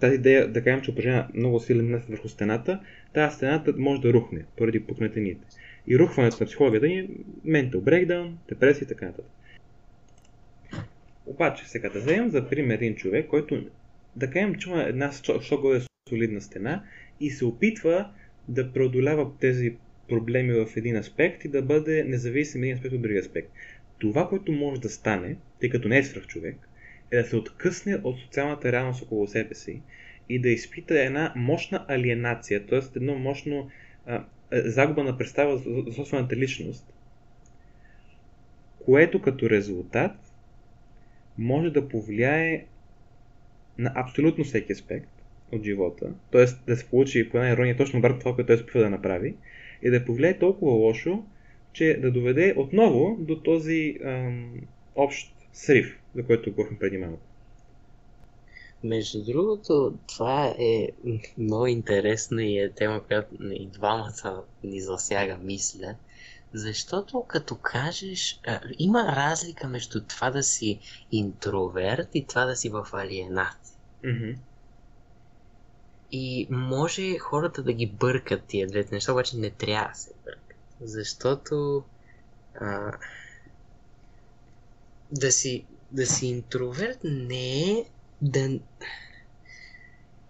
тази 0.00 0.14
идея 0.14 0.48
да 0.48 0.64
кажем, 0.64 0.80
че 0.80 0.90
упражнява 0.90 1.28
много 1.34 1.60
силен 1.60 1.90
натиск 1.90 2.10
върху 2.10 2.28
стената, 2.28 2.80
тази 3.12 3.36
стената 3.36 3.74
може 3.76 4.00
да 4.00 4.12
рухне 4.12 4.44
поради 4.56 4.80
пукнатините. 4.80 5.46
И 5.86 5.98
рухването 5.98 6.36
на 6.40 6.46
психологията 6.46 6.86
ни 6.86 6.98
е 6.98 7.08
mental 7.46 7.76
breakdown, 7.76 8.32
депресия 8.48 8.84
и 8.84 8.88
така 8.88 9.06
нататък. 9.06 9.30
Обаче, 11.26 11.68
сега 11.68 11.88
да 11.88 11.98
вземем 11.98 12.30
за 12.30 12.48
пример 12.48 12.74
един 12.74 12.94
човек, 12.94 13.26
който 13.26 13.64
да 14.16 14.30
кажем, 14.30 14.54
че 14.54 14.70
има 14.70 14.82
една 14.82 15.10
шокове 15.40 15.80
солидна 16.08 16.40
стена 16.40 16.82
и 17.20 17.30
се 17.30 17.44
опитва 17.44 18.10
да 18.48 18.72
преодолява 18.72 19.30
тези 19.40 19.76
проблеми 20.08 20.52
в 20.52 20.76
един 20.76 20.96
аспект 20.96 21.44
и 21.44 21.48
да 21.48 21.62
бъде 21.62 22.04
независим 22.04 22.62
един 22.62 22.74
аспект 22.74 22.94
от 22.94 23.02
другия 23.02 23.20
аспект. 23.20 23.52
Това, 23.98 24.28
което 24.28 24.52
може 24.52 24.80
да 24.80 24.88
стане, 24.88 25.36
тъй 25.60 25.70
като 25.70 25.88
не 25.88 25.98
е 25.98 26.04
свръх 26.04 26.26
човек, 26.26 26.68
е 27.10 27.16
да 27.16 27.24
се 27.24 27.36
откъсне 27.36 27.96
от 28.04 28.18
социалната 28.18 28.72
реалност 28.72 29.02
около 29.02 29.26
себе 29.26 29.54
си 29.54 29.82
и 30.28 30.38
да 30.38 30.48
изпита 30.48 31.00
една 31.00 31.32
мощна 31.36 31.84
алиенация, 31.88 32.66
т.е. 32.66 32.80
едно 32.96 33.18
мощно 33.18 33.70
а, 34.06 34.24
загуба 34.52 35.04
на 35.04 35.18
представа 35.18 35.58
за 35.58 35.92
собствената 35.92 36.36
личност, 36.36 36.92
което 38.84 39.22
като 39.22 39.50
резултат 39.50 40.12
може 41.38 41.70
да 41.70 41.88
повлияе 41.88 42.66
на 43.78 43.92
абсолютно 43.94 44.44
всеки 44.44 44.72
аспект 44.72 45.10
от 45.52 45.64
живота, 45.64 46.14
т.е. 46.32 46.44
да 46.66 46.76
се 46.76 46.88
получи 46.88 47.30
по 47.30 47.36
една 47.36 47.50
ирония 47.50 47.76
точно 47.76 47.98
обратно 47.98 48.18
това, 48.18 48.34
което 48.34 48.46
той 48.46 48.56
се 48.56 48.62
опитва 48.62 48.80
да 48.80 48.90
направи, 48.90 49.34
и 49.82 49.90
да 49.90 50.04
повлияе 50.04 50.38
толкова 50.38 50.72
лошо, 50.72 51.24
че 51.76 51.98
да 52.02 52.10
доведе 52.10 52.54
отново 52.56 53.16
до 53.18 53.40
този 53.40 53.98
ам, 54.04 54.60
общ 54.94 55.34
срив, 55.52 56.00
за 56.14 56.26
който 56.26 56.52
говорихме 56.52 56.78
преди 56.78 56.98
малко. 56.98 57.18
Между 58.84 59.24
другото, 59.24 59.94
това 60.08 60.54
е 60.58 60.88
много 61.38 61.66
интересно 61.66 62.40
и 62.40 62.58
е 62.58 62.70
тема, 62.70 63.04
която 63.06 63.34
и 63.52 63.66
двамата 63.66 64.44
ни 64.64 64.80
засяга, 64.80 65.38
мисля. 65.42 65.94
Защото 66.52 67.24
като 67.28 67.56
кажеш, 67.56 68.40
а, 68.46 68.60
има 68.78 69.16
разлика 69.16 69.68
между 69.68 70.04
това 70.04 70.30
да 70.30 70.42
си 70.42 70.78
интроверт 71.12 72.08
и 72.14 72.26
това 72.26 72.44
да 72.44 72.56
си 72.56 72.68
в 72.68 72.86
алиенация. 72.92 73.76
Mm-hmm. 74.04 74.36
И 76.12 76.46
може 76.50 77.18
хората 77.18 77.62
да 77.62 77.72
ги 77.72 77.86
бъркат 77.86 78.42
тия 78.46 78.66
двете 78.66 78.94
неща, 78.94 79.12
обаче 79.12 79.36
не 79.36 79.50
трябва 79.50 79.88
да 79.88 79.94
се 79.94 80.10
бъркат. 80.24 80.45
Защото 80.80 81.84
а, 82.60 82.92
да, 85.12 85.32
си, 85.32 85.64
да 85.92 86.06
си 86.06 86.26
интроверт 86.26 86.98
не 87.04 87.70
е 87.70 87.84
да, 88.22 88.60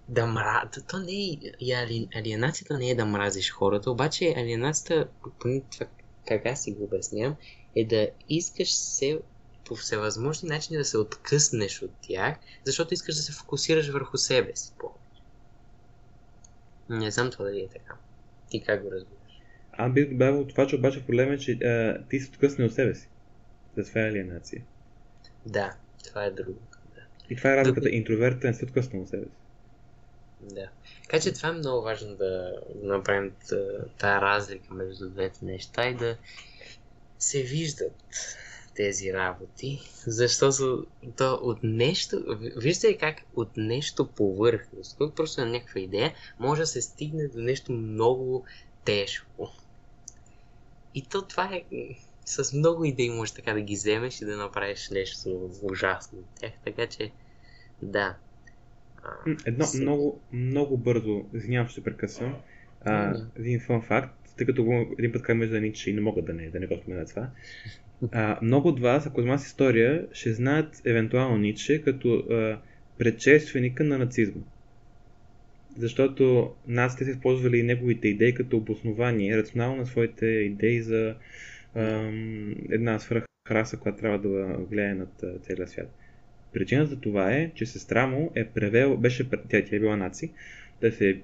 да 0.08 0.26
мра... 0.26 0.70
То 0.88 0.98
не 0.98 1.12
е... 1.12 1.38
И 1.60 1.72
али... 1.72 2.08
Алиенацията 2.14 2.78
не 2.78 2.90
е 2.90 2.94
да 2.94 3.06
мразиш 3.06 3.52
хората, 3.52 3.90
обаче 3.90 4.34
алиенацията, 4.36 5.08
това 5.70 5.86
как 6.28 6.46
аз 6.46 6.62
си 6.62 6.72
го 6.72 6.84
обяснявам, 6.84 7.36
е 7.76 7.84
да 7.84 8.08
искаш 8.28 8.74
се 8.74 9.20
по 9.64 9.76
всевъзможни 9.76 10.48
начини 10.48 10.78
да 10.78 10.84
се 10.84 10.98
откъснеш 10.98 11.82
от 11.82 11.90
тях, 12.02 12.36
защото 12.64 12.94
искаш 12.94 13.14
да 13.14 13.22
се 13.22 13.32
фокусираш 13.32 13.88
върху 13.88 14.16
себе 14.16 14.56
си 14.56 14.72
повече. 14.78 15.22
Не 16.88 17.10
знам 17.10 17.30
това 17.30 17.44
дали 17.44 17.60
е 17.60 17.68
така. 17.68 17.96
Ти 18.50 18.64
как 18.64 18.82
го 18.82 18.90
разбираш? 18.90 19.15
Аз 19.76 19.92
бих 19.92 20.08
добавил 20.08 20.46
това, 20.46 20.66
че 20.66 20.76
обаче 20.76 21.06
проблема 21.06 21.34
е, 21.34 21.38
че 21.38 21.52
а, 21.52 22.02
ти 22.10 22.20
си 22.20 22.30
откъсне 22.32 22.64
от 22.64 22.74
себе 22.74 22.94
си. 22.94 23.08
За 23.76 23.84
това 23.84 24.00
е 24.00 24.08
алиенация. 24.08 24.62
Да, 25.46 25.76
това 26.04 26.24
е 26.24 26.30
друго. 26.30 26.58
Да. 26.94 27.00
И 27.30 27.36
това 27.36 27.52
е 27.52 27.56
разликата. 27.56 27.90
Интровертът 27.90 28.44
не 28.44 28.54
се 28.54 28.64
откъсна 28.64 29.00
от 29.00 29.08
себе 29.08 29.24
си. 29.24 29.30
Да. 30.54 30.68
Така 31.02 31.20
че 31.20 31.32
това 31.32 31.48
е 31.48 31.52
много 31.52 31.82
важно 31.82 32.14
да 32.14 32.60
направим 32.82 33.32
тази 33.98 34.20
разлика 34.20 34.74
между 34.74 35.10
двете 35.10 35.44
неща 35.44 35.88
и 35.88 35.94
да 35.94 36.16
се 37.18 37.42
виждат 37.42 37.94
тези 38.76 39.12
работи, 39.12 39.80
защото 40.06 40.86
то 41.16 41.38
от 41.42 41.58
нещо, 41.62 42.38
виждате 42.56 42.98
как 42.98 43.16
от 43.36 43.56
нещо 43.56 44.06
повърхностно, 44.06 45.10
просто 45.10 45.40
на 45.40 45.46
някаква 45.46 45.80
идея, 45.80 46.14
може 46.38 46.60
да 46.60 46.66
се 46.66 46.82
стигне 46.82 47.28
до 47.28 47.38
нещо 47.38 47.72
много 47.72 48.44
тежко. 48.84 49.52
И 50.96 51.02
то 51.02 51.22
това 51.22 51.50
е 51.54 51.62
с 52.24 52.52
много 52.52 52.84
идеи 52.84 53.10
може 53.10 53.34
така 53.34 53.52
да 53.52 53.60
ги 53.60 53.74
вземеш 53.74 54.20
и 54.20 54.24
да 54.24 54.36
направиш 54.36 54.90
нещо 54.90 55.50
ужасно 55.62 56.18
от 56.18 56.26
тях, 56.40 56.52
така 56.64 56.86
че 56.86 57.10
да. 57.82 58.16
Едно 59.46 59.64
с... 59.64 59.80
много, 59.80 60.20
много 60.32 60.76
бързо, 60.76 61.24
извинявам, 61.34 61.68
ще 61.68 61.82
прекъсвам, 61.82 62.36
а, 62.80 63.14
един 63.36 63.60
фан 63.60 63.82
факт, 63.82 64.14
тъй 64.36 64.46
като 64.46 64.86
един 64.98 65.12
път 65.12 65.22
казваме 65.22 65.46
за 65.46 65.60
Ниче 65.60 65.90
и 65.90 65.94
не 65.94 66.00
мога 66.00 66.22
да 66.22 66.34
не, 66.34 66.50
да 66.50 66.60
не 66.60 66.66
го 66.66 66.76
спомена 66.76 67.06
това. 67.06 67.30
А, 68.12 68.38
много 68.42 68.68
от 68.68 68.80
вас, 68.80 69.06
ако 69.06 69.22
знаят 69.22 69.42
история, 69.42 70.06
ще 70.12 70.32
знаят 70.32 70.82
евентуално 70.84 71.36
Ниче 71.36 71.82
като 71.82 72.14
а, 72.14 72.58
предшественика 72.98 73.84
на 73.84 73.98
нацизма. 73.98 74.42
Защото 75.78 76.54
нас 76.66 76.96
те 76.96 77.04
са 77.04 77.10
използвали 77.10 77.62
неговите 77.62 78.08
идеи 78.08 78.34
като 78.34 78.56
обоснование, 78.56 79.36
рационално 79.36 79.76
на 79.76 79.86
своите 79.86 80.26
идеи 80.26 80.82
за 80.82 81.14
а, 81.74 82.10
една 82.70 82.98
свръхраса, 82.98 83.76
която 83.76 83.98
трябва 83.98 84.18
да 84.18 84.56
влияе 84.70 84.94
над 84.94 85.24
целия 85.42 85.68
свят. 85.68 85.94
Причината 86.52 86.90
за 86.90 87.00
това 87.00 87.32
е, 87.32 87.50
че 87.54 87.66
сестра 87.66 88.06
му 88.06 88.32
е 88.34 88.44
превел, 88.44 88.96
беше, 88.96 89.30
тя, 89.30 89.38
тя 89.48 89.76
е 89.76 89.80
била 89.80 89.96
наци, 89.96 90.32
да 90.80 90.92
се 90.92 91.18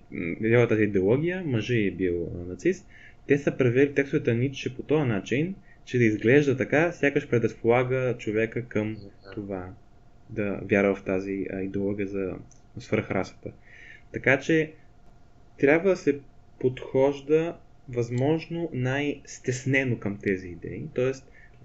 е 0.44 0.66
тази 0.68 0.82
идеология, 0.82 1.42
мъжът 1.44 1.76
е 1.76 1.90
бил 1.90 2.44
нацист, 2.48 2.86
те 3.26 3.38
са 3.38 3.56
превели 3.56 3.94
текстовете 3.94 4.34
на 4.34 4.38
Ницше 4.38 4.76
по 4.76 4.82
този 4.82 5.08
начин, 5.08 5.54
че 5.84 5.98
да 5.98 6.04
изглежда 6.04 6.56
така, 6.56 6.92
сякаш 6.92 7.28
предразполага 7.28 8.16
човека 8.18 8.64
към 8.64 8.96
това 9.34 9.70
да 10.30 10.60
вярва 10.70 10.94
в 10.94 11.04
тази 11.04 11.46
идеология 11.62 12.06
за 12.06 12.34
свръхрасата. 12.78 13.52
Така 14.12 14.40
че 14.40 14.72
трябва 15.58 15.90
да 15.90 15.96
се 15.96 16.20
подхожда 16.60 17.56
възможно 17.88 18.70
най-стеснено 18.72 19.98
към 19.98 20.18
тези 20.18 20.48
идеи, 20.48 20.88
т.е. 20.94 21.12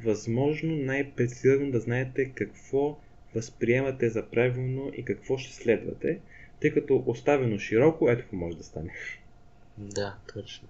възможно 0.04 0.76
най-прецизирано 0.76 1.72
да 1.72 1.80
знаете 1.80 2.30
какво 2.30 2.98
възприемате 3.36 4.10
за 4.10 4.26
правилно 4.26 4.92
и 4.96 5.06
какво 5.06 5.38
ще 5.38 5.54
следвате, 5.54 6.20
тъй 6.62 6.74
като 6.74 7.04
оставено 7.06 7.60
широко, 7.60 8.10
ето 8.10 8.22
какво 8.22 8.36
може 8.36 8.58
да 8.58 8.64
стане. 8.64 8.94
Да, 9.78 10.16
точно. 10.34 10.68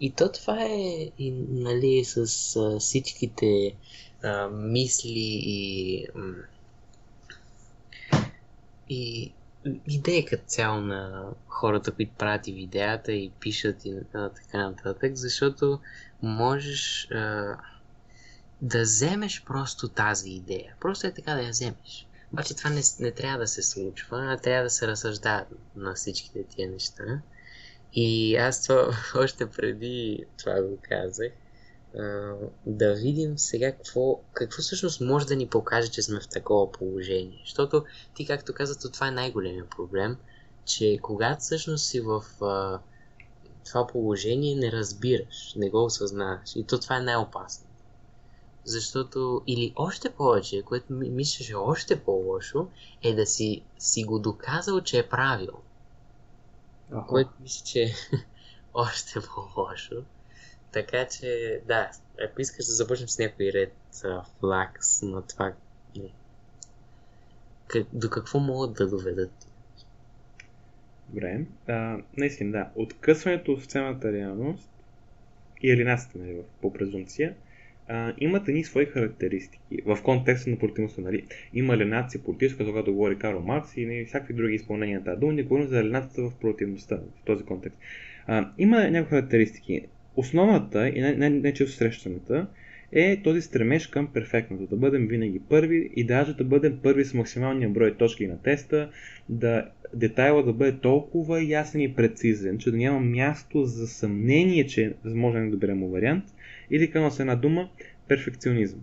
И 0.00 0.10
то 0.10 0.32
това 0.32 0.64
е 0.64 1.10
и, 1.18 1.30
нали, 1.48 2.04
с 2.04 2.16
а, 2.56 2.78
всичките 2.78 3.74
а, 4.22 4.48
мисли 4.48 5.40
и, 5.44 6.06
и 8.88 9.32
идея 9.88 10.24
като 10.24 10.44
цяло 10.46 10.80
на 10.80 11.30
хората, 11.46 11.92
които 11.92 12.12
правят 12.18 12.48
и 12.48 12.52
видеята 12.52 13.12
и 13.12 13.32
пишат 13.40 13.84
и 13.84 13.94
а, 14.14 14.28
така 14.28 14.58
нататък, 14.58 15.16
защото 15.16 15.80
можеш 16.22 17.10
а, 17.10 17.56
да 18.62 18.82
вземеш 18.82 19.44
просто 19.44 19.88
тази 19.88 20.30
идея. 20.30 20.74
Просто 20.80 21.06
е 21.06 21.14
така 21.14 21.34
да 21.34 21.42
я 21.42 21.50
вземеш. 21.50 22.06
Обаче 22.32 22.56
това 22.56 22.70
не, 22.70 22.80
не 23.00 23.10
трябва 23.10 23.38
да 23.38 23.46
се 23.46 23.62
случва, 23.62 24.32
а 24.32 24.36
трябва 24.36 24.62
да 24.62 24.70
се 24.70 24.86
разсъждава 24.86 25.44
на 25.76 25.94
всичките 25.94 26.44
тия 26.44 26.70
неща. 26.70 27.20
И 27.92 28.36
аз 28.36 28.62
това 28.62 28.96
още 29.14 29.50
преди 29.50 30.24
това 30.38 30.62
го 30.62 30.78
казах. 30.82 31.32
А, 31.98 32.34
да 32.66 32.94
видим 32.94 33.38
сега 33.38 33.72
какво, 33.72 34.20
какво 34.32 34.62
всъщност 34.62 35.00
може 35.00 35.26
да 35.26 35.36
ни 35.36 35.48
покаже, 35.48 35.88
че 35.88 36.02
сме 36.02 36.20
в 36.20 36.28
такова 36.28 36.72
положение. 36.72 37.42
Защото 37.44 37.84
ти, 38.14 38.26
както 38.26 38.54
каза, 38.54 38.90
това 38.90 39.08
е 39.08 39.10
най-големият 39.10 39.70
проблем, 39.70 40.16
че 40.64 40.98
когато 41.02 41.40
всъщност 41.40 41.86
си 41.86 42.00
в 42.00 42.24
а, 42.40 42.80
това 43.64 43.86
положение, 43.86 44.56
не 44.56 44.72
разбираш, 44.72 45.54
не 45.56 45.70
го 45.70 45.84
осъзнаваш. 45.84 46.56
И 46.56 46.64
то 46.64 46.78
това 46.78 46.96
е 46.96 47.00
най-опасно. 47.00 47.66
Защото, 48.64 49.42
или 49.46 49.72
още 49.76 50.10
повече, 50.10 50.62
което 50.62 50.92
мисля, 50.92 51.44
че 51.44 51.54
още 51.54 52.04
по-лошо, 52.04 52.68
е 53.02 53.14
да 53.14 53.26
си, 53.26 53.62
си 53.78 54.04
го 54.04 54.18
доказал, 54.18 54.80
че 54.80 54.98
е 54.98 55.08
правил. 55.08 55.54
Което 57.08 57.30
мисля, 57.40 57.64
че 57.64 57.82
е 57.82 57.94
още 58.74 59.20
по-лошо. 59.20 59.94
Така 60.72 61.06
че, 61.06 61.60
да, 61.66 61.90
ако 62.24 62.40
искаш 62.40 62.66
да 62.66 62.72
започнем 62.72 63.08
с 63.08 63.18
някой 63.18 63.46
ред 63.46 63.72
флакс 64.40 65.02
на 65.02 65.26
това, 65.26 65.52
как, 67.66 67.86
до 67.92 68.10
какво 68.10 68.38
могат 68.38 68.72
да 68.72 68.88
доведат? 68.88 69.32
Добре. 71.08 71.40
А, 71.68 71.98
наистина, 72.16 72.52
да. 72.52 72.70
Откъсването 72.74 73.52
от 73.52 73.62
сцената 73.62 74.12
реалност 74.12 74.70
и 75.62 75.72
алинацията 75.72 76.18
нали, 76.18 76.42
по 76.60 76.72
презумпция 76.72 77.34
а, 77.88 78.14
имат 78.18 78.48
едни 78.48 78.64
свои 78.64 78.86
характеристики 78.86 79.82
в 79.86 79.98
контекста 80.02 80.50
на 80.50 80.58
политичността. 80.58 81.02
Нали. 81.02 81.26
Има 81.54 81.74
алинация 81.74 82.22
политическа, 82.22 82.64
за 82.64 82.70
когато 82.70 82.92
говори 82.92 83.18
Карл 83.18 83.40
Маркс 83.40 83.76
и 83.76 83.86
нали, 83.86 84.04
всякакви 84.04 84.34
други 84.34 84.54
изпълнения 84.54 84.98
на 84.98 85.04
тази 85.04 85.20
дума. 85.20 85.32
Не 85.32 85.42
говорим 85.42 85.66
за 85.66 85.80
алинацията 85.80 86.22
в 86.22 86.40
противността 86.40 86.96
в 86.96 87.24
този 87.24 87.44
контекст. 87.44 87.78
А, 88.26 88.52
има 88.58 88.90
някои 88.90 89.10
характеристики. 89.10 89.86
Основната 90.16 90.88
и 90.88 91.00
най-често 91.00 91.76
срещаната 91.76 92.46
е 92.92 93.22
този 93.22 93.42
стремеж 93.42 93.86
към 93.86 94.12
перфектното. 94.12 94.66
Да 94.66 94.76
бъдем 94.76 95.06
винаги 95.06 95.40
първи 95.48 95.90
и 95.96 96.04
даже 96.04 96.34
да 96.34 96.44
бъдем 96.44 96.78
първи 96.82 97.04
с 97.04 97.14
максималния 97.14 97.68
брой 97.68 97.96
точки 97.96 98.26
на 98.26 98.42
теста, 98.42 98.90
да 99.28 99.68
детайла 99.94 100.42
да 100.42 100.52
бъде 100.52 100.78
толкова 100.78 101.42
ясен 101.42 101.80
и 101.80 101.94
прецизен, 101.94 102.58
че 102.58 102.70
да 102.70 102.76
няма 102.76 103.00
място 103.00 103.64
за 103.64 103.86
съмнение, 103.86 104.66
че 104.66 104.84
е 104.84 104.92
възможен 105.04 105.44
да 105.44 105.50
доберем 105.50 105.90
вариант, 105.90 106.24
или 106.70 106.90
казвам 106.90 107.10
с 107.10 107.20
една 107.20 107.36
дума, 107.36 107.68
перфекционизъм. 108.08 108.80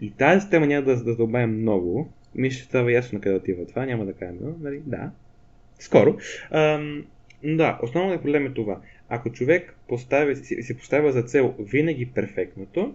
И 0.00 0.10
тази 0.10 0.50
тема 0.50 0.66
няма 0.66 0.86
да 0.86 0.96
задълбаем 0.96 1.60
много. 1.60 2.12
Мисля, 2.34 2.58
че 2.58 2.64
става 2.64 2.92
ясно 2.92 3.16
на 3.16 3.22
къде 3.22 3.36
отива 3.36 3.66
това, 3.66 3.86
няма 3.86 4.06
да 4.06 4.12
кажем, 4.12 4.36
нали? 4.60 4.82
Да. 4.86 5.10
Скоро. 5.78 6.16
Ам, 6.50 7.04
да, 7.44 7.78
основният 7.82 8.22
проблем 8.22 8.46
е 8.46 8.54
това. 8.54 8.80
Ако 9.08 9.32
човек 9.32 9.76
поставя, 9.88 10.36
си, 10.36 10.62
си 10.62 10.76
поставя 10.76 11.12
за 11.12 11.22
цел 11.22 11.54
винаги 11.58 12.06
перфектното, 12.06 12.94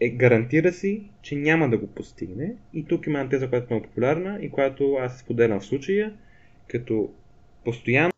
е, 0.00 0.10
гарантира 0.10 0.72
си, 0.72 1.02
че 1.22 1.36
няма 1.36 1.70
да 1.70 1.78
го 1.78 1.86
постигне. 1.86 2.54
И 2.74 2.84
тук 2.84 3.06
има 3.06 3.28
теза, 3.28 3.48
която 3.48 3.66
е 3.66 3.74
много 3.74 3.86
популярна 3.86 4.38
и 4.42 4.50
която 4.50 4.94
аз 4.94 5.18
споделям 5.18 5.60
в 5.60 5.64
случая, 5.64 6.14
като 6.68 7.12
постоянно 7.64 8.12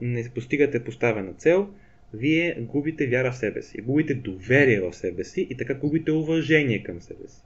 не 0.00 0.30
постигате 0.34 0.84
поставена 0.84 1.32
цел, 1.32 1.68
вие 2.14 2.56
губите 2.60 3.06
вяра 3.06 3.32
в 3.32 3.36
себе 3.36 3.62
си, 3.62 3.80
губите 3.80 4.14
доверие 4.14 4.80
в 4.80 4.92
себе 4.92 5.24
си 5.24 5.46
и 5.50 5.56
така 5.56 5.74
губите 5.74 6.12
уважение 6.12 6.82
към 6.82 7.00
себе 7.00 7.28
си, 7.28 7.42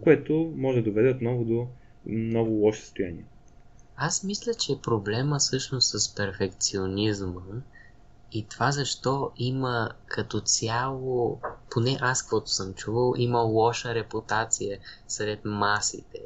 което 0.00 0.54
може 0.56 0.78
да 0.78 0.84
доведе 0.84 1.10
отново 1.10 1.44
до 1.44 1.68
много 2.06 2.50
лошо 2.50 2.80
състояние. 2.80 3.24
Аз 4.04 4.22
мисля, 4.22 4.54
че 4.54 4.80
проблема 4.82 5.38
всъщност 5.38 6.00
с 6.00 6.14
перфекционизма 6.14 7.40
и 8.32 8.46
това 8.48 8.72
защо 8.72 9.30
има 9.36 9.90
като 10.06 10.40
цяло, 10.40 11.40
поне 11.70 11.98
аз 12.00 12.22
каквото 12.22 12.50
съм 12.50 12.74
чувал, 12.74 13.14
има 13.16 13.40
лоша 13.40 13.94
репутация 13.94 14.78
сред 15.08 15.44
масите. 15.44 16.20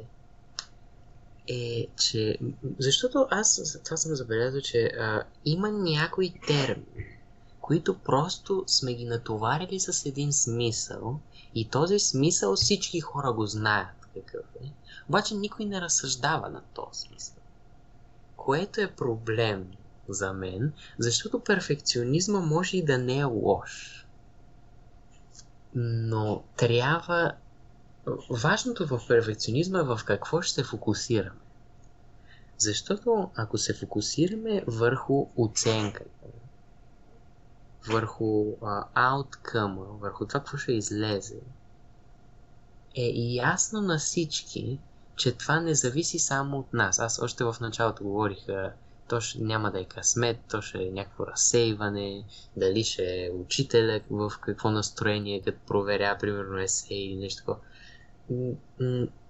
Е, 1.47 1.87
че... 1.97 2.37
Защото 2.79 3.27
аз 3.29 3.79
това 3.85 3.97
съм 3.97 4.15
забелязал, 4.15 4.61
че 4.61 4.91
а, 4.99 5.23
има 5.45 5.71
някои 5.71 6.33
термини, 6.47 7.19
които 7.61 7.97
просто 7.97 8.63
сме 8.67 8.93
ги 8.93 9.05
натоварили 9.05 9.79
с 9.79 10.05
един 10.05 10.33
смисъл 10.33 11.19
и 11.55 11.69
този 11.69 11.99
смисъл 11.99 12.55
всички 12.55 12.99
хора 12.99 13.33
го 13.33 13.45
знаят 13.45 14.07
какъв 14.13 14.45
е. 14.63 14.71
Обаче 15.09 15.35
никой 15.35 15.65
не 15.65 15.81
разсъждава 15.81 16.49
на 16.49 16.61
този 16.73 17.01
смисъл. 17.01 17.37
Което 18.47 18.81
е 18.81 18.91
проблем 18.91 19.71
за 20.09 20.33
мен, 20.33 20.73
защото 20.97 21.39
перфекционизма 21.39 22.39
може 22.39 22.77
и 22.77 22.85
да 22.85 22.97
не 22.97 23.19
е 23.19 23.23
лош. 23.23 24.05
Но 25.75 26.43
трябва. 26.57 27.33
Важното 28.29 28.87
в 28.87 29.01
перфекционизма 29.07 29.79
е 29.79 29.83
в 29.83 29.99
какво 30.05 30.41
ще 30.41 30.53
се 30.53 30.63
фокусираме. 30.63 31.39
Защото 32.57 33.31
ако 33.35 33.57
се 33.57 33.73
фокусираме 33.73 34.63
върху 34.67 35.27
оценката, 35.37 36.27
върху 37.87 38.45
ауткъма, 38.93 39.81
върху 39.81 40.25
това 40.25 40.39
какво 40.39 40.57
ще 40.57 40.71
излезе, 40.71 41.39
е 42.95 43.11
ясно 43.33 43.81
на 43.81 43.97
всички, 43.97 44.79
че 45.17 45.31
това 45.31 45.59
не 45.59 45.75
зависи 45.75 46.19
само 46.19 46.59
от 46.59 46.73
нас. 46.73 46.99
Аз 46.99 47.21
още 47.21 47.43
в 47.43 47.55
началото 47.61 48.03
говорих 48.03 48.45
то 49.09 49.21
ще, 49.21 49.39
няма 49.41 49.71
да 49.71 49.79
е 49.79 49.85
късмет, 49.85 50.39
то 50.51 50.61
ще 50.61 50.77
е 50.77 50.91
някакво 50.91 51.27
разсейване, 51.27 52.23
дали 52.57 52.83
ще 52.83 53.03
е 53.03 53.31
учителя 53.31 53.99
в 54.09 54.31
какво 54.41 54.71
настроение, 54.71 55.41
като 55.41 55.59
проверя, 55.67 56.17
примерно, 56.17 56.59
есей 56.59 56.97
или 56.97 57.15
нещо 57.15 57.37
такова. 57.37 57.59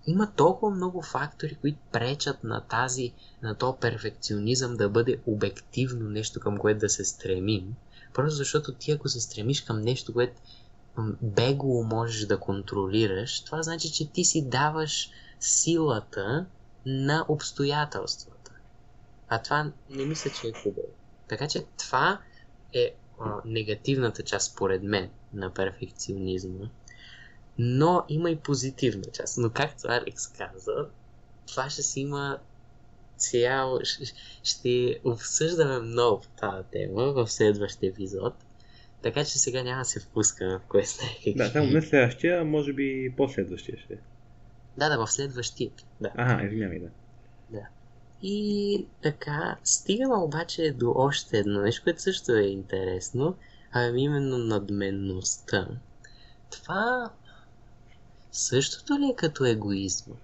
Има 0.08 0.32
толкова 0.36 0.76
много 0.76 1.02
фактори, 1.02 1.56
които 1.56 1.78
пречат 1.92 2.44
на 2.44 2.62
тази, 2.62 3.14
на 3.44 3.56
то 3.56 3.78
перфекционизъм 3.78 4.78
да 4.78 4.90
бъде 4.90 5.20
обективно 5.26 6.10
нещо, 6.10 6.40
към 6.40 6.58
което 6.58 6.80
да 6.80 6.90
се 6.90 7.06
стремим. 7.06 7.76
Просто 8.14 8.36
защото 8.36 8.74
ти 8.74 8.92
ако 8.92 9.10
се 9.10 9.22
стремиш 9.22 9.62
към 9.62 9.82
нещо, 9.82 10.14
което 10.14 10.42
бегло 11.22 11.84
можеш 11.84 12.26
да 12.26 12.40
контролираш, 12.40 13.44
това 13.44 13.64
значи, 13.64 13.92
че 13.92 14.12
ти 14.12 14.24
си 14.24 14.50
даваш 14.50 15.10
силата 15.40 16.46
на 16.86 17.26
обстоятелства. 17.28 18.32
А 19.30 19.42
това 19.42 19.72
не 19.90 20.06
мисля, 20.06 20.32
че 20.42 20.48
е 20.48 20.52
хубаво. 20.52 20.88
Така 21.28 21.48
че 21.48 21.64
това 21.78 22.22
е 22.74 22.92
а, 23.20 23.36
негативната 23.46 24.24
част, 24.24 24.52
според 24.52 24.84
мен, 24.84 25.10
на 25.34 25.54
перфекционизма. 25.54 26.70
Но 27.58 28.06
има 28.10 28.30
и 28.30 28.36
позитивна 28.36 29.06
част. 29.14 29.38
Но 29.38 29.50
както 29.50 29.88
Алекс 29.88 30.28
каза, 30.28 30.88
това 31.48 31.70
ще 31.70 31.82
си 31.82 32.00
има 32.00 32.40
цяло... 33.18 33.80
Ще 34.44 35.00
обсъждаме 35.04 35.80
много 35.80 36.22
тази 36.40 36.68
тема 36.72 37.14
в 37.14 37.28
следващия 37.28 37.90
епизод. 37.90 38.34
Така 39.02 39.26
че 39.26 39.40
сега 39.40 39.64
няма 39.64 39.82
да 39.82 39.86
се 39.86 40.00
впускаме 40.00 40.58
в 40.58 40.62
кое 40.70 40.84
знае. 40.84 41.34
Да, 41.36 41.50
само 41.50 41.68
не 41.68 41.82
следващия, 41.82 42.42
а 42.42 42.44
може 42.44 42.74
би 42.74 43.14
последващия 43.18 43.78
ще. 43.78 43.98
Да, 44.78 44.90
да, 44.90 45.06
в 45.06 45.12
следващия. 45.12 45.72
Да. 46.02 46.12
Ага, 46.16 46.46
извинявай, 46.46 46.80
да. 46.80 46.90
Да. 47.50 47.68
И 48.22 48.86
така, 49.02 49.58
стигаме 49.64 50.16
обаче 50.16 50.72
до 50.72 50.94
още 50.96 51.38
едно 51.38 51.62
нещо, 51.62 51.84
което 51.84 52.02
също 52.02 52.36
е 52.36 52.42
интересно, 52.42 53.36
а 53.72 53.86
именно 53.96 54.38
надменността. 54.38 55.68
Това 56.52 57.12
същото 58.32 59.00
ли 59.00 59.06
е 59.06 59.16
като 59.16 59.46
егоизма? 59.46 60.16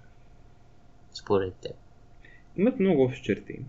Според 1.14 1.54
теб. 1.56 1.76
Имат 2.58 2.80
много 2.80 3.04
общи 3.04 3.24
черти. 3.24 3.60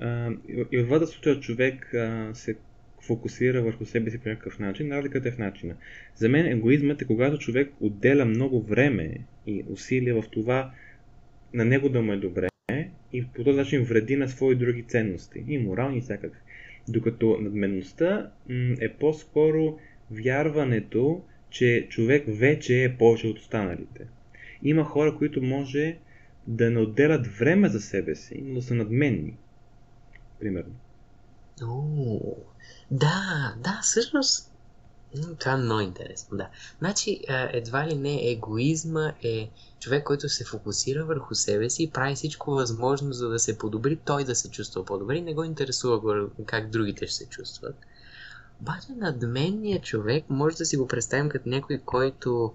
А, 0.00 0.30
и 0.72 0.82
в 0.82 0.86
двата 0.86 1.06
случая 1.06 1.40
човек 1.40 1.94
а, 1.94 2.30
се 2.34 2.58
фокусира 3.08 3.62
върху 3.62 3.84
себе 3.84 4.10
си 4.10 4.18
по 4.18 4.28
някакъв 4.28 4.58
начин, 4.58 4.92
разликата 4.92 5.28
е 5.28 5.32
в 5.32 5.38
начина. 5.38 5.74
За 6.14 6.28
мен 6.28 6.46
егоизмът 6.46 7.02
е 7.02 7.06
когато 7.06 7.38
човек 7.38 7.72
отделя 7.80 8.24
много 8.24 8.62
време 8.62 9.16
и 9.46 9.64
усилия 9.68 10.22
в 10.22 10.28
това 10.30 10.70
на 11.54 11.64
него 11.64 11.88
да 11.88 12.02
му 12.02 12.12
е 12.12 12.16
добре, 12.16 12.48
и 13.12 13.26
по 13.34 13.44
този 13.44 13.56
начин 13.56 13.82
вреди 13.82 14.16
на 14.16 14.28
свои 14.28 14.54
други 14.54 14.82
ценности, 14.82 15.44
и 15.48 15.58
морални 15.58 15.98
и 15.98 16.00
всякакви. 16.00 16.40
Докато 16.88 17.38
надменността 17.40 18.30
е 18.80 18.92
по-скоро 18.92 19.78
вярването, 20.10 21.22
че 21.50 21.86
човек 21.90 22.24
вече 22.28 22.84
е 22.84 22.96
повече 22.96 23.26
от 23.26 23.38
останалите. 23.38 24.06
Има 24.62 24.84
хора, 24.84 25.16
които 25.18 25.42
може 25.42 25.96
да 26.46 26.70
не 26.70 26.78
отделят 26.78 27.26
време 27.26 27.68
за 27.68 27.80
себе 27.80 28.14
си, 28.14 28.42
но 28.44 28.54
да 28.54 28.62
са 28.62 28.74
надменни. 28.74 29.36
Примерно. 30.40 30.74
Да, 32.90 33.54
да, 33.56 33.80
всъщност 33.82 34.48
това 35.38 35.52
е 35.52 35.56
много 35.56 35.80
интересно, 35.80 36.36
да. 36.36 36.48
Значи, 36.78 37.20
едва 37.28 37.86
ли 37.86 37.94
не 37.94 38.30
егоизма 38.30 39.12
е 39.22 39.50
човек, 39.80 40.04
който 40.04 40.28
се 40.28 40.44
фокусира 40.44 41.04
върху 41.04 41.34
себе 41.34 41.70
си 41.70 41.82
и 41.82 41.90
прави 41.90 42.14
всичко 42.14 42.50
възможно, 42.50 43.12
за 43.12 43.28
да 43.28 43.38
се 43.38 43.58
подобри, 43.58 43.96
той 43.96 44.24
да 44.24 44.34
се 44.34 44.50
чувства 44.50 44.84
по-добре 44.84 45.16
и 45.16 45.22
не 45.22 45.34
го 45.34 45.44
интересува 45.44 46.26
как 46.46 46.70
другите 46.70 47.06
ще 47.06 47.16
се 47.16 47.26
чувстват. 47.26 47.76
Обаче 48.60 48.92
надменният 48.96 49.84
човек 49.84 50.24
може 50.28 50.56
да 50.56 50.66
си 50.66 50.76
го 50.76 50.88
представим 50.88 51.28
като 51.28 51.48
някой, 51.48 51.78
който 51.78 52.54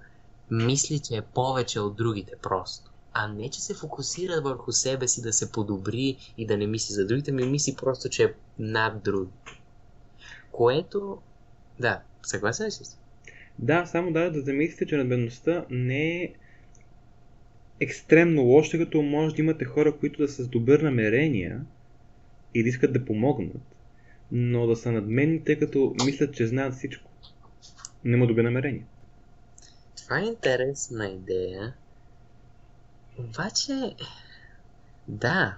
мисли, 0.51 0.99
че 0.99 1.15
е 1.15 1.21
повече 1.21 1.79
от 1.79 1.95
другите 1.95 2.33
просто. 2.41 2.91
А 3.13 3.27
не, 3.27 3.49
че 3.49 3.61
се 3.61 3.73
фокусира 3.73 4.41
върху 4.41 4.71
себе 4.71 5.07
си 5.07 5.21
да 5.21 5.33
се 5.33 5.51
подобри 5.51 6.33
и 6.37 6.47
да 6.47 6.57
не 6.57 6.67
мисли 6.67 6.93
за 6.93 7.05
другите, 7.05 7.31
ми 7.31 7.45
мисли 7.45 7.75
просто, 7.75 8.09
че 8.09 8.23
е 8.23 8.33
над 8.59 9.03
другите. 9.03 9.62
Което, 10.53 11.21
да, 11.79 12.01
съгласен 12.23 12.65
ли 12.67 12.71
си? 12.71 12.83
Да, 13.59 13.85
само 13.85 14.13
да, 14.13 14.31
да 14.31 14.41
замислите, 14.41 14.85
че 14.85 14.97
надменността 14.97 15.65
не 15.69 16.23
е 16.23 16.33
екстремно 17.79 18.41
лошо, 18.41 18.77
като 18.77 19.01
може 19.01 19.35
да 19.35 19.41
имате 19.41 19.65
хора, 19.65 19.97
които 19.97 20.21
да 20.21 20.27
са 20.27 20.43
с 20.43 20.47
добър 20.47 20.79
намерения 20.79 21.65
и 22.53 22.63
да 22.63 22.69
искат 22.69 22.93
да 22.93 23.05
помогнат, 23.05 23.61
но 24.31 24.67
да 24.67 24.75
са 24.75 24.91
надменни, 24.91 25.43
тъй 25.43 25.59
като 25.59 25.95
мислят, 26.05 26.35
че 26.35 26.47
знаят 26.47 26.73
всичко. 26.73 27.11
Нема 28.03 28.27
добри 28.27 28.43
намерения. 28.43 28.85
Това 29.97 30.19
е 30.19 30.25
интересна 30.25 31.07
идея. 31.07 31.73
Обаче, 33.19 33.95
да, 35.07 35.57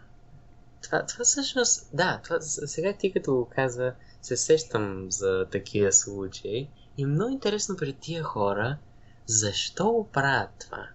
това, 0.82 1.06
това 1.06 1.26
всъщност, 1.26 1.89
да, 1.93 2.22
това, 2.24 2.41
сега 2.41 2.93
ти 2.93 3.12
като 3.12 3.36
го 3.36 3.50
казва, 3.56 3.93
се 4.26 4.38
сещам 4.38 5.12
за 5.12 5.48
такива 5.52 5.92
случаи 5.92 6.70
и 6.98 7.04
е 7.04 7.08
много 7.08 7.32
интересно 7.32 7.78
при 7.78 7.94
тия 7.94 8.24
хора, 8.24 8.78
защо 9.26 9.92
го 9.92 10.08
правят 10.08 10.50
това? 10.60 10.88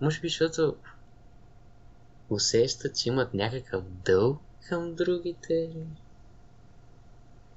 Може 0.00 0.20
би, 0.20 0.28
защото 0.28 0.76
усещат, 2.30 2.96
че 2.96 3.08
имат 3.08 3.34
някакъв 3.34 3.84
дълг 3.84 4.40
към 4.68 4.94
другите. 4.94 5.70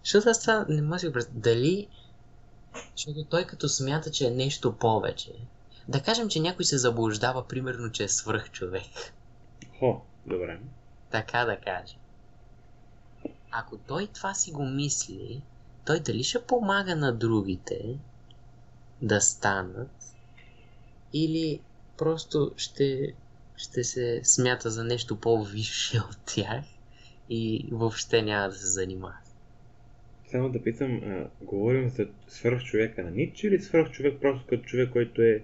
Защото 0.03 0.29
аз 0.29 0.41
това 0.41 0.65
не 0.69 0.81
може 0.81 1.09
да 1.09 1.25
Дали 1.31 1.87
защото 2.95 3.23
той 3.23 3.47
като 3.47 3.69
смята, 3.69 4.11
че 4.11 4.27
е 4.27 4.31
нещо 4.31 4.77
повече. 4.77 5.31
Да 5.87 6.01
кажем, 6.01 6.29
че 6.29 6.39
някой 6.39 6.65
се 6.65 6.77
заблуждава, 6.77 7.47
примерно, 7.47 7.91
че 7.91 8.03
е 8.03 8.07
свръх 8.09 8.51
човек. 8.51 9.13
Хо, 9.79 10.01
добре. 10.25 10.59
Така 11.11 11.45
да 11.45 11.57
кажем. 11.57 11.99
Ако 13.55 13.77
той 13.77 14.07
това 14.07 14.33
си 14.33 14.51
го 14.51 14.65
мисли, 14.65 15.41
той 15.85 15.99
дали 15.99 16.23
ще 16.23 16.45
помага 16.45 16.95
на 16.95 17.13
другите 17.13 17.99
да 19.01 19.21
станат 19.21 20.15
или 21.13 21.59
просто 21.97 22.51
ще, 22.57 23.13
ще 23.55 23.83
се 23.83 24.21
смята 24.23 24.69
за 24.69 24.83
нещо 24.83 25.19
по-висше 25.19 25.97
от 25.97 26.17
тях 26.25 26.65
и 27.29 27.69
въобще 27.71 28.21
няма 28.21 28.49
да 28.49 28.55
се 28.55 28.67
занимава. 28.67 29.17
Само 30.31 30.49
да 30.49 30.63
питам, 30.63 31.01
а, 31.03 31.29
говорим 31.41 31.89
за 31.89 32.07
свърх 32.27 32.63
човека 32.63 33.03
на 33.03 33.11
Ницше 33.11 33.47
или 33.47 33.61
свърх 33.61 33.91
човек 33.91 34.17
просто 34.21 34.47
като 34.47 34.63
човек, 34.63 34.89
който 34.91 35.21
е 35.21 35.43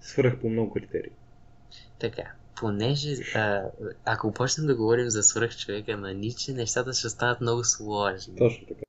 свърх 0.00 0.40
по 0.40 0.48
много 0.48 0.72
критерии? 0.72 1.12
Така, 1.98 2.32
понеже 2.56 3.14
а, 3.34 3.62
ако 4.04 4.32
почнем 4.32 4.66
да 4.66 4.76
говорим 4.76 5.10
за 5.10 5.22
свърх 5.22 5.56
човека 5.56 5.96
на 5.96 6.14
Ниче, 6.14 6.52
нещата 6.52 6.92
ще 6.92 7.08
станат 7.08 7.40
много 7.40 7.64
сложни. 7.64 8.36
Точно 8.36 8.66
така. 8.66 8.84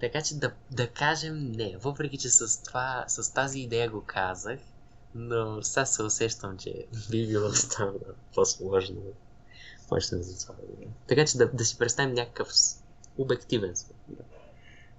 Така 0.00 0.22
че 0.22 0.34
да, 0.34 0.52
да 0.70 0.88
кажем 0.88 1.52
не, 1.52 1.76
въпреки 1.76 2.18
че 2.18 2.28
с, 2.28 2.62
това, 2.62 3.04
с 3.08 3.34
тази 3.34 3.60
идея 3.60 3.90
го 3.90 4.02
казах, 4.06 4.58
но 5.14 5.62
сега 5.62 5.86
се 5.86 6.02
усещам, 6.02 6.58
че 6.58 6.86
би 7.10 7.26
било 7.26 7.50
станало 7.52 8.00
по-сложно. 8.34 9.02
Почнем 9.88 10.22
за 10.22 10.46
това. 10.46 10.54
Така 11.08 11.24
че 11.24 11.38
да, 11.38 11.50
да 11.52 11.64
си 11.64 11.78
представим 11.78 12.14
някакъв 12.14 12.48
обективен 13.18 13.76
свят. 13.76 13.96
Да. 14.08 14.24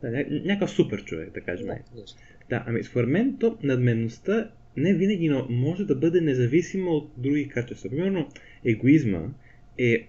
Да, 0.01 0.07
ня- 0.07 0.45
някакъв 0.45 0.71
супер 0.71 1.03
човек, 1.03 1.33
да 1.33 1.41
кажем. 1.41 1.67
Да, 1.67 2.03
да 2.49 2.63
ами 2.67 2.83
според 2.83 3.09
мен 3.09 3.37
то 3.39 3.57
надменността 3.63 4.49
не 4.77 4.93
винаги, 4.93 5.29
но 5.29 5.47
може 5.49 5.85
да 5.85 5.95
бъде 5.95 6.21
независима 6.21 6.91
от 6.91 7.11
други 7.17 7.47
качества. 7.47 7.89
Примерно, 7.89 8.29
егоизма 8.65 9.21
е 9.77 10.07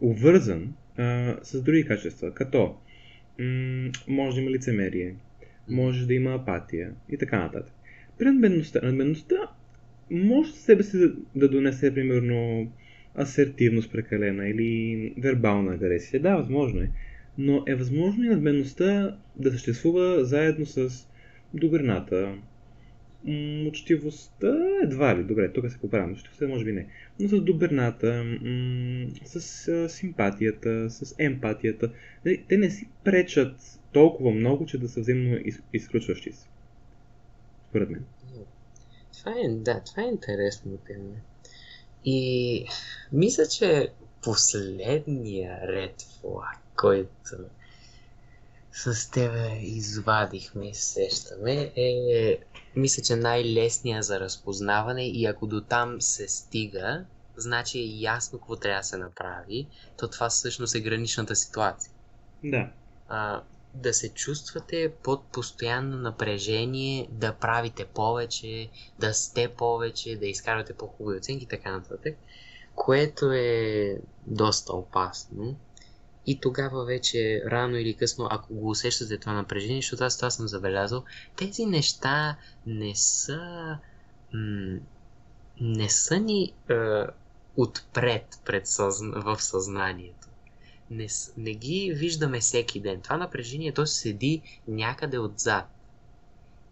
увързан 0.00 0.74
а, 0.96 1.36
с 1.42 1.62
други 1.62 1.84
качества, 1.84 2.34
като 2.34 2.76
м- 3.38 3.90
може 4.08 4.36
да 4.36 4.42
има 4.42 4.50
лицемерие, 4.50 5.14
може 5.68 6.06
да 6.06 6.14
има 6.14 6.34
апатия 6.34 6.92
и 7.08 7.18
така 7.18 7.38
нататък. 7.38 7.74
При 8.18 8.24
надменността, 8.24 8.80
надменността 8.82 9.36
може 10.10 10.52
себе 10.52 10.82
си 10.82 10.98
да, 10.98 11.12
да 11.34 11.48
донесе, 11.48 11.94
примерно, 11.94 12.72
асертивност 13.14 13.92
прекалена 13.92 14.48
или 14.48 15.14
вербална 15.18 15.74
агресия. 15.74 16.20
Да, 16.20 16.36
възможно 16.36 16.80
е. 16.80 16.90
Но 17.38 17.64
е 17.66 17.74
възможно 17.74 18.24
и 18.24 18.28
надменността 18.28 19.16
да 19.36 19.50
съществува 19.50 20.24
заедно 20.24 20.66
с 20.66 21.08
добрината, 21.54 22.34
учтивостта 23.66 24.56
едва 24.82 25.18
ли, 25.18 25.24
добре, 25.24 25.52
тук 25.52 25.70
се 25.70 25.78
поправям, 25.78 26.12
учтивостта 26.12 26.48
може 26.48 26.64
би 26.64 26.72
не, 26.72 26.86
но 27.20 27.28
с 27.28 27.40
добрината, 27.40 28.24
с 29.24 29.88
симпатията, 29.88 30.90
с 30.90 31.14
емпатията, 31.18 31.92
нали, 32.24 32.44
те 32.48 32.56
не 32.56 32.70
си 32.70 32.88
пречат 33.04 33.80
толкова 33.92 34.30
много, 34.30 34.66
че 34.66 34.78
да 34.78 34.88
са 34.88 35.00
взаимно 35.00 35.38
изключващи 35.72 36.32
се. 36.32 36.46
Според 37.68 37.90
мен. 37.90 38.04
Това 39.18 39.32
е, 39.32 39.48
да, 39.48 39.82
това 39.86 40.02
е 40.02 40.06
интересно 40.06 40.78
тема. 40.86 41.14
И 42.04 42.64
мисля, 43.12 43.46
че 43.46 43.88
последния 44.22 45.60
ред 45.68 45.94
флаг, 46.20 46.58
който 46.76 47.36
с 48.72 49.10
тебе 49.10 49.58
извадихме 49.60 50.68
и 50.68 50.74
сещаме, 50.74 51.72
е 51.76 52.38
мисля, 52.76 53.02
че 53.02 53.16
най-лесният 53.16 54.04
за 54.04 54.20
разпознаване 54.20 55.08
и 55.08 55.26
ако 55.26 55.46
до 55.46 55.60
там 55.60 56.00
се 56.00 56.28
стига, 56.28 57.04
значи 57.36 57.78
е 57.78 58.00
ясно 58.00 58.38
какво 58.38 58.56
трябва 58.56 58.80
да 58.80 58.84
се 58.84 58.96
направи, 58.96 59.66
то 59.98 60.08
това 60.08 60.28
всъщност 60.28 60.74
е 60.74 60.80
граничната 60.80 61.36
ситуация. 61.36 61.92
Да. 62.44 62.70
А, 63.08 63.42
да 63.74 63.94
се 63.94 64.08
чувствате 64.08 64.92
под 65.02 65.24
постоянно 65.24 65.96
напрежение, 65.96 67.08
да 67.10 67.32
правите 67.32 67.84
повече, 67.84 68.70
да 68.98 69.14
сте 69.14 69.48
повече, 69.48 70.16
да 70.16 70.26
изкарвате 70.26 70.74
по-хубави 70.74 71.18
оценки 71.18 71.44
и 71.44 71.48
така 71.48 71.72
нататък, 71.72 72.16
което 72.74 73.32
е 73.32 73.96
доста 74.26 74.72
опасно. 74.72 75.56
И 76.26 76.40
тогава 76.40 76.84
вече 76.84 77.42
рано 77.46 77.76
или 77.76 77.94
късно, 77.94 78.28
ако 78.30 78.54
го 78.54 78.70
усещате 78.70 79.18
това 79.18 79.32
напрежение, 79.32 79.80
защото 79.82 80.04
аз 80.04 80.16
това 80.16 80.30
съм 80.30 80.48
забелязал, 80.48 81.04
тези 81.36 81.66
неща 81.66 82.36
не 82.66 82.94
са 82.94 83.78
м- 84.32 84.78
не 85.60 85.88
са 85.88 86.20
ни 86.20 86.52
е, 86.70 86.74
отпред 87.56 88.40
пред 88.44 88.66
съзн... 88.66 89.10
в 89.14 89.42
съзнанието. 89.42 90.28
Не, 90.90 91.06
не 91.36 91.54
ги 91.54 91.92
виждаме 91.94 92.40
всеки 92.40 92.80
ден. 92.80 93.00
Това 93.00 93.16
напрежение 93.16 93.72
то 93.72 93.86
седи 93.86 94.42
някъде 94.68 95.18
отзад. 95.18 95.64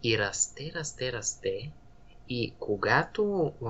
И 0.03 0.17
расте, 0.17 0.71
расте, 0.75 1.13
расте. 1.13 1.71
И 2.29 2.53
когато 2.59 3.53
е, 3.61 3.65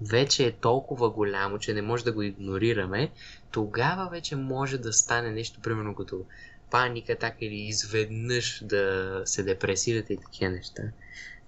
вече 0.00 0.46
е 0.46 0.52
толкова 0.52 1.10
голямо, 1.10 1.58
че 1.58 1.74
не 1.74 1.82
може 1.82 2.04
да 2.04 2.12
го 2.12 2.22
игнорираме, 2.22 3.10
тогава 3.56 4.08
вече 4.10 4.36
може 4.36 4.78
да 4.78 4.92
стане 4.92 5.30
нещо, 5.30 5.60
примерно 5.60 5.94
като 5.94 6.24
паника, 6.70 7.18
така 7.18 7.36
или 7.40 7.54
изведнъж 7.54 8.64
да 8.64 9.22
се 9.24 9.42
депресирате 9.42 10.12
и 10.12 10.16
такива 10.16 10.50
неща. 10.50 10.82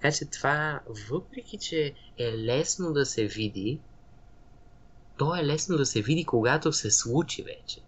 Така 0.00 0.12
че 0.14 0.24
това, 0.24 0.80
въпреки 1.10 1.58
че 1.58 1.94
е 2.18 2.32
лесно 2.32 2.92
да 2.92 3.06
се 3.06 3.26
види, 3.26 3.80
то 5.18 5.36
е 5.36 5.44
лесно 5.44 5.76
да 5.76 5.86
се 5.86 6.02
види, 6.02 6.24
когато 6.24 6.72
се 6.72 6.90
случи 6.90 7.42
вече. 7.42 7.80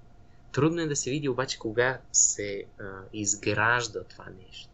Трудно 0.53 0.81
е 0.81 0.87
да 0.87 0.97
се 0.97 1.11
види 1.11 1.29
обаче 1.29 1.59
кога 1.59 2.01
се 2.12 2.64
а, 2.81 2.85
изгражда 3.12 4.05
това 4.05 4.27
нещо. 4.49 4.71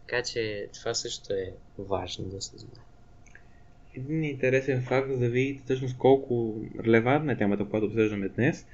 Така 0.00 0.22
че 0.22 0.68
това 0.74 0.94
също 0.94 1.32
е 1.32 1.54
важно 1.78 2.24
да 2.24 2.42
се 2.42 2.58
знае 2.58 2.83
един 3.96 4.24
интересен 4.24 4.82
факт, 4.82 5.08
за 5.10 5.18
да 5.18 5.28
видите 5.28 5.64
всъщност 5.64 5.98
колко 5.98 6.62
релевантна 6.84 7.32
е 7.32 7.36
темата, 7.36 7.64
която 7.64 7.86
обсъждаме 7.86 8.28
днес. 8.28 8.66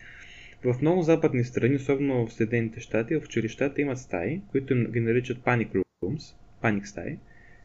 В 0.64 0.83
много 0.83 1.03
западни 1.03 1.45
страни, 1.45 1.77
особено 1.77 2.27
в 2.27 2.33
Съединените 2.33 2.81
щати, 2.81 3.16
в 3.16 3.25
училищата 3.25 3.81
имат 3.81 3.99
стаи, 3.99 4.41
които 4.51 4.75
ги 4.75 5.01
наричат 5.01 5.39
panic 5.39 5.83
rooms, 6.03 6.35
паник 6.61 6.87
стаи, 6.87 7.18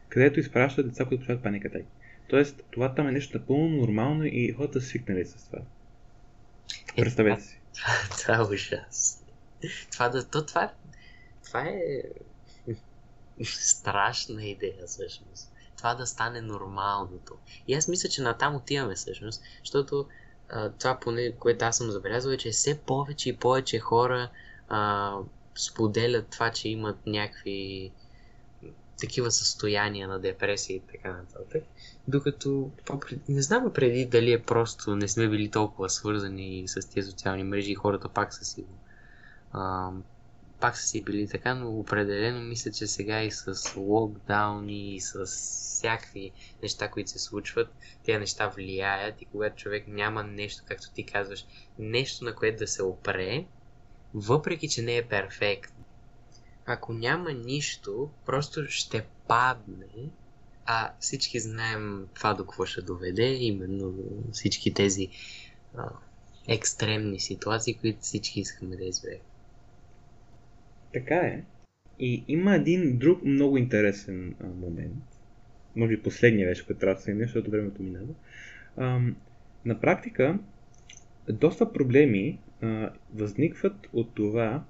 където 0.10 0.40
изпращат 0.40 0.88
деца, 0.88 1.06
които 1.06 1.20
получават 1.20 1.44
паник 1.44 1.66
атаки. 1.66 1.86
Тоест, 2.28 2.64
това 2.72 2.96
там 2.96 3.08
е 3.08 3.12
нещо 3.12 3.38
напълно 3.38 3.78
нормално 3.78 4.26
и 4.26 4.54
хората 4.58 4.82
свикнали 4.82 5.26
с 5.26 5.46
това. 5.46 5.60
Е, 6.98 7.02
Представете 7.02 7.42
си. 7.42 7.60
Това, 8.22 8.36
е 8.36 8.42
ужас. 8.42 9.26
Това, 9.92 10.10
да, 10.10 10.30
то, 10.30 10.46
това, 10.46 10.74
това 11.46 11.62
е 11.62 12.04
страшна 13.44 14.46
идея 14.46 14.88
всъщност. 14.88 15.55
Това 15.86 15.96
да 15.96 16.08
стане 16.08 16.42
нормалното. 16.42 17.36
И 17.68 17.74
аз 17.74 17.88
мисля, 17.88 18.10
че 18.10 18.22
натам 18.22 18.56
отиваме 18.56 18.96
всъщност, 18.96 19.42
защото 19.60 20.06
а, 20.50 20.70
това 20.70 21.00
поне, 21.00 21.32
което 21.40 21.66
аз 21.66 21.78
съм 21.78 21.92
забелязал 21.92 22.32
е, 22.32 22.38
че 22.38 22.52
все 22.52 22.80
повече 22.80 23.30
и 23.30 23.38
повече 23.38 23.80
хора 23.80 24.30
а, 24.70 25.14
споделят 25.56 26.28
това, 26.30 26.52
че 26.52 26.70
имат 26.70 26.98
някакви 27.06 27.92
такива 29.00 29.32
състояния 29.32 30.08
на 30.08 30.20
депресия 30.20 30.76
и 30.76 30.80
така 30.80 31.14
нататък. 31.14 31.64
Докато, 32.08 32.72
не 33.30 33.42
знам 33.42 33.74
преди 33.74 34.06
дали 34.06 34.32
е 34.32 34.44
просто 34.44 34.96
не 34.96 35.08
сме 35.08 35.28
били 35.28 35.52
толкова 35.52 35.90
свързани 35.90 36.64
с 36.68 36.90
тези 36.90 37.12
социални 37.12 37.44
мрежи 37.44 37.72
и 37.72 37.76
хората 37.76 38.10
пак 38.10 38.34
са 38.34 38.46
си 38.46 38.66
а, 39.52 39.92
пак 40.66 40.78
са 40.78 40.88
си 40.88 41.04
били 41.04 41.28
така, 41.28 41.56
но 41.56 41.70
определено 41.70 42.42
мисля, 42.42 42.72
че 42.72 42.88
сега 42.88 43.24
и 43.24 43.32
с 43.32 43.76
локдауни, 43.78 44.96
и 44.96 45.02
с 45.02 45.26
всякакви 45.26 46.32
неща, 46.64 46.92
които 46.92 47.10
се 47.10 47.20
случват, 47.20 47.68
тези 48.06 48.18
неща 48.18 48.48
влияят 48.48 49.22
и 49.22 49.26
когато 49.26 49.56
човек 49.56 49.88
няма 49.88 50.24
нещо, 50.24 50.64
както 50.68 50.92
ти 50.92 51.06
казваш, 51.06 51.46
нещо 51.80 52.26
на 52.26 52.36
което 52.36 52.58
да 52.58 52.68
се 52.68 52.84
опре, 52.84 53.46
въпреки, 54.14 54.70
че 54.70 54.82
не 54.82 54.98
е 54.98 55.08
перфектно. 55.08 55.84
Ако 56.66 56.94
няма 56.94 57.32
нищо, 57.32 58.10
просто 58.26 58.66
ще 58.68 59.06
падне, 59.28 60.10
а 60.66 60.94
всички 61.00 61.40
знаем 61.40 62.08
това 62.14 62.34
до 62.34 62.44
какво 62.44 62.66
ще 62.66 62.82
доведе, 62.82 63.34
именно 63.34 63.94
всички 64.32 64.74
тези 64.74 65.10
а, 65.78 65.90
екстремни 66.48 67.20
ситуации, 67.20 67.74
които 67.74 68.02
всички 68.02 68.40
искаме 68.40 68.76
да 68.76 68.84
избегнем. 68.84 69.35
Така 70.96 71.16
е. 71.16 71.44
И 72.00 72.24
има 72.28 72.56
един 72.56 72.98
друг 72.98 73.26
много 73.26 73.58
интересен 73.58 74.36
а, 74.40 74.48
момент. 74.48 74.94
Може 75.76 75.96
би 75.96 76.04
последния 76.04 76.48
вече, 76.48 76.66
който 76.66 76.80
трябва 76.80 76.96
да 76.96 77.02
се 77.02 77.16
защото 77.16 77.52
времето 77.52 77.84
минава. 77.84 78.14
На 79.66 79.80
практика, 79.82 80.40
доста 81.30 81.74
проблеми 81.74 82.40
а, 82.62 82.90
възникват 83.14 83.90
от 83.94 84.16
това, 84.16 84.64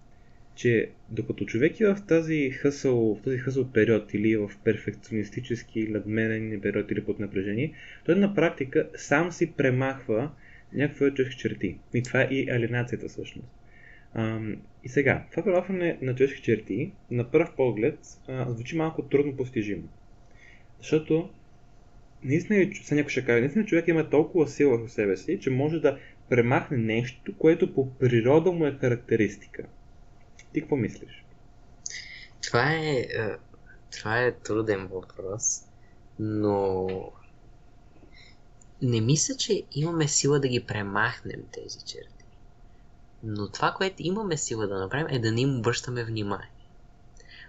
че 0.55 0.89
докато 1.09 1.45
човек 1.45 1.79
е 1.79 1.93
в 1.93 1.97
тази 2.07 2.49
хъсъл, 2.49 3.15
в 3.15 3.21
този 3.21 3.37
хъсъл 3.37 3.71
период 3.71 4.13
или 4.13 4.37
в 4.37 4.51
перфекционистически 4.63 5.87
надменен 5.87 6.61
период 6.61 6.91
или 6.91 7.05
под 7.05 7.19
напрежение, 7.19 7.73
той 8.05 8.15
на 8.15 8.35
практика 8.35 8.89
сам 8.95 9.31
си 9.31 9.51
премахва 9.51 10.31
някакви 10.73 11.13
човешки 11.13 11.37
черти. 11.37 11.77
И 11.93 12.03
това 12.03 12.21
е 12.21 12.27
и 12.31 12.49
алиенацията 12.51 13.07
всъщност. 13.07 13.54
И 14.83 14.89
сега, 14.89 15.25
това 15.31 15.43
премахване 15.43 15.97
на 16.01 16.15
човешки 16.15 16.41
черти, 16.41 16.91
на 17.11 17.31
пръв 17.31 17.55
поглед, 17.55 17.99
а, 18.27 18.51
звучи 18.51 18.77
малко 18.77 19.01
трудно 19.01 19.37
постижимо. 19.37 19.87
Защото, 20.77 21.29
наистина, 22.23 22.75
са 22.83 22.95
някой 22.95 23.09
ще 23.09 23.25
каже, 23.25 23.39
наистина 23.39 23.65
човек 23.65 23.87
има 23.87 24.09
толкова 24.09 24.47
сила 24.47 24.77
в 24.77 24.91
себе 24.91 25.17
си, 25.17 25.39
че 25.39 25.49
може 25.49 25.79
да 25.79 25.99
премахне 26.29 26.77
нещо, 26.77 27.37
което 27.37 27.73
по 27.73 27.93
природа 27.93 28.51
му 28.51 28.65
е 28.65 28.77
характеристика. 28.81 29.65
Ти 30.53 30.61
какво 30.61 30.75
мислиш? 30.75 31.25
Това 32.47 32.71
е, 32.73 33.07
това 33.91 34.21
е 34.21 34.31
труден 34.31 34.87
въпрос, 34.87 35.61
но 36.19 36.87
не 38.81 39.01
мисля, 39.01 39.35
че 39.35 39.63
имаме 39.75 40.07
сила 40.07 40.39
да 40.39 40.47
ги 40.47 40.65
премахнем 40.67 41.43
тези 41.51 41.79
черти. 41.79 42.14
Но 43.23 43.49
това, 43.49 43.71
което 43.71 43.95
имаме 43.99 44.37
сила 44.37 44.67
да 44.67 44.79
направим 44.79 45.07
е 45.09 45.19
да 45.19 45.31
не 45.31 45.41
им 45.41 45.57
обръщаме 45.57 46.03
внимание. 46.03 46.51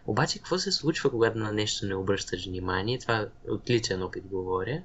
Обаче, 0.06 0.38
какво 0.38 0.58
се 0.58 0.72
случва, 0.72 1.10
когато 1.10 1.38
на 1.38 1.52
нещо 1.52 1.86
не 1.86 1.94
обръщаш 1.94 2.46
внимание? 2.46 2.98
Това 2.98 3.28
отличен 3.50 4.02
опит 4.02 4.26
говоря. 4.26 4.82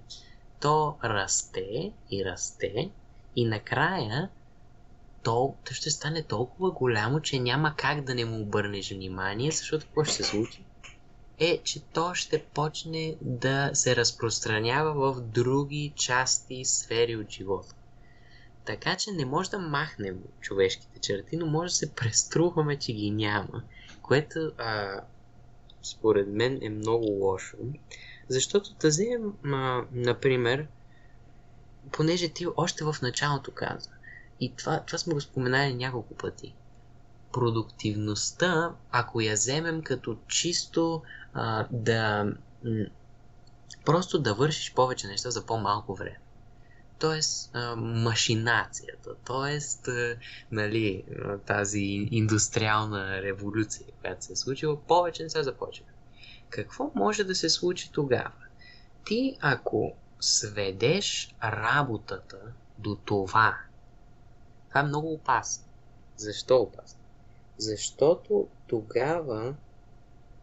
То 0.60 0.98
расте 1.04 1.92
и 2.12 2.26
расте 2.26 2.92
и 3.36 3.46
накрая 3.46 4.30
то, 5.24 5.56
то 5.66 5.74
ще 5.74 5.90
стане 5.90 6.24
толкова 6.24 6.72
голямо, 6.72 7.22
че 7.22 7.40
няма 7.40 7.76
как 7.78 8.04
да 8.04 8.16
не 8.16 8.26
му 8.26 8.42
обърнеш 8.42 8.92
внимание, 8.92 9.52
защото 9.52 9.86
какво 9.86 10.04
ще 10.04 10.14
се 10.14 10.24
случи? 10.24 10.64
Е, 11.40 11.58
че 11.64 11.80
то 11.80 12.14
ще 12.14 12.44
почне 12.44 13.16
да 13.22 13.72
се 13.74 13.96
разпространява 13.96 15.14
в 15.14 15.22
други 15.22 15.94
части 15.96 16.66
сфери 16.66 17.16
от 17.16 17.30
живота. 17.30 17.76
Така 18.66 18.96
че 18.96 19.12
не 19.12 19.26
може 19.26 19.50
да 19.50 19.60
махнем 19.60 20.24
човешките 20.40 21.00
черти, 21.00 21.38
но 21.38 21.46
може 21.46 21.72
да 21.72 21.76
се 21.76 21.96
преструваме, 21.96 22.80
че 22.80 22.94
ги 22.94 23.12
няма. 23.12 23.64
Което 24.02 24.52
а, 24.58 25.02
според 25.84 26.28
мен 26.28 26.60
е 26.62 26.70
много 26.70 27.06
лошо. 27.06 27.58
Защото 28.30 28.70
вземем, 28.84 29.34
а, 29.46 29.86
например, 29.92 30.68
понеже 31.92 32.30
ти 32.30 32.48
още 32.58 32.84
в 32.84 32.96
началото 33.02 33.52
каза, 33.52 33.90
и 34.40 34.56
това, 34.56 34.80
това 34.80 34.98
сме 34.98 35.14
го 35.14 35.22
споменали 35.22 35.74
няколко 35.74 36.14
пъти. 36.14 36.56
Продуктивността, 37.32 38.76
ако 38.92 39.22
я 39.22 39.34
вземем 39.34 39.82
като 39.82 40.18
чисто 40.28 41.02
а, 41.34 41.68
да. 41.72 42.24
М- 42.66 42.86
просто 43.86 44.20
да 44.20 44.34
вършиш 44.34 44.74
повече 44.74 45.08
неща 45.08 45.32
за 45.32 45.46
по-малко 45.46 45.96
време 45.96 46.20
т.е. 47.02 47.20
машинацията, 47.78 49.16
т.е. 49.16 49.60
Нали, 50.52 51.04
тази 51.46 52.08
индустриална 52.12 53.22
революция, 53.22 53.88
която 54.02 54.26
се 54.26 54.34
е 54.34 54.36
случила, 54.36 54.82
повече 54.82 55.24
не 55.24 55.30
се 55.30 55.44
започва. 55.44 55.86
Какво 56.50 56.92
може 56.96 57.24
да 57.24 57.36
се 57.36 57.50
случи 57.50 57.92
тогава? 57.92 58.32
Ти, 59.06 59.38
ако 59.42 59.94
сведеш 60.20 61.36
работата 61.44 62.38
до 62.80 62.96
това, 62.96 63.58
това 64.70 64.80
е 64.82 64.84
много 64.84 65.14
опасно. 65.14 65.66
Защо 66.18 66.58
опасно? 66.58 67.00
Защото 67.58 68.48
тогава 68.68 69.54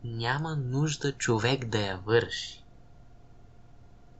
няма 0.05 0.57
нужда 0.57 1.13
човек 1.13 1.65
да 1.65 1.79
я 1.79 1.97
върши. 1.97 2.65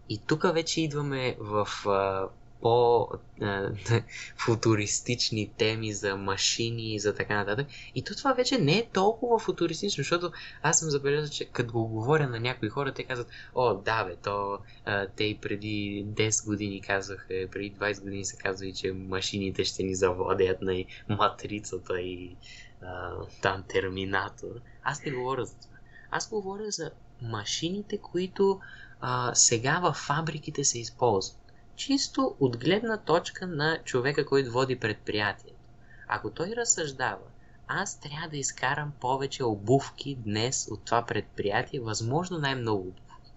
И 0.09 0.19
тук 0.19 0.55
вече 0.55 0.81
идваме 0.81 1.37
в 1.41 1.69
а, 1.87 2.29
по-футуристични 2.63 5.51
теми 5.59 5.93
за 5.93 6.17
машини 6.17 6.95
и 6.95 6.99
за 6.99 7.15
така 7.15 7.37
нататък. 7.37 7.67
И 7.95 8.03
то 8.03 8.17
това 8.17 8.33
вече 8.33 8.59
не 8.59 8.79
е 8.79 8.89
толкова 8.93 9.39
футуристично, 9.39 10.03
защото 10.03 10.33
аз 10.63 10.79
съм 10.79 10.91
забелязал, 10.91 11.31
че 11.31 11.45
като 11.45 11.73
го 11.73 11.87
говоря 11.87 12.29
на 12.29 12.41
някои 12.41 12.69
хора, 12.69 12.95
те 12.95 13.05
казват, 13.05 13.29
о, 13.55 13.75
да 13.75 14.05
бе, 14.05 14.17
то 14.17 14.59
а, 14.85 15.07
те 15.17 15.25
и 15.25 15.39
преди 15.39 16.07
10 16.09 16.47
години 16.47 16.81
казваха, 16.81 17.27
преди 17.29 17.73
20 17.73 18.03
години 18.03 18.25
са 18.25 18.37
казвали, 18.37 18.75
че 18.75 18.93
машините 18.93 19.65
ще 19.65 19.83
ни 19.83 19.95
заводят 19.95 20.63
на 20.63 20.85
матрицата 21.09 22.01
и 22.01 22.37
а, 22.83 23.13
там 23.43 23.65
терминатор. 23.69 24.61
Аз 24.83 25.05
не 25.05 25.13
говоря 25.13 25.45
за 25.45 25.55
това. 25.55 25.77
Аз 26.11 26.29
говоря 26.29 26.71
за 26.71 26.91
машините, 27.23 27.99
които 27.99 28.61
а, 29.01 29.35
сега 29.35 29.81
в 29.81 29.93
фабриките 29.93 30.65
се 30.65 30.79
използват. 30.79 31.53
Чисто 31.77 32.37
от 32.41 32.57
гледна 32.57 32.97
точка 32.97 33.47
на 33.47 33.79
човека, 33.85 34.27
който 34.27 34.53
води 34.53 34.81
предприятието. 34.81 35.61
Ако 36.09 36.31
той 36.31 36.53
разсъждава, 36.57 37.27
аз 37.69 38.01
трябва 38.01 38.29
да 38.29 38.37
изкарам 38.37 38.93
повече 39.01 39.45
обувки 39.45 40.15
днес 40.15 40.69
от 40.71 40.85
това 40.85 41.07
предприятие, 41.07 41.81
възможно 41.81 42.39
най-много 42.39 42.81
обувки. 42.81 43.33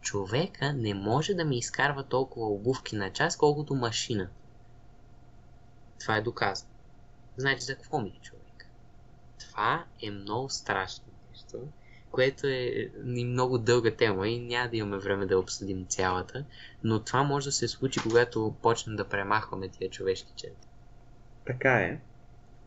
Човека 0.00 0.72
не 0.72 0.94
може 0.94 1.34
да 1.34 1.44
ми 1.44 1.58
изкарва 1.58 2.04
толкова 2.04 2.46
обувки 2.46 2.96
на 2.96 3.12
час, 3.12 3.36
колкото 3.36 3.74
машина. 3.74 4.28
Това 6.00 6.16
е 6.16 6.22
доказано. 6.22 6.72
Значи 7.36 7.60
за 7.60 7.74
какво 7.74 8.00
ми 8.00 8.08
е 8.08 8.22
човек? 8.22 8.66
Това 9.38 9.84
е 10.02 10.10
много 10.10 10.48
страшно 10.48 11.04
нещо 11.30 11.58
което 12.12 12.46
е 12.46 12.90
и 13.16 13.24
много 13.24 13.58
дълга 13.58 13.90
тема 13.90 14.28
и 14.28 14.40
няма 14.40 14.70
да 14.70 14.76
имаме 14.76 14.98
време 14.98 15.26
да 15.26 15.38
обсъдим 15.38 15.86
цялата, 15.88 16.44
но 16.84 17.04
това 17.04 17.22
може 17.22 17.46
да 17.46 17.52
се 17.52 17.68
случи, 17.68 18.00
когато 18.02 18.54
почнем 18.62 18.96
да 18.96 19.08
премахваме 19.08 19.68
тия 19.68 19.90
човешки 19.90 20.32
черти. 20.36 20.68
Така 21.46 21.74
е. 21.74 21.98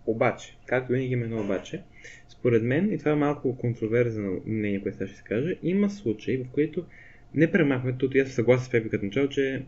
Обаче, 0.05 0.57
както 0.65 0.91
винаги 0.91 1.13
има 1.13 1.25
едно 1.25 1.41
обаче, 1.41 1.83
според 2.29 2.63
мен, 2.63 2.93
и 2.93 2.99
това 2.99 3.11
е 3.11 3.15
малко 3.15 3.57
контроверзно 3.57 4.41
мнение, 4.45 4.81
което 4.81 4.97
сега 4.97 5.07
ще 5.07 5.17
се 5.17 5.23
каже, 5.23 5.55
има 5.63 5.89
случаи, 5.89 6.37
в 6.37 6.51
които 6.51 6.85
не 7.33 7.51
премахваме, 7.51 7.97
тук 7.97 8.15
аз 8.15 8.29
съгласен 8.29 8.65
с 8.65 8.71
Пепи 8.71 8.89
като 8.89 9.05
начало, 9.05 9.29
че 9.29 9.65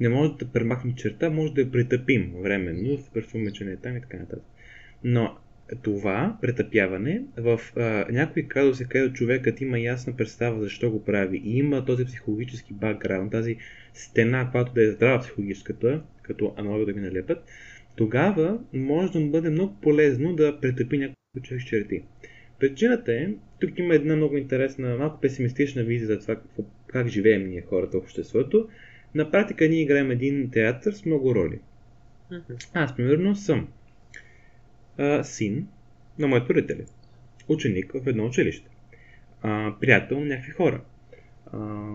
не 0.00 0.08
може 0.08 0.32
да 0.32 0.52
премахнем 0.52 0.94
черта, 0.94 1.30
може 1.30 1.52
да 1.52 1.60
я 1.60 1.70
притъпим 1.70 2.34
временно, 2.42 2.96
да 2.96 3.22
се 3.22 3.52
че 3.52 3.64
не 3.64 3.72
е 3.72 3.76
там 3.76 3.96
и 3.96 4.00
така 4.00 4.16
нататък. 4.16 4.44
Но 5.04 5.36
това 5.82 6.38
претъпяване 6.42 7.22
в 7.36 7.60
а, 7.76 8.06
някои 8.10 8.48
казуси, 8.48 8.88
където 8.88 9.12
човекът 9.12 9.60
има 9.60 9.78
ясна 9.78 10.16
представа 10.16 10.62
защо 10.62 10.90
го 10.90 11.04
прави 11.04 11.42
и 11.44 11.58
има 11.58 11.84
този 11.84 12.04
психологически 12.04 12.72
бакграунд, 12.72 13.32
тази 13.32 13.56
стена, 13.94 14.48
която 14.50 14.72
да 14.72 14.84
е 14.84 14.90
здрава 14.90 15.20
психологическата, 15.20 16.02
като 16.22 16.54
аналога 16.56 16.86
да 16.86 16.92
ми 16.92 17.00
налепят, 17.00 17.44
тогава 17.96 18.58
може 18.72 19.12
да 19.12 19.20
му 19.20 19.30
бъде 19.30 19.50
много 19.50 19.76
полезно 19.82 20.34
да 20.34 20.60
претъпи 20.60 20.98
някои 20.98 21.42
човек 21.42 21.66
черти. 21.66 22.02
Причината 22.58 23.12
е, 23.12 23.28
тук 23.60 23.78
има 23.78 23.94
една 23.94 24.16
много 24.16 24.36
интересна, 24.36 24.96
малко 24.96 25.20
песимистична 25.20 25.82
визия 25.82 26.06
за 26.06 26.18
това 26.18 26.34
какво, 26.34 26.64
как 26.86 27.08
живеем 27.08 27.48
ние 27.48 27.64
хората 27.68 27.98
в 27.98 28.02
обществото. 28.02 28.68
На 29.14 29.30
практика 29.30 29.68
ние 29.68 29.82
играем 29.82 30.10
един 30.10 30.50
театър 30.50 30.92
с 30.92 31.04
много 31.04 31.34
роли. 31.34 31.58
Аз, 32.74 32.96
примерно, 32.96 33.36
съм 33.36 33.68
а, 35.00 35.24
син 35.24 35.66
на 36.18 36.26
моите 36.26 36.54
родители, 36.54 36.84
ученик 37.48 37.92
в 37.94 38.08
едно 38.08 38.26
училище, 38.26 38.68
а, 39.42 39.74
приятел 39.80 40.20
на 40.20 40.26
някакви 40.26 40.50
хора, 40.50 40.80
а, 41.52 41.88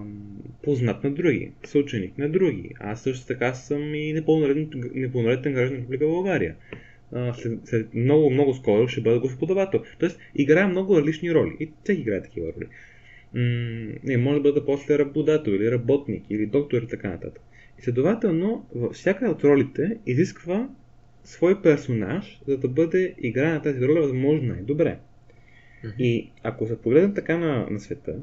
познат 0.64 1.04
на 1.04 1.12
други, 1.12 1.52
съученик 1.66 2.18
на 2.18 2.30
други. 2.30 2.72
Аз 2.80 3.04
също 3.04 3.28
така 3.28 3.54
съм 3.54 3.96
и 3.96 4.14
непълнолетен 4.14 5.54
граждан 5.54 5.78
на 5.78 5.82
Република 5.82 6.06
България. 6.06 6.56
А, 7.12 7.34
след, 7.34 7.60
след 7.66 7.94
много, 7.94 8.30
много 8.30 8.54
скоро 8.54 8.88
ще 8.88 9.02
бъда 9.02 9.20
господавател. 9.20 9.84
Тоест, 10.00 10.20
играя 10.36 10.68
много 10.68 10.98
различни 10.98 11.34
роли. 11.34 11.58
И 11.60 11.72
всеки 11.84 12.02
играе 12.02 12.22
такива 12.22 12.48
роли. 12.48 12.68
М- 13.34 13.96
не, 14.04 14.18
може 14.18 14.36
да 14.36 14.42
бъда 14.42 14.66
после 14.66 15.00
работодател 15.00 15.52
или 15.52 15.72
работник 15.72 16.24
или 16.30 16.46
доктор 16.46 16.82
и 16.82 16.88
така 16.88 17.10
нататък. 17.10 17.42
И 17.80 17.82
следователно, 17.82 18.66
всяка 18.94 19.26
от 19.26 19.44
ролите 19.44 19.98
изисква 20.06 20.70
свой 21.26 21.62
персонаж, 21.62 22.42
за 22.48 22.58
да 22.58 22.68
бъде 22.68 23.16
игра 23.18 23.54
на 23.54 23.62
тази 23.62 23.88
роля 23.88 24.02
възможно 24.02 24.48
най-добре. 24.48 24.98
Mm-hmm. 25.84 25.98
И 26.00 26.32
ако 26.44 26.68
се 26.68 26.82
погледнем 26.82 27.14
така 27.14 27.38
на, 27.38 27.68
на 27.70 27.80
света, 27.80 28.16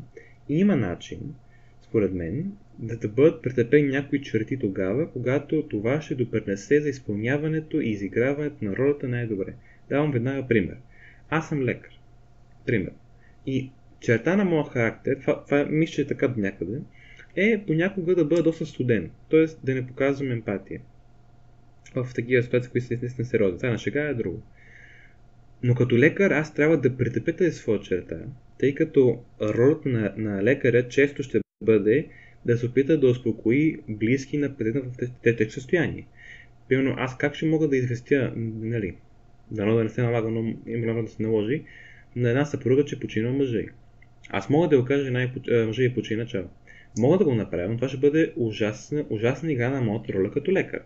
има 0.48 0.76
начин, 0.76 1.34
според 1.82 2.12
мен, 2.12 2.52
да, 2.78 2.96
да 2.96 3.08
бъдат 3.08 3.42
претъпени 3.42 3.88
някои 3.88 4.22
черти 4.22 4.58
тогава, 4.58 5.12
когато 5.12 5.62
това 5.68 6.00
ще 6.00 6.14
допренесе 6.14 6.80
за 6.80 6.88
изпълняването 6.88 7.80
и 7.80 7.88
изиграването 7.88 8.64
на 8.64 8.76
ролята 8.76 9.08
най-добре. 9.08 9.54
Давам 9.88 10.12
веднага 10.12 10.48
пример. 10.48 10.76
Аз 11.30 11.48
съм 11.48 11.62
лекар. 11.62 11.90
Пример. 12.66 12.92
И 13.46 13.70
черта 14.00 14.36
на 14.36 14.44
моя 14.44 14.64
характер, 14.64 15.18
това, 15.20 15.44
това 15.44 15.64
мисля, 15.64 15.94
че 15.94 16.02
е 16.02 16.06
така 16.06 16.28
до 16.28 16.40
някъде, 16.40 16.80
е 17.36 17.62
понякога 17.66 18.14
да 18.14 18.24
бъда 18.24 18.42
доста 18.42 18.66
студен, 18.66 19.10
т.е. 19.30 19.46
да 19.64 19.74
не 19.74 19.86
показвам 19.86 20.30
емпатия 20.30 20.80
в 21.94 22.14
такива 22.14 22.42
ситуации, 22.42 22.70
които 22.70 22.86
са 22.86 22.98
наистина 23.02 23.24
сериозни. 23.24 23.58
Това 23.58 23.70
на 23.70 23.78
шега 23.78 24.02
е 24.02 24.14
друго. 24.14 24.42
Но 25.62 25.74
като 25.74 25.98
лекар 25.98 26.30
аз 26.30 26.54
трябва 26.54 26.76
да 26.76 26.96
претъпя 26.96 27.36
тази 27.36 27.52
своя 27.52 27.80
черта, 27.80 28.16
тъй 28.58 28.74
като 28.74 29.22
ролята 29.40 29.88
на, 29.88 30.14
на 30.16 30.42
лекаря 30.42 30.88
често 30.88 31.22
ще 31.22 31.40
бъде 31.64 32.08
да 32.46 32.58
се 32.58 32.66
опита 32.66 33.00
да 33.00 33.06
успокои 33.06 33.78
близки 33.88 34.38
на 34.38 34.56
пациента 34.56 34.82
в 34.82 35.36
тези 35.36 35.50
състояние. 35.50 36.06
Примерно 36.68 36.94
аз 36.98 37.18
как 37.18 37.34
ще 37.34 37.46
мога 37.46 37.68
да 37.68 37.76
известя, 37.76 38.32
нали, 38.36 38.94
дано 39.50 39.74
да 39.74 39.84
не 39.84 39.90
се 39.90 40.02
налага, 40.02 40.30
но 40.30 40.54
има 40.66 41.02
да 41.02 41.08
се 41.08 41.22
наложи, 41.22 41.62
на 42.16 42.28
една 42.28 42.44
съпруга, 42.44 42.84
че 42.84 43.00
почина 43.00 43.32
мъжа 43.32 43.62
Аз 44.30 44.50
мога 44.50 44.68
да 44.68 44.80
го 44.80 44.84
кажа, 44.84 45.04
жена 45.04 45.30
мъжа 45.66 45.82
и 45.82 45.94
почина 45.94 46.26
чао. 46.26 46.44
Мога 46.98 47.18
да 47.18 47.24
го 47.24 47.34
направя, 47.34 47.68
но 47.68 47.76
това 47.76 47.88
ще 47.88 47.98
бъде 47.98 48.32
ужасна, 48.36 49.04
ужасна 49.10 49.52
игра 49.52 49.70
на 49.70 49.80
моята 49.80 50.12
роля 50.12 50.30
като 50.30 50.52
лекар 50.52 50.82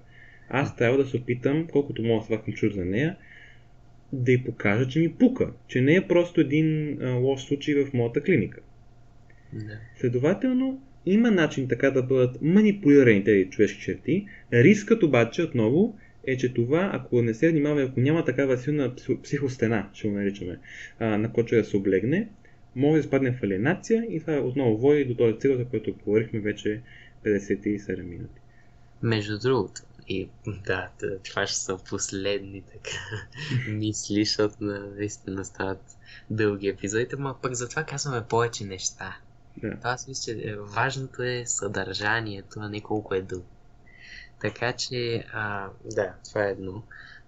аз 0.48 0.76
трябва 0.76 0.98
да 0.98 1.06
се 1.06 1.16
опитам, 1.16 1.66
колкото 1.72 2.02
мога 2.02 2.20
да 2.20 2.26
свакам 2.26 2.54
чур 2.54 2.70
за 2.70 2.84
нея, 2.84 3.16
да 4.12 4.32
й 4.32 4.44
покажа, 4.44 4.88
че 4.88 5.00
ми 5.00 5.12
пука, 5.12 5.52
че 5.68 5.80
не 5.80 5.94
е 5.94 6.08
просто 6.08 6.40
един 6.40 6.98
а, 7.02 7.12
лош 7.12 7.42
случай 7.42 7.74
в 7.74 7.92
моята 7.94 8.20
клиника. 8.20 8.60
Не. 9.52 9.78
Следователно, 9.96 10.82
има 11.06 11.30
начин 11.30 11.68
така 11.68 11.90
да 11.90 12.02
бъдат 12.02 12.42
манипулирани 12.42 13.24
тези 13.24 13.50
човешки 13.50 13.80
черти. 13.80 14.26
Рискът 14.52 15.02
обаче, 15.02 15.42
отново, 15.42 15.98
е, 16.26 16.36
че 16.36 16.54
това, 16.54 16.90
ако 16.92 17.22
не 17.22 17.34
се 17.34 17.50
внимава, 17.50 17.82
ако 17.82 18.00
няма 18.00 18.24
такава 18.24 18.58
силна 18.58 18.94
психостена, 19.22 19.88
ще 19.92 20.08
го 20.08 20.14
наричаме, 20.14 20.58
а, 20.98 21.18
на 21.18 21.32
който 21.32 21.54
да 21.54 21.64
се 21.64 21.76
облегне, 21.76 22.28
може 22.76 23.02
да 23.02 23.08
спадне 23.08 23.32
в 23.32 23.42
алиенация 23.42 24.06
и 24.10 24.20
това 24.20 24.38
отново 24.38 24.76
води 24.76 25.04
до 25.04 25.14
този 25.14 25.38
цикъл, 25.38 25.56
за 25.56 25.64
който 25.64 25.94
говорихме 26.04 26.40
вече 26.40 26.80
57 27.24 28.02
минути. 28.02 28.40
Между 29.02 29.38
другото, 29.38 29.82
и 30.08 30.28
да, 30.46 30.88
това 31.24 31.46
ще 31.46 31.58
са 31.58 31.78
последни 31.78 32.62
така 32.62 32.98
мисли, 33.68 34.24
защото 34.24 34.56
наистина 34.60 35.44
стават 35.44 35.96
дълги 36.30 36.68
епизодите, 36.68 37.16
но 37.18 37.34
пък 37.42 37.54
затова 37.54 37.84
казваме 37.84 38.24
повече 38.24 38.64
неща. 38.64 39.16
Да. 39.56 39.76
Това 39.76 39.90
аз 39.90 40.08
мисля, 40.08 40.22
че 40.24 40.48
е, 40.48 40.56
важното 40.56 41.22
е 41.22 41.42
съдържанието, 41.46 42.60
а 42.60 42.68
не 42.68 42.80
колко 42.80 43.14
е 43.14 43.22
дълго. 43.22 43.46
Така 44.40 44.72
че, 44.72 45.24
а, 45.32 45.68
да, 45.84 46.14
това 46.28 46.44
е 46.44 46.50
едно. 46.50 46.82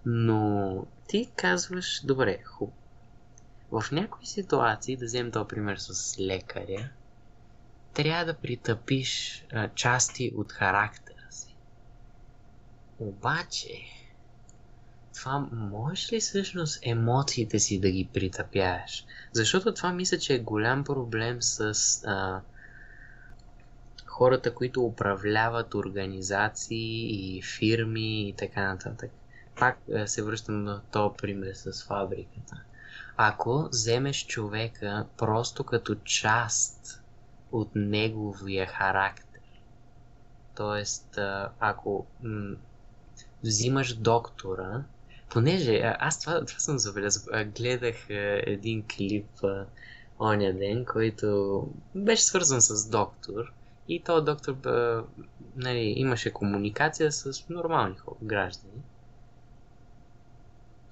Но 0.05 0.85
ти 1.07 1.29
казваш, 1.35 2.01
добре, 2.05 2.39
хубаво. 2.45 2.77
В 3.71 3.91
някои 3.91 4.25
ситуации, 4.25 4.97
да 4.97 5.05
вземем 5.05 5.31
този 5.31 5.47
пример 5.47 5.77
с 5.77 6.19
лекаря, 6.19 6.89
трябва 7.93 8.25
да 8.25 8.33
притъпиш 8.33 9.43
а, 9.51 9.69
части 9.69 10.31
от 10.35 10.51
характер 10.51 11.08
обаче, 12.99 13.73
това 15.13 15.47
можеш 15.51 16.13
ли 16.13 16.19
всъщност 16.19 16.79
емоциите 16.81 17.59
си 17.59 17.79
да 17.79 17.91
ги 17.91 18.09
притъпяеш? 18.13 19.05
Защото 19.31 19.73
това 19.73 19.91
мисля, 19.91 20.17
че 20.17 20.33
е 20.33 20.39
голям 20.39 20.83
проблем 20.83 21.41
с 21.41 21.73
а, 22.05 22.41
хората, 24.05 24.55
които 24.55 24.85
управляват 24.85 25.73
организации 25.73 27.37
и 27.37 27.41
фирми 27.41 28.29
и 28.29 28.33
така 28.33 28.73
нататък. 28.73 29.11
Пак 29.59 29.77
се 30.05 30.23
връщам 30.23 30.63
на 30.63 30.81
този 30.91 31.15
пример 31.17 31.53
с 31.53 31.83
фабриката. 31.83 32.61
Ако 33.17 33.67
вземеш 33.71 34.25
човека 34.25 35.05
просто 35.17 35.63
като 35.63 35.95
част 35.95 37.03
от 37.51 37.69
неговия 37.75 38.67
характер, 38.67 39.41
т.е. 40.55 40.83
ако 41.59 42.05
взимаш 43.43 43.93
доктора, 43.93 44.83
понеже 45.29 45.95
аз 45.99 46.19
това, 46.19 46.45
това 46.45 46.59
съм 46.59 46.79
забелязал. 46.79 47.45
Гледах 47.55 47.95
един 48.09 48.83
клип 48.87 49.29
оня 50.19 50.53
ден, 50.53 50.85
който 50.85 51.67
беше 51.95 52.23
свързан 52.23 52.61
с 52.61 52.89
доктор. 52.89 53.53
И 53.87 54.03
то 54.03 54.21
доктор 54.21 54.55
нали, 55.55 55.93
имаше 55.97 56.33
комуникация 56.33 57.11
с 57.11 57.49
нормални 57.49 57.95
граждани. 58.23 58.81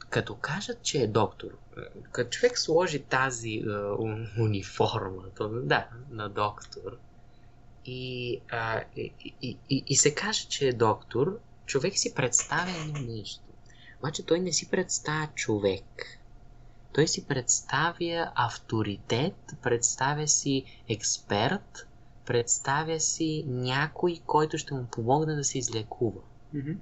Като 0.09 0.35
кажат, 0.35 0.81
че 0.83 1.01
е 1.01 1.07
доктор, 1.07 1.49
като 2.11 2.29
човек 2.29 2.59
сложи 2.59 2.99
тази 2.99 3.49
е, 3.49 3.69
униформа, 4.41 5.23
то, 5.35 5.49
да, 5.49 5.87
на 6.09 6.29
доктор, 6.29 6.97
и, 7.85 8.39
а, 8.51 8.81
и, 8.95 9.13
и, 9.41 9.57
и, 9.69 9.83
и 9.87 9.95
се 9.95 10.15
каже, 10.15 10.47
че 10.47 10.67
е 10.67 10.73
доктор, 10.73 11.39
човек 11.67 11.97
си 11.97 12.13
представя 12.15 12.71
едно 12.71 12.99
нещо. 12.99 13.43
Обаче 13.99 14.25
той 14.25 14.39
не 14.39 14.51
си 14.53 14.69
представя 14.69 15.27
човек. 15.35 16.19
Той 16.93 17.07
си 17.07 17.27
представя 17.27 18.31
авторитет, 18.35 19.35
представя 19.63 20.27
си 20.27 20.83
експерт, 20.89 21.87
представя 22.25 22.99
си 22.99 23.43
някой, 23.47 24.19
който 24.25 24.57
ще 24.57 24.73
му 24.73 24.85
помогне 24.85 25.35
да 25.35 25.43
се 25.43 25.57
излекува. 25.57 26.21
Mm-hmm. 26.55 26.77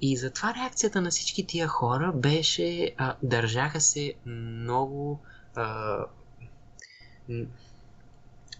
И 0.00 0.16
затова 0.16 0.54
реакцията 0.54 1.00
на 1.00 1.10
всички 1.10 1.46
тия 1.46 1.68
хора 1.68 2.12
беше, 2.12 2.94
а, 2.96 3.16
държаха 3.22 3.80
се 3.80 4.14
много 4.26 5.20
а, 5.54 5.98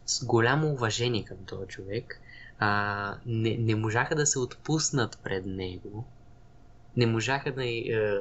с 0.06 0.24
голямо 0.24 0.72
уважение 0.72 1.24
към 1.24 1.36
този 1.46 1.66
човек 1.66 2.20
а, 2.58 3.16
не, 3.26 3.56
не 3.56 3.74
можаха 3.74 4.14
да 4.14 4.26
се 4.26 4.38
отпуснат 4.38 5.18
пред 5.24 5.46
него. 5.46 6.04
Не 6.96 7.06
можаха 7.06 7.52
да 7.54 7.64
и 7.64 7.92
е, 7.92 8.20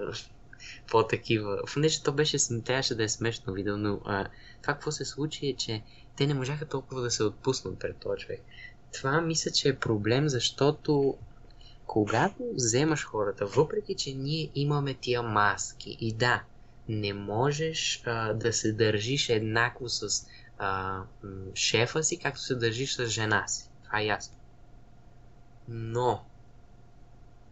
по-такива. 0.92 1.62
Нещо 1.78 2.04
то 2.04 2.12
беше, 2.12 2.38
трябваше 2.66 2.96
да 2.96 3.04
е 3.04 3.10
смешно 3.10 3.54
видео, 3.54 3.78
но 3.78 4.02
а, 4.06 4.28
това 4.62 4.74
какво 4.74 4.92
се 4.92 5.06
случи 5.06 5.48
е, 5.48 5.54
че 5.54 5.82
те 6.16 6.28
не 6.28 6.34
можаха 6.34 6.66
толкова 6.66 7.02
да 7.02 7.12
се 7.12 7.24
отпуснат 7.24 7.80
пред 7.80 7.98
този 7.98 8.22
човек. 8.22 8.42
Това 8.94 9.22
мисля, 9.22 9.52
че 9.52 9.70
е 9.70 9.76
проблем, 9.76 10.30
защото 10.30 11.18
когато 11.86 12.36
вземаш 12.54 13.06
хората, 13.06 13.46
въпреки 13.46 13.96
че 13.96 14.14
ние 14.14 14.52
имаме 14.56 14.94
тия 14.94 15.24
маски 15.24 15.98
и 16.00 16.14
да, 16.14 16.44
не 16.90 17.14
можеш 17.14 18.04
а, 18.06 18.34
да 18.34 18.54
се 18.54 18.72
държиш 18.72 19.30
еднакво 19.30 19.90
с 19.90 20.28
а, 20.58 21.02
шефа 21.56 22.04
си, 22.04 22.18
както 22.18 22.42
се 22.42 22.56
държиш 22.56 22.96
с 22.96 23.08
жена 23.08 23.48
си 23.48 23.70
е 24.00 24.06
ясно. 24.06 24.36
Но 25.68 26.26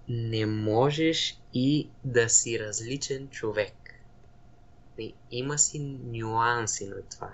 не 0.09 0.45
можеш 0.45 1.39
и 1.53 1.89
да 2.03 2.29
си 2.29 2.59
различен 2.59 3.27
човек. 3.27 3.73
Има 5.31 5.57
си 5.57 5.79
нюанси 6.03 6.87
на 6.87 7.01
това. 7.01 7.31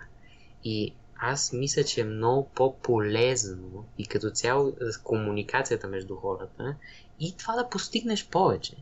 И 0.63 0.93
аз 1.19 1.53
мисля, 1.53 1.83
че 1.83 2.01
е 2.01 2.03
много 2.03 2.49
по-полезно 2.49 3.85
и 3.97 4.07
като 4.07 4.29
цяло 4.29 4.73
комуникацията 5.03 5.87
между 5.87 6.15
хората 6.15 6.75
и 7.19 7.37
това 7.37 7.55
да 7.55 7.69
постигнеш 7.69 8.27
повече. 8.27 8.75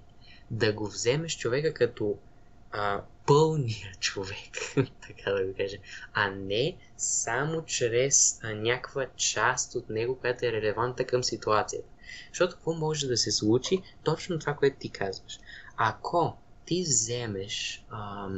Да 0.51 0.73
го 0.73 0.87
вземеш 0.87 1.37
човека 1.37 1.73
като 1.73 2.17
а, 2.71 3.01
пълния 3.25 3.91
човек, 3.99 4.51
така 5.07 5.31
да 5.31 5.45
го 5.45 5.53
кажа, 5.57 5.77
а 6.13 6.29
не 6.29 6.77
само 6.97 7.65
чрез 7.65 8.39
някаква 8.43 9.05
част 9.15 9.75
от 9.75 9.89
него, 9.89 10.19
която 10.19 10.45
е 10.45 10.51
релевантна 10.51 11.05
към 11.05 11.23
ситуацията. 11.23 11.89
Защото 12.29 12.55
какво 12.55 12.73
може 12.73 13.07
да 13.07 13.17
се 13.17 13.31
случи? 13.31 13.81
Точно 14.03 14.39
това, 14.39 14.53
което 14.53 14.77
ти 14.79 14.89
казваш. 14.89 15.39
Ако 15.77 16.37
ти 16.65 16.81
вземеш, 16.81 17.85
а, 17.89 18.29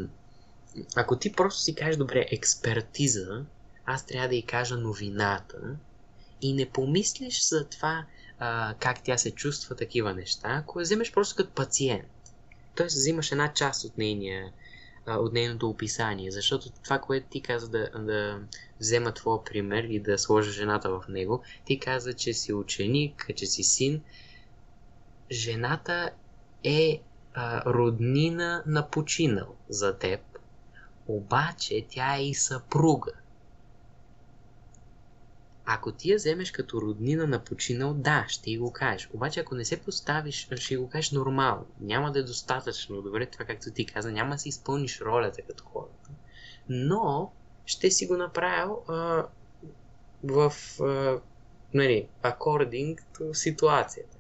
ако 0.96 1.18
ти 1.18 1.32
просто 1.32 1.62
си 1.62 1.76
кажеш, 1.76 1.98
добре, 1.98 2.26
експертиза, 2.32 3.46
аз 3.86 4.06
трябва 4.06 4.28
да 4.28 4.36
й 4.36 4.42
кажа 4.42 4.78
новината 4.78 5.78
и 6.42 6.54
не 6.54 6.70
помислиш 6.70 7.50
за 7.50 7.66
това 7.70 8.06
а, 8.40 8.76
как 8.80 9.04
тя 9.04 9.18
се 9.18 9.32
чувства 9.32 9.76
такива 9.76 10.14
неща, 10.14 10.50
ако 10.50 10.80
я 10.80 10.84
вземеш 10.84 11.12
просто 11.12 11.36
като 11.36 11.52
пациент. 11.52 12.08
Тоест 12.76 12.96
взимаш 12.96 13.32
една 13.32 13.54
част 13.54 13.84
от 13.84 13.98
нейния 13.98 14.52
от 15.08 15.34
нейното 15.34 15.70
описание, 15.70 16.32
защото 16.32 16.70
това, 16.84 17.00
което 17.00 17.28
ти 17.30 17.42
каза 17.42 17.70
да, 17.70 17.90
да 17.90 18.40
взема 18.80 19.14
твоя 19.14 19.44
пример 19.44 19.84
и 19.84 20.00
да 20.00 20.18
сложа 20.18 20.52
жената 20.52 20.90
в 20.90 21.04
него, 21.10 21.44
ти 21.66 21.80
каза, 21.80 22.14
че 22.14 22.34
си 22.34 22.54
ученик, 22.54 23.30
че 23.36 23.46
си 23.46 23.64
син. 23.64 24.02
Жената 25.32 26.10
е 26.64 27.02
а, 27.34 27.74
роднина 27.74 28.64
на 28.66 28.90
починал 28.90 29.56
за 29.70 29.98
теб, 29.98 30.22
обаче 31.08 31.86
тя 31.90 32.16
е 32.16 32.24
и 32.24 32.34
съпруга. 32.34 33.12
Ако 35.70 35.92
ти 35.92 36.12
я 36.12 36.18
вземеш 36.18 36.52
като 36.52 36.82
роднина 36.82 37.28
на 37.28 37.44
починал, 37.44 37.94
да, 37.94 38.26
ще 38.28 38.58
го 38.58 38.74
кажеш. 38.74 39.10
Обаче 39.14 39.40
ако 39.40 39.56
не 39.56 39.66
се 39.66 39.82
поставиш, 39.82 40.50
ще 40.56 40.78
го 40.78 40.90
кажеш 40.90 41.12
нормално. 41.12 41.66
Няма 41.80 42.12
да 42.12 42.20
е 42.20 42.24
достатъчно 42.24 43.02
добре 43.02 43.26
това, 43.26 43.46
както 43.46 43.72
ти 43.72 43.86
каза, 43.86 44.12
няма 44.12 44.36
да 44.36 44.40
си 44.40 44.50
изпълниш 44.50 45.02
ролята 45.02 45.42
като 45.42 45.64
хората. 45.64 46.10
Но 46.70 47.32
ще 47.66 47.92
си 47.92 48.08
го 48.08 48.18
направил 48.18 48.84
а, 48.88 49.26
в 50.24 50.54
а, 50.82 51.20
нали, 51.74 52.08
according 52.24 52.98
to 53.18 53.34
ситуацията. 53.34 54.12
Е. 54.12 54.18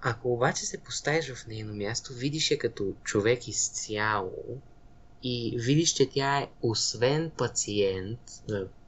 Ако 0.00 0.32
обаче 0.32 0.66
се 0.66 0.82
поставиш 0.82 1.32
в 1.32 1.46
нейно 1.46 1.74
място, 1.74 2.12
видиш 2.12 2.50
я 2.50 2.58
като 2.58 2.94
човек 3.04 3.48
изцяло, 3.48 4.60
и 5.22 5.56
видиш, 5.58 5.92
че 5.92 6.10
тя 6.10 6.38
е 6.38 6.50
освен 6.62 7.30
пациент, 7.38 8.20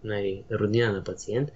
нали, 0.05 0.45
роднина 0.53 0.93
на 0.93 1.05
пациент, 1.05 1.49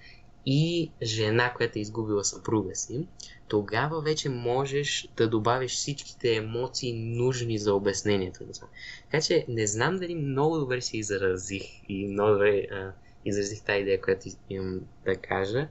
и 0.45 0.93
жена, 1.03 1.53
която 1.53 1.79
е 1.79 1.81
изгубила 1.81 2.23
съпруга 2.23 2.75
си, 2.75 3.07
тогава 3.47 4.01
вече 4.01 4.29
можеш 4.29 5.07
да 5.17 5.29
добавиш 5.29 5.71
всичките 5.71 6.35
емоции 6.35 7.15
нужни 7.17 7.57
за 7.57 7.73
обяснението 7.73 8.43
на 8.43 8.53
това. 8.53 8.67
Така 9.11 9.21
че 9.21 9.45
не 9.47 9.67
знам 9.67 9.97
дали 9.97 10.15
много 10.15 10.57
добре 10.57 10.81
си 10.81 10.97
изразих 10.97 11.63
и 11.89 12.07
много 12.07 12.31
добре 12.31 12.67
а, 12.71 12.93
изразих 13.25 13.63
тази 13.63 13.81
идея, 13.81 14.01
която 14.01 14.29
имам 14.49 14.81
да 15.05 15.15
кажа, 15.15 15.67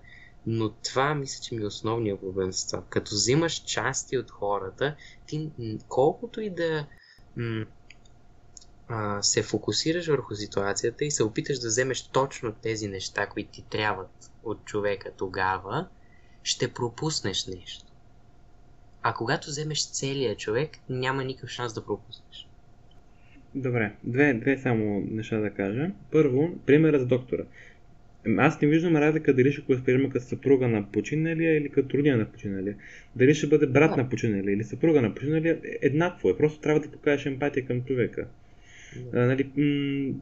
но 0.46 0.70
това 0.70 1.14
мисля, 1.14 1.42
че 1.42 1.54
ми 1.54 1.62
е 1.62 1.66
основният 1.66 2.20
проблем 2.20 2.52
с 2.52 2.66
това. 2.66 2.84
Като 2.90 3.14
взимаш 3.14 3.62
части 3.64 4.18
от 4.18 4.30
хората, 4.30 4.96
ти 5.26 5.50
колкото 5.88 6.40
и 6.40 6.50
да 6.50 6.86
м- 7.36 7.66
а, 8.88 9.22
се 9.22 9.42
фокусираш 9.42 10.06
върху 10.06 10.34
ситуацията 10.34 11.04
и 11.04 11.10
се 11.10 11.24
опиташ 11.24 11.58
да 11.58 11.68
вземеш 11.68 12.08
точно 12.08 12.52
тези 12.52 12.88
неща, 12.88 13.26
които 13.26 13.50
ти 13.50 13.64
трябват 13.70 14.30
от 14.42 14.64
човека 14.64 15.10
тогава, 15.16 15.88
ще 16.42 16.72
пропуснеш 16.72 17.46
нещо. 17.46 17.84
А 19.02 19.14
когато 19.14 19.46
вземеш 19.46 19.90
целия 19.90 20.36
човек, 20.36 20.70
няма 20.88 21.24
никакъв 21.24 21.50
шанс 21.50 21.74
да 21.74 21.84
пропуснеш. 21.84 22.48
Добре, 23.54 23.92
две, 24.04 24.34
две 24.34 24.58
само 24.58 25.00
неща 25.10 25.38
да 25.38 25.50
кажа. 25.50 25.90
Първо, 26.10 26.58
примера 26.66 26.98
за 26.98 27.06
доктора. 27.06 27.44
Аз 28.38 28.60
не 28.60 28.68
виждам 28.68 28.96
разлика 28.96 29.34
дали 29.34 29.52
ще 29.52 29.62
го 29.62 29.72
възприема 29.72 30.10
като 30.10 30.24
съпруга 30.24 30.68
на 30.68 30.92
починалия 30.92 31.56
или 31.56 31.68
като 31.68 31.98
родина 31.98 32.16
на 32.16 32.32
починалия. 32.32 32.76
Дали 33.16 33.34
ще 33.34 33.46
бъде 33.46 33.66
брат 33.66 33.96
на 33.96 34.08
починалия 34.08 34.54
или 34.54 34.64
съпруга 34.64 35.02
на 35.02 35.14
починалия, 35.14 35.60
еднакво 35.82 36.30
е. 36.30 36.36
Просто 36.36 36.60
трябва 36.60 36.80
да 36.80 36.90
покажеш 36.90 37.26
емпатия 37.26 37.66
към 37.66 37.84
човека. 37.84 38.28
Нали, 39.12 39.50
м- 39.56 40.14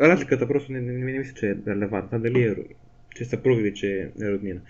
разликата 0.00 0.48
просто 0.48 0.72
не, 0.72 0.80
не, 0.80 0.92
не, 0.92 1.12
не 1.12 1.18
мисля, 1.18 1.34
че 1.34 1.50
е 1.50 1.56
релевантна. 1.66 2.20
Дали 2.20 2.42
е 2.42 2.54
че 3.16 3.24
са 3.24 3.42
прови, 3.42 3.74
че 3.74 4.10
е 4.22 4.30
роднина. 4.30 4.60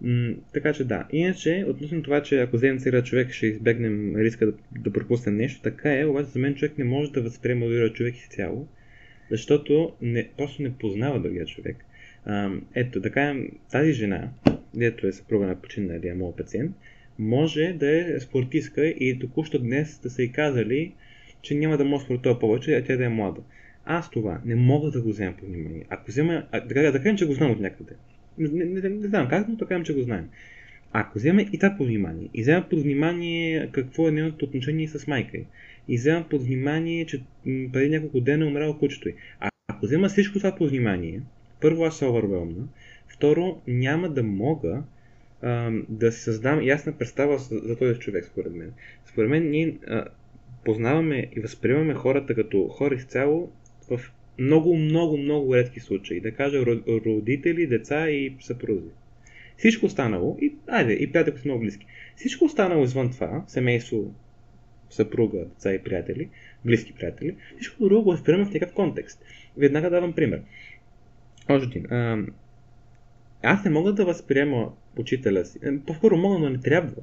М- 0.00 0.34
така 0.52 0.72
че 0.72 0.84
да. 0.84 1.08
Иначе, 1.12 1.64
относно 1.68 2.02
това, 2.02 2.22
че 2.22 2.40
ако 2.40 2.56
вземем 2.56 2.80
сега 2.80 3.02
човек, 3.02 3.30
ще 3.30 3.46
избегнем 3.46 4.16
риска 4.16 4.46
да, 4.46 4.52
да 4.78 4.92
пропуснем 4.92 5.36
нещо, 5.36 5.62
така 5.62 6.00
е, 6.00 6.04
обаче 6.04 6.28
за 6.28 6.38
мен 6.38 6.54
човек 6.54 6.78
не 6.78 6.84
може 6.84 7.12
да 7.12 7.22
възприема 7.22 7.66
другия 7.66 7.92
човек 7.92 8.16
изцяло, 8.16 8.68
защото 9.30 9.92
не, 10.02 10.28
просто 10.36 10.62
не 10.62 10.78
познава 10.78 11.20
другия 11.20 11.46
човек. 11.46 11.76
А, 12.24 12.50
ето, 12.74 13.02
кажем, 13.10 13.48
тази 13.70 13.92
жена, 13.92 14.28
дето 14.74 15.06
е 15.06 15.12
съпруга 15.12 15.46
на 15.46 15.60
починалия 15.60 16.14
моят 16.14 16.36
пациент, 16.36 16.76
може 17.18 17.72
да 17.72 17.90
е 17.90 18.20
спортистка 18.20 18.86
и 18.86 19.18
току-що 19.18 19.58
днес 19.58 20.00
да 20.02 20.10
са 20.10 20.22
и 20.22 20.32
казали, 20.32 20.92
че 21.42 21.54
няма 21.54 21.76
да 21.76 21.84
може 21.84 22.04
спортува 22.04 22.38
повече, 22.38 22.76
а 22.76 22.84
тя 22.84 22.96
да 22.96 23.04
е 23.04 23.08
млада. 23.08 23.40
Аз 23.84 24.10
това 24.10 24.40
не 24.44 24.54
мога 24.54 24.90
да 24.90 25.02
го 25.02 25.08
взема 25.08 25.34
по 25.36 25.46
внимание. 25.46 25.84
Ако 25.88 26.10
взема, 26.10 26.46
а, 26.52 26.60
да, 26.60 26.92
да 26.92 27.02
кажем, 27.02 27.16
че 27.16 27.26
го 27.26 27.32
знам 27.32 27.50
от 27.50 27.60
някъде. 27.60 27.92
Не, 28.38 28.64
не, 28.64 28.80
не, 28.80 28.88
не 28.88 29.06
знам 29.08 29.28
как, 29.28 29.48
но 29.48 29.56
да 29.56 29.66
кажем, 29.66 29.84
че 29.84 29.94
го 29.94 30.02
знаем. 30.02 30.28
Ако 30.92 31.18
взема 31.18 31.42
и 31.42 31.58
това 31.58 31.74
под 31.78 31.86
внимание, 31.86 32.28
и 32.34 32.42
взема 32.42 32.66
под 32.70 32.82
внимание 32.82 33.68
какво 33.72 34.08
е 34.08 34.10
нейното 34.10 34.44
отношение 34.44 34.88
с 34.88 35.06
майка 35.06 35.36
й, 35.36 35.44
и 35.88 35.96
взема 35.96 36.24
под 36.30 36.42
внимание, 36.42 37.06
че 37.06 37.22
преди 37.44 37.88
няколко 37.88 38.20
дена 38.20 38.44
е 38.44 38.48
умрял 38.48 38.78
кучето 38.78 39.08
й. 39.08 39.14
А 39.40 39.48
ако 39.68 39.86
взема 39.86 40.08
всичко 40.08 40.38
това 40.38 40.54
под 40.56 40.70
внимание, 40.70 41.20
първо 41.60 41.84
аз 41.84 41.98
се 41.98 42.06
овървелна, 42.06 42.68
второ 43.08 43.60
няма 43.66 44.08
да 44.08 44.22
мога 44.22 44.82
а, 45.42 45.72
да 45.88 46.12
си 46.12 46.20
създам 46.20 46.62
ясна 46.62 46.92
представа 46.92 47.38
за, 47.38 47.58
за 47.58 47.76
този 47.76 48.00
човек, 48.00 48.24
според 48.24 48.54
мен. 48.54 48.72
Според 49.06 49.30
мен 49.30 49.50
ние 49.50 49.78
а, 49.86 50.04
познаваме 50.64 51.26
и 51.36 51.40
възприемаме 51.40 51.94
хората 51.94 52.34
като 52.34 52.68
хора 52.68 52.94
изцяло 52.94 53.52
в 53.90 54.00
много, 54.38 54.76
много, 54.76 55.16
много 55.16 55.56
редки 55.56 55.80
случаи. 55.80 56.20
Да 56.20 56.34
кажа 56.34 56.64
родители, 56.88 57.66
деца 57.66 58.10
и 58.10 58.36
съпрузи. 58.40 58.90
Всичко 59.56 59.86
останало, 59.86 60.38
и, 60.40 60.54
айде, 60.66 60.92
и 60.92 61.12
приятели 61.12 61.38
са 61.38 61.42
много 61.44 61.60
близки. 61.60 61.86
Всичко 62.16 62.44
останало 62.44 62.84
извън 62.84 63.10
това, 63.10 63.44
семейство, 63.46 64.14
съпруга, 64.90 65.44
деца 65.44 65.74
и 65.74 65.82
приятели, 65.82 66.28
близки 66.64 66.92
приятели, 66.92 67.36
всичко 67.56 67.84
друго 67.84 68.02
го 68.02 68.10
възприемаме 68.10 68.50
в 68.50 68.54
някакъв 68.54 68.74
контекст. 68.74 69.24
Веднага 69.56 69.90
давам 69.90 70.12
пример. 70.12 70.42
Още 71.48 71.78
един. 71.78 71.86
Аз 73.42 73.64
не 73.64 73.70
мога 73.70 73.92
да 73.92 74.04
възприема 74.04 74.72
учителя 74.96 75.44
си. 75.44 75.58
Е, 75.62 75.78
по-скоро 75.86 76.16
мога, 76.16 76.38
но 76.38 76.50
не 76.50 76.60
трябва 76.60 77.02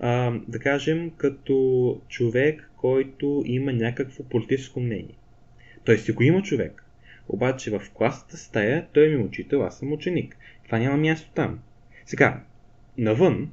а, 0.00 0.32
да 0.48 0.58
кажем, 0.58 1.10
като 1.16 2.00
човек, 2.08 2.70
който 2.76 3.42
има 3.46 3.72
някакво 3.72 4.24
политическо 4.24 4.80
мнение. 4.80 5.16
Той 5.84 5.98
си 5.98 6.12
го 6.12 6.22
има 6.22 6.42
човек. 6.42 6.84
Обаче 7.28 7.70
в 7.70 7.82
класната 7.94 8.36
стая 8.36 8.86
той 8.92 9.08
ми 9.08 9.14
е 9.14 9.24
учител, 9.24 9.62
аз 9.62 9.78
съм 9.78 9.92
ученик. 9.92 10.36
Това 10.64 10.78
няма 10.78 10.96
място 10.96 11.30
там. 11.34 11.58
Сега, 12.06 12.40
навън, 12.98 13.52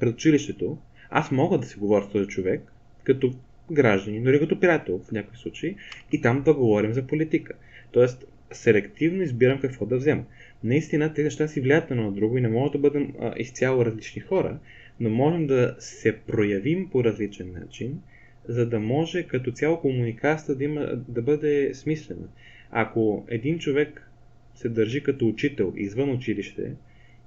пред 0.00 0.14
училището, 0.14 0.78
аз 1.10 1.30
мога 1.30 1.58
да 1.58 1.66
си 1.66 1.78
говоря 1.78 2.04
с 2.04 2.12
този 2.12 2.28
човек, 2.28 2.72
като 3.04 3.32
граждани, 3.70 4.22
дори 4.22 4.38
като 4.38 4.60
приятел 4.60 5.00
в 5.08 5.12
някои 5.12 5.36
случаи, 5.36 5.76
и 6.12 6.20
там 6.20 6.42
да 6.42 6.54
говорим 6.54 6.92
за 6.92 7.06
политика. 7.06 7.54
Тоест, 7.92 8.24
селективно 8.52 9.22
избирам 9.22 9.60
какво 9.60 9.86
да 9.86 9.96
взема. 9.96 10.24
Наистина, 10.64 11.14
тези 11.14 11.24
неща 11.24 11.48
си 11.48 11.60
влияят 11.60 11.90
на 11.90 12.12
друго 12.12 12.38
и 12.38 12.40
не 12.40 12.48
могат 12.48 12.72
да 12.72 12.78
бъдем 12.78 13.12
а, 13.20 13.34
изцяло 13.36 13.84
различни 13.84 14.20
хора, 14.20 14.58
но 15.00 15.10
можем 15.10 15.46
да 15.46 15.76
се 15.78 16.18
проявим 16.18 16.90
по 16.90 17.04
различен 17.04 17.52
начин, 17.52 18.00
за 18.48 18.68
да 18.68 18.80
може 18.80 19.22
като 19.22 19.52
цяло 19.52 19.80
комуникацията 19.80 20.54
да, 20.54 20.64
има, 20.64 20.86
да 21.08 21.22
бъде 21.22 21.74
смислена. 21.74 22.28
Ако 22.70 23.26
един 23.28 23.58
човек 23.58 24.10
се 24.54 24.68
държи 24.68 25.02
като 25.02 25.28
учител 25.28 25.72
извън 25.76 26.10
училище, 26.10 26.72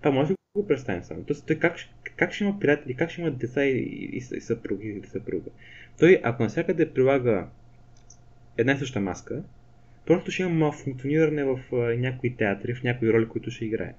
това 0.02 0.12
може 0.12 0.30
да 0.30 0.36
го 0.56 0.68
представим 0.68 1.04
само. 1.04 1.24
Тоест, 1.24 1.48
той 1.48 1.56
как, 1.56 1.76
как 2.16 2.34
ще 2.34 2.44
има 2.44 2.60
приятели, 2.60 2.94
как 2.94 3.10
ще 3.10 3.22
има 3.22 3.32
деца 3.32 3.66
и, 3.66 3.78
и, 3.78 4.18
и 4.18 4.22
съпруги 4.22 4.88
или 4.88 5.08
съпруга. 5.08 5.50
Той, 6.00 6.20
ако 6.24 6.44
навсякъде 6.44 6.94
прилага 6.94 7.48
една 8.58 8.72
и 8.72 8.78
съща 8.78 9.00
маска, 9.00 9.44
просто 10.06 10.32
ще 10.32 10.44
има 10.44 10.72
функциониране 10.72 11.44
в 11.44 11.60
някои 11.98 12.36
театри, 12.36 12.74
в 12.74 12.84
някои 12.84 13.14
роли, 13.14 13.28
които 13.28 13.52
ще 13.52 13.66
играе. 13.66 13.94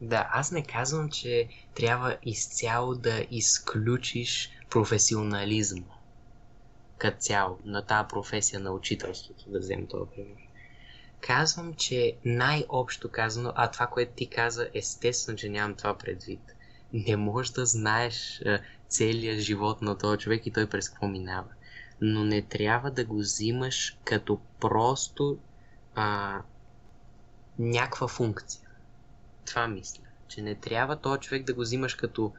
Да, 0.00 0.28
аз 0.32 0.52
не 0.52 0.62
казвам, 0.64 1.10
че 1.10 1.48
трябва 1.74 2.16
изцяло 2.22 2.94
да 2.94 3.26
изключиш 3.30 4.50
професионализма. 4.70 5.86
като 6.98 7.18
цяло 7.18 7.58
на 7.64 7.86
тази 7.86 8.08
професия 8.08 8.60
на 8.60 8.70
учителството, 8.70 9.50
да 9.50 9.58
вземем 9.58 9.86
това 9.86 10.10
пример. 10.10 10.36
Казвам, 11.20 11.74
че 11.74 12.16
най-общо 12.24 13.10
казано, 13.10 13.52
а 13.56 13.70
това, 13.70 13.86
което 13.86 14.12
ти 14.12 14.26
каза, 14.26 14.68
естествено, 14.74 15.38
че 15.38 15.48
нямам 15.48 15.74
това 15.74 15.98
предвид. 15.98 16.40
Не 16.92 17.16
можеш 17.16 17.52
да 17.52 17.66
знаеш 17.66 18.42
а, 18.46 18.60
целият 18.88 19.40
живот 19.40 19.82
на 19.82 19.98
този 19.98 20.18
човек 20.18 20.46
и 20.46 20.50
той 20.50 20.68
през 20.68 20.88
какво 20.88 21.08
минава. 21.08 21.48
Но 22.00 22.24
не 22.24 22.42
трябва 22.42 22.90
да 22.90 23.04
го 23.04 23.16
взимаш 23.18 23.96
като 24.04 24.40
просто 24.60 25.38
а, 25.94 26.38
някаква 27.58 28.08
функция. 28.08 28.67
Това 29.48 29.68
мисля. 29.68 30.02
Че 30.28 30.42
не 30.42 30.54
трябва 30.54 30.96
този 30.96 31.20
човек 31.20 31.44
да 31.44 31.54
го 31.54 31.60
взимаш 31.60 31.94
като, 31.94 32.32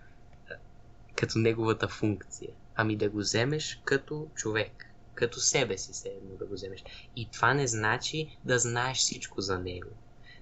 като 1.15 1.39
неговата 1.39 1.87
функция, 1.87 2.49
ами 2.75 2.95
да 2.95 3.09
го 3.09 3.17
вземеш 3.17 3.81
като 3.85 4.27
човек 4.35 4.89
като 5.19 5.39
себе 5.39 5.77
си 5.77 5.93
се 5.93 6.09
едно 6.09 6.35
да 6.35 6.45
го 6.45 6.53
вземеш. 6.53 6.83
И 7.15 7.29
това 7.31 7.53
не 7.53 7.67
значи 7.67 8.37
да 8.45 8.59
знаеш 8.59 8.97
всичко 8.97 9.41
за 9.41 9.59
него. 9.59 9.89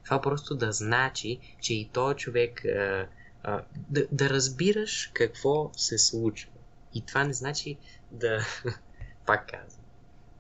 Това 0.04 0.22
просто 0.22 0.56
да 0.56 0.72
значи, 0.72 1.40
че 1.62 1.74
и 1.74 1.90
този 1.94 2.16
човек 2.16 2.66
а, 2.66 3.08
а, 3.44 3.64
да, 3.90 4.08
да 4.12 4.30
разбираш 4.30 5.12
какво 5.14 5.72
се 5.78 5.98
случва. 5.98 6.52
И 6.94 7.02
това 7.02 7.24
не 7.24 7.34
значи 7.34 7.78
да, 8.12 8.46
пак 9.26 9.52
казвам, 9.52 9.86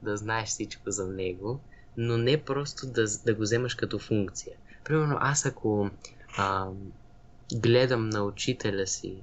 да 0.01 0.17
знаеш 0.17 0.49
всичко 0.49 0.91
за 0.91 1.07
него, 1.07 1.59
но 1.97 2.17
не 2.17 2.43
просто 2.43 2.88
да, 2.88 3.05
да 3.25 3.34
го 3.34 3.41
вземаш 3.41 3.75
като 3.75 3.99
функция. 3.99 4.55
Примерно 4.84 5.17
аз 5.19 5.45
ако 5.45 5.89
а, 6.38 6.67
гледам 7.53 8.09
на 8.09 8.23
учителя 8.23 8.88
си 8.88 9.17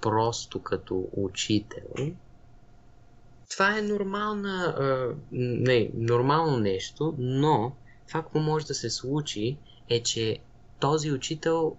просто 0.00 0.62
като 0.62 1.08
учител, 1.12 2.14
това 3.50 3.78
е 3.78 3.82
нормална, 3.82 4.64
а, 4.64 5.14
не, 5.32 5.90
нормално 5.94 6.56
нещо, 6.56 7.14
но 7.18 7.72
това, 8.08 8.22
какво 8.22 8.38
може 8.38 8.66
да 8.66 8.74
се 8.74 8.90
случи, 8.90 9.58
е, 9.88 10.02
че 10.02 10.38
този 10.80 11.12
учител 11.12 11.76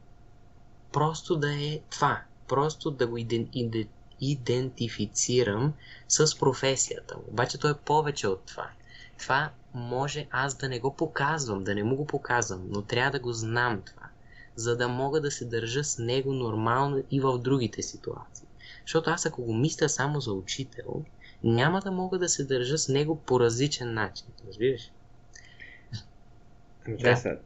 просто 0.92 1.36
да 1.36 1.54
е 1.54 1.80
това. 1.90 2.22
Просто 2.48 2.92
да 2.92 3.08
го 3.08 3.18
иден, 3.18 3.50
иден, 3.54 3.88
идентифицирам 4.22 5.74
с 6.08 6.40
професията 6.40 7.18
му. 7.18 7.24
Обаче 7.28 7.58
той 7.58 7.72
е 7.72 7.86
повече 7.86 8.28
от 8.28 8.46
това. 8.46 8.70
Това 9.20 9.50
може 9.74 10.28
аз 10.32 10.56
да 10.56 10.70
не 10.70 10.80
го 10.80 10.96
показвам, 10.96 11.64
да 11.64 11.76
не 11.76 11.84
му 11.84 11.96
го 11.96 12.08
показвам, 12.08 12.62
но 12.70 12.82
трябва 12.82 13.12
да 13.12 13.20
го 13.20 13.34
знам 13.34 13.82
това, 13.82 14.05
за 14.56 14.78
да 14.78 14.88
мога 14.88 15.22
да 15.22 15.32
се 15.32 15.46
държа 15.46 15.84
с 15.84 16.00
него 16.00 16.34
нормално 16.34 17.04
и 17.12 17.20
в 17.20 17.40
другите 17.40 17.82
ситуации. 17.82 18.48
Защото 18.82 19.10
аз 19.10 19.26
ако 19.26 19.44
го 19.44 19.54
мисля 19.54 19.90
само 19.90 20.20
за 20.20 20.34
учител, 20.34 21.04
няма 21.44 21.82
да 21.82 21.92
мога 21.92 22.20
да 22.20 22.30
се 22.30 22.46
държа 22.46 22.78
с 22.78 22.90
него 22.90 23.16
по 23.16 23.40
различен 23.40 23.94
начин. 23.94 24.28
Разбираш? 24.48 24.92
Ами, 26.88 26.98
да. 26.98 27.16
Сега, 27.16 27.40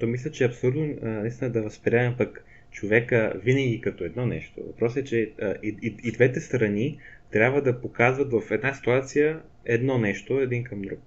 то 0.00 0.06
мисля, 0.06 0.30
че 0.30 0.44
е 0.44 0.46
абсурдно 0.46 0.96
наистина 1.02 1.52
да 1.52 1.62
възприемем 1.62 2.16
пък 2.16 2.44
човека 2.70 3.32
винаги 3.44 3.80
като 3.80 4.04
едно 4.04 4.26
нещо. 4.26 4.60
Въпросът 4.66 4.96
е, 4.96 5.04
че 5.04 5.32
а, 5.42 5.54
и, 5.62 5.76
и, 5.82 5.96
и 6.02 6.12
двете 6.12 6.40
страни 6.40 6.98
трябва 7.30 7.62
да 7.62 7.80
показват 7.80 8.32
в 8.32 8.50
една 8.50 8.74
ситуация 8.74 9.40
едно 9.64 9.98
нещо, 9.98 10.40
един 10.40 10.64
към 10.64 10.82
друг. 10.82 10.98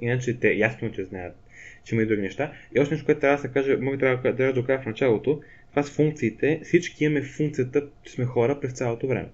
Иначе 0.00 0.38
те 0.38 0.52
ясно, 0.52 0.92
че 0.92 1.04
знаят, 1.04 1.36
че 1.84 1.94
има 1.94 2.02
и 2.02 2.06
други 2.06 2.22
неща. 2.22 2.52
И 2.76 2.80
още 2.80 2.94
нещо, 2.94 3.06
което 3.06 3.20
трябва 3.20 3.36
да 3.36 3.42
се 3.42 3.48
каже, 3.48 3.76
може 3.76 3.98
трябва 3.98 4.32
да, 4.32 4.52
да 4.52 4.66
кажа 4.66 4.82
в 4.82 4.86
началото, 4.86 5.40
това 5.70 5.82
с 5.82 5.90
функциите. 5.90 6.60
Всички 6.64 7.04
имаме 7.04 7.22
функцията, 7.22 7.86
че 8.02 8.12
сме 8.12 8.24
хора 8.24 8.60
през 8.60 8.72
цялото 8.72 9.06
време. 9.06 9.28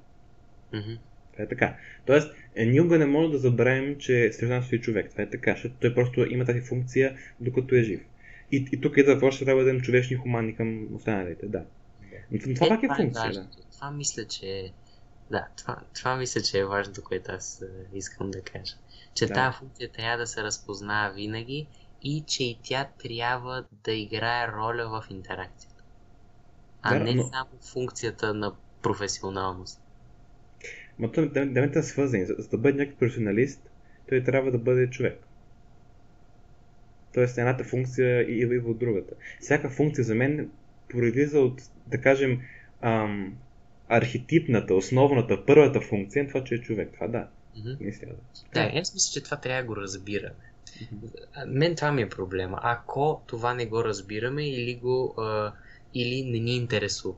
Mm-hmm. 0.75 0.99
Това 1.33 1.45
е 1.45 1.49
така. 1.49 1.77
Тоест, 2.07 2.35
е, 2.57 2.67
никога 2.67 2.99
не 2.99 3.07
може 3.07 3.33
да 3.33 3.39
забравим, 3.39 3.99
че 3.99 4.33
срещу 4.33 4.55
нас 4.55 4.67
стои 4.67 4.81
човек. 4.81 5.11
Това 5.11 5.25
е 5.25 5.31
така, 5.31 5.53
защото 5.53 5.75
той 5.81 5.95
просто 5.95 6.27
има 6.31 6.45
тази 6.45 6.61
функция, 6.61 7.17
докато 7.41 7.75
е 7.75 7.83
жив. 7.83 8.01
И, 8.53 8.67
и 8.73 8.81
тук 8.81 8.97
идва 8.97 9.15
въпросът, 9.15 9.45
трябва 9.45 9.63
да 9.63 9.67
бъдем 9.67 9.81
човечни 9.81 10.17
хуманни 10.17 10.57
към 10.57 10.95
останалите, 10.95 11.47
да. 11.47 11.65
Но 12.31 12.55
това 12.55 12.69
пак 12.69 12.83
е, 12.83 12.87
е 12.87 12.97
функция, 12.97 13.33
да. 13.33 13.47
Това 13.73 13.91
мисля, 13.91 14.25
че 14.25 14.73
да, 15.31 15.47
това, 15.57 15.77
това 15.95 16.17
мисля, 16.17 16.41
че 16.41 16.59
е 16.59 16.65
важното, 16.65 17.03
което 17.03 17.33
аз 17.33 17.63
е, 17.63 17.97
искам 17.97 18.31
да 18.31 18.41
кажа. 18.43 18.75
Че 19.15 19.27
да. 19.27 19.35
тази 19.35 19.59
функция 19.59 19.89
трябва 19.89 20.19
да 20.19 20.27
се 20.27 20.43
разпознава 20.43 21.15
винаги 21.15 21.67
и 22.03 22.25
че 22.27 22.45
и 22.45 22.59
тя 22.63 22.89
трябва 23.03 23.65
да 23.85 23.93
играе 23.93 24.49
роля 24.49 24.89
в 24.89 25.11
интеракцията. 25.11 25.85
А 26.83 26.99
да, 26.99 27.05
не 27.05 27.15
но... 27.15 27.23
само 27.23 27.51
функцията 27.73 28.35
на 28.35 28.53
професионалност. 28.83 29.83
Но 30.99 31.13
те 31.13 31.47
да 31.47 31.83
са 31.83 31.89
свързани. 31.89 32.27
За, 32.27 32.35
за 32.39 32.49
да 32.49 32.59
бъде 32.59 32.79
някакъв 32.79 32.99
професионалист, 32.99 33.71
той 34.09 34.25
трябва 34.25 34.51
да 34.51 34.59
бъде 34.59 34.91
човек. 34.91 35.27
Тоест 37.15 37.39
едната 37.39 37.65
функция 37.65 38.23
и 38.23 38.59
от 38.59 38.79
другата. 38.79 39.15
Всяка 39.41 39.71
функция 39.71 40.05
за 40.05 40.15
мен 40.15 40.51
произлиза 40.89 41.41
от, 41.41 41.63
да 41.87 42.01
кажем, 42.01 42.41
ам, 42.81 43.37
архетипната, 43.89 44.75
основната, 44.75 45.47
първата 45.47 45.81
функция, 45.81 46.29
това, 46.29 46.45
че 46.45 46.55
е 46.55 46.61
човек. 46.61 46.91
Това 46.95 47.09
да. 47.09 47.29
Mm-hmm. 47.57 47.77
Мисля, 47.81 48.07
да. 48.07 48.15
Да, 48.55 48.79
аз 48.79 48.95
мисля, 48.95 49.13
че 49.13 49.23
това 49.25 49.37
трябва 49.37 49.63
да 49.63 49.67
го 49.67 49.77
разбираме. 49.77 50.50
Мен 51.47 51.77
това 51.77 51.93
ми 51.93 52.03
е 52.03 52.09
проблема. 52.09 52.59
Ако 52.63 53.23
това 53.27 53.55
не 53.55 53.67
го 53.67 53.85
разбираме 53.85 54.49
или 54.49 54.75
го 54.75 55.15
а, 55.19 55.53
или 55.95 56.31
не 56.31 56.39
ни 56.39 56.57
интересува. 56.57 57.15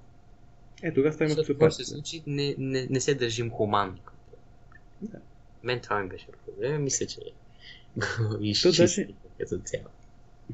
Е, 0.82 0.94
тогава 0.94 1.12
ставаме 1.12 1.36
Какво 1.46 1.70
се 1.70 1.84
случи, 1.84 2.22
не, 2.26 2.54
не, 2.58 2.86
не 2.90 3.00
се 3.00 3.14
държим 3.14 3.50
хуманно. 3.50 3.98
Да. 5.02 5.18
Мен 5.62 5.80
това 5.80 6.02
ми 6.02 6.08
беше 6.08 6.26
проблем. 6.46 6.82
Мисля, 6.82 7.06
че 7.06 7.20
го 8.38 8.44
изчисти 8.44 9.14
като 9.38 9.58
цяло. 9.64 9.84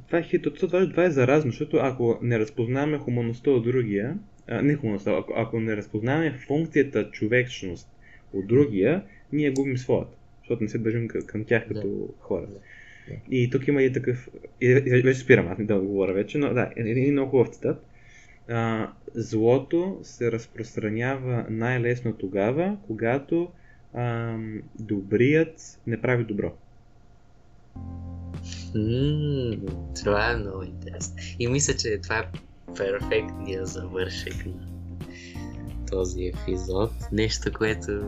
Това 0.07 0.18
е 0.18 0.22
хито, 0.22 0.55
това, 0.55 0.90
това 0.90 1.05
е 1.05 1.11
заразно, 1.11 1.51
защото 1.51 1.76
ако 1.76 2.18
не 2.22 2.38
разпознаваме 2.38 2.99
хуманността 2.99 3.51
от 3.51 3.64
другия, 3.64 4.18
а, 4.49 4.62
не 4.62 4.76
хуманността, 4.76 5.12
ако, 5.18 5.32
ако 5.36 5.61
не 5.61 5.76
разпознаваме 5.76 6.32
функцията 6.32 7.11
човечност 7.11 7.88
от 8.32 8.46
другия, 8.46 9.05
ние 9.32 9.51
губим 9.51 9.78
своята, 9.78 10.16
защото 10.38 10.62
не 10.62 10.68
се 10.68 10.78
държим 10.78 11.09
към, 11.09 11.22
към 11.22 11.44
тях 11.44 11.68
като 11.68 11.88
да. 11.88 12.12
хора. 12.20 12.46
Да. 12.46 12.59
И 13.30 13.50
тук 13.50 13.68
има 13.68 13.82
и 13.82 13.92
такъв, 13.92 14.28
и, 14.61 14.74
вече 15.04 15.20
спирам, 15.20 15.48
аз 15.48 15.59
не 15.59 15.64
да 15.64 15.80
говоря 15.80 16.12
вече, 16.12 16.38
но 16.38 16.54
да, 16.54 16.70
един 16.76 17.12
много 17.12 17.30
хубав 17.30 17.48
цитат 17.48 17.84
злото 19.14 19.98
се 20.02 20.32
разпространява 20.32 21.46
най-лесно 21.50 22.12
тогава, 22.12 22.76
когато 22.86 23.48
а, 23.94 24.36
добрият 24.78 25.80
не 25.86 26.00
прави 26.00 26.24
добро. 26.24 26.52
Mm, 28.74 29.61
това 30.02 30.32
е 30.32 30.36
много 30.36 30.62
интересно. 30.62 31.16
И 31.38 31.48
мисля, 31.48 31.74
че 31.74 32.00
това 32.00 32.18
е 32.18 32.28
перфектния 32.76 33.66
завършек 33.66 34.46
на 34.46 34.68
този 35.90 36.26
епизод. 36.26 36.90
Нещо, 37.12 37.52
което, 37.52 38.00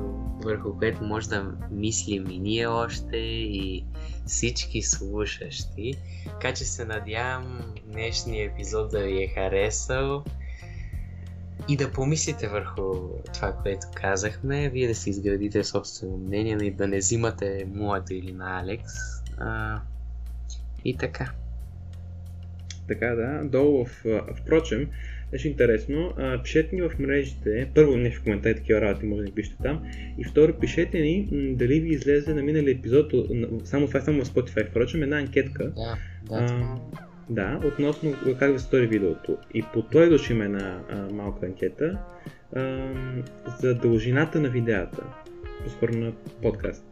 върху 0.44 0.78
което 0.78 1.04
може 1.04 1.28
да 1.28 1.52
мислим 1.70 2.30
и 2.30 2.38
ние 2.38 2.66
още 2.66 3.16
и 3.16 3.84
всички 4.26 4.82
слушащи. 4.82 5.94
Така 6.24 6.54
че 6.54 6.64
се 6.64 6.84
надявам 6.84 7.74
днешния 7.86 8.46
епизод 8.46 8.90
да 8.90 9.02
ви 9.02 9.22
е 9.22 9.28
харесал 9.28 10.24
и 11.68 11.76
да 11.76 11.92
помислите 11.92 12.48
върху 12.48 13.08
това, 13.34 13.52
което 13.52 13.86
казахме, 13.94 14.68
вие 14.68 14.88
да 14.88 14.94
си 14.94 15.10
изградите 15.10 15.64
собствено 15.64 16.16
мнение 16.16 16.56
и 16.62 16.70
да 16.70 16.88
не 16.88 16.98
взимате 16.98 17.66
моето 17.74 18.14
или 18.14 18.32
на 18.32 18.60
Алекс. 18.60 18.92
А, 19.38 19.80
и 20.84 20.96
така. 20.96 21.32
Така, 22.88 23.06
да. 23.06 23.40
Долу 23.44 23.84
в... 23.84 24.04
Впрочем, 24.36 24.90
Беше 25.30 25.48
интересно. 25.48 26.12
А, 26.16 26.42
пишете 26.42 26.76
ни 26.76 26.82
в 26.82 26.98
мрежите. 26.98 27.70
Първо, 27.74 27.96
не 27.96 28.10
в 28.10 28.22
коментари 28.22 28.54
такива 28.54 28.80
работи, 28.80 29.06
може 29.06 29.22
да 29.22 29.26
ни 29.26 29.32
пишете 29.32 29.56
там. 29.62 29.82
И 30.18 30.24
второ, 30.24 30.52
пишете 30.52 31.00
ни 31.00 31.28
м- 31.32 31.56
дали 31.56 31.80
ви 31.80 31.94
излезе 31.94 32.34
на 32.34 32.42
минали 32.42 32.70
епизод, 32.70 33.12
само 33.64 33.86
това 33.86 34.00
е 34.00 34.02
само 34.02 34.24
в 34.24 34.28
Spotify, 34.28 34.70
впрочем, 34.70 35.02
една 35.02 35.18
анкетка. 35.18 35.64
Да, 35.64 35.96
да. 36.28 36.46
А, 36.50 36.76
да, 37.30 37.60
относно 37.64 38.14
как 38.38 38.52
ви 38.52 38.58
стори 38.58 38.86
видеото. 38.86 39.36
И 39.54 39.62
по 39.72 39.82
той 39.82 40.08
дошли 40.08 40.34
има 40.34 40.44
една 40.44 40.82
а, 40.90 41.12
малка 41.12 41.46
анкета 41.46 41.98
а, 42.56 42.92
за 43.60 43.74
дължината 43.74 44.40
на 44.40 44.48
видеята, 44.48 45.02
по-скоро 45.64 45.92
на 45.92 46.12
подкаст. 46.42 46.84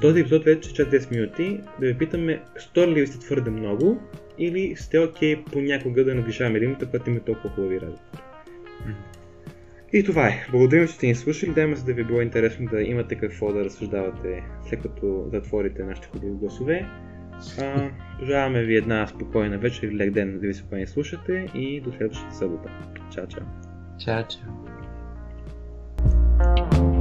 Този 0.00 0.20
епизод 0.20 0.44
вече 0.44 0.82
е 0.82 0.84
10 0.84 1.10
минути. 1.10 1.60
Да 1.80 1.86
ви 1.86 1.98
питаме, 1.98 2.42
стори 2.58 2.90
ли 2.90 3.00
ви 3.00 3.06
сте 3.06 3.18
твърде 3.18 3.50
много 3.50 4.02
или 4.38 4.76
сте 4.76 4.98
окей 4.98 5.36
okay, 5.36 5.52
понякога 5.52 6.04
да 6.04 6.14
наближаваме 6.14 6.60
лимита, 6.60 6.90
пък 6.90 7.06
им 7.06 7.20
толкова 7.20 7.50
хубави 7.50 7.80
работи. 7.80 8.02
И 9.92 10.04
това 10.04 10.28
е. 10.28 10.46
Благодарим, 10.50 10.86
че 10.86 10.92
сте 10.92 11.06
ни 11.06 11.14
слушали. 11.14 11.50
Дайме 11.50 11.76
се 11.76 11.84
да 11.84 11.92
ви 11.92 12.00
е 12.00 12.04
било 12.04 12.20
интересно 12.20 12.68
да 12.70 12.82
имате 12.82 13.14
какво 13.14 13.52
да 13.52 13.64
разсъждавате, 13.64 14.42
след 14.68 14.82
като 14.82 15.28
затворите 15.32 15.84
нашите 15.84 16.08
хубави 16.08 16.32
гласове. 16.32 16.86
А, 17.60 17.90
пожелаваме 18.18 18.62
ви 18.62 18.76
една 18.76 19.06
спокойна 19.06 19.58
вечер 19.58 19.82
или 19.82 19.96
лек 19.96 20.10
ден, 20.10 20.38
да 20.40 20.46
ви 20.46 20.54
се 20.54 20.64
ни 20.72 20.86
слушате 20.86 21.46
и 21.54 21.80
до 21.80 21.92
следващата 21.92 22.34
събота. 22.34 22.70
Чао, 23.14 23.26
чао. 23.26 23.44
Чао, 23.98 24.24
чао. 24.28 26.93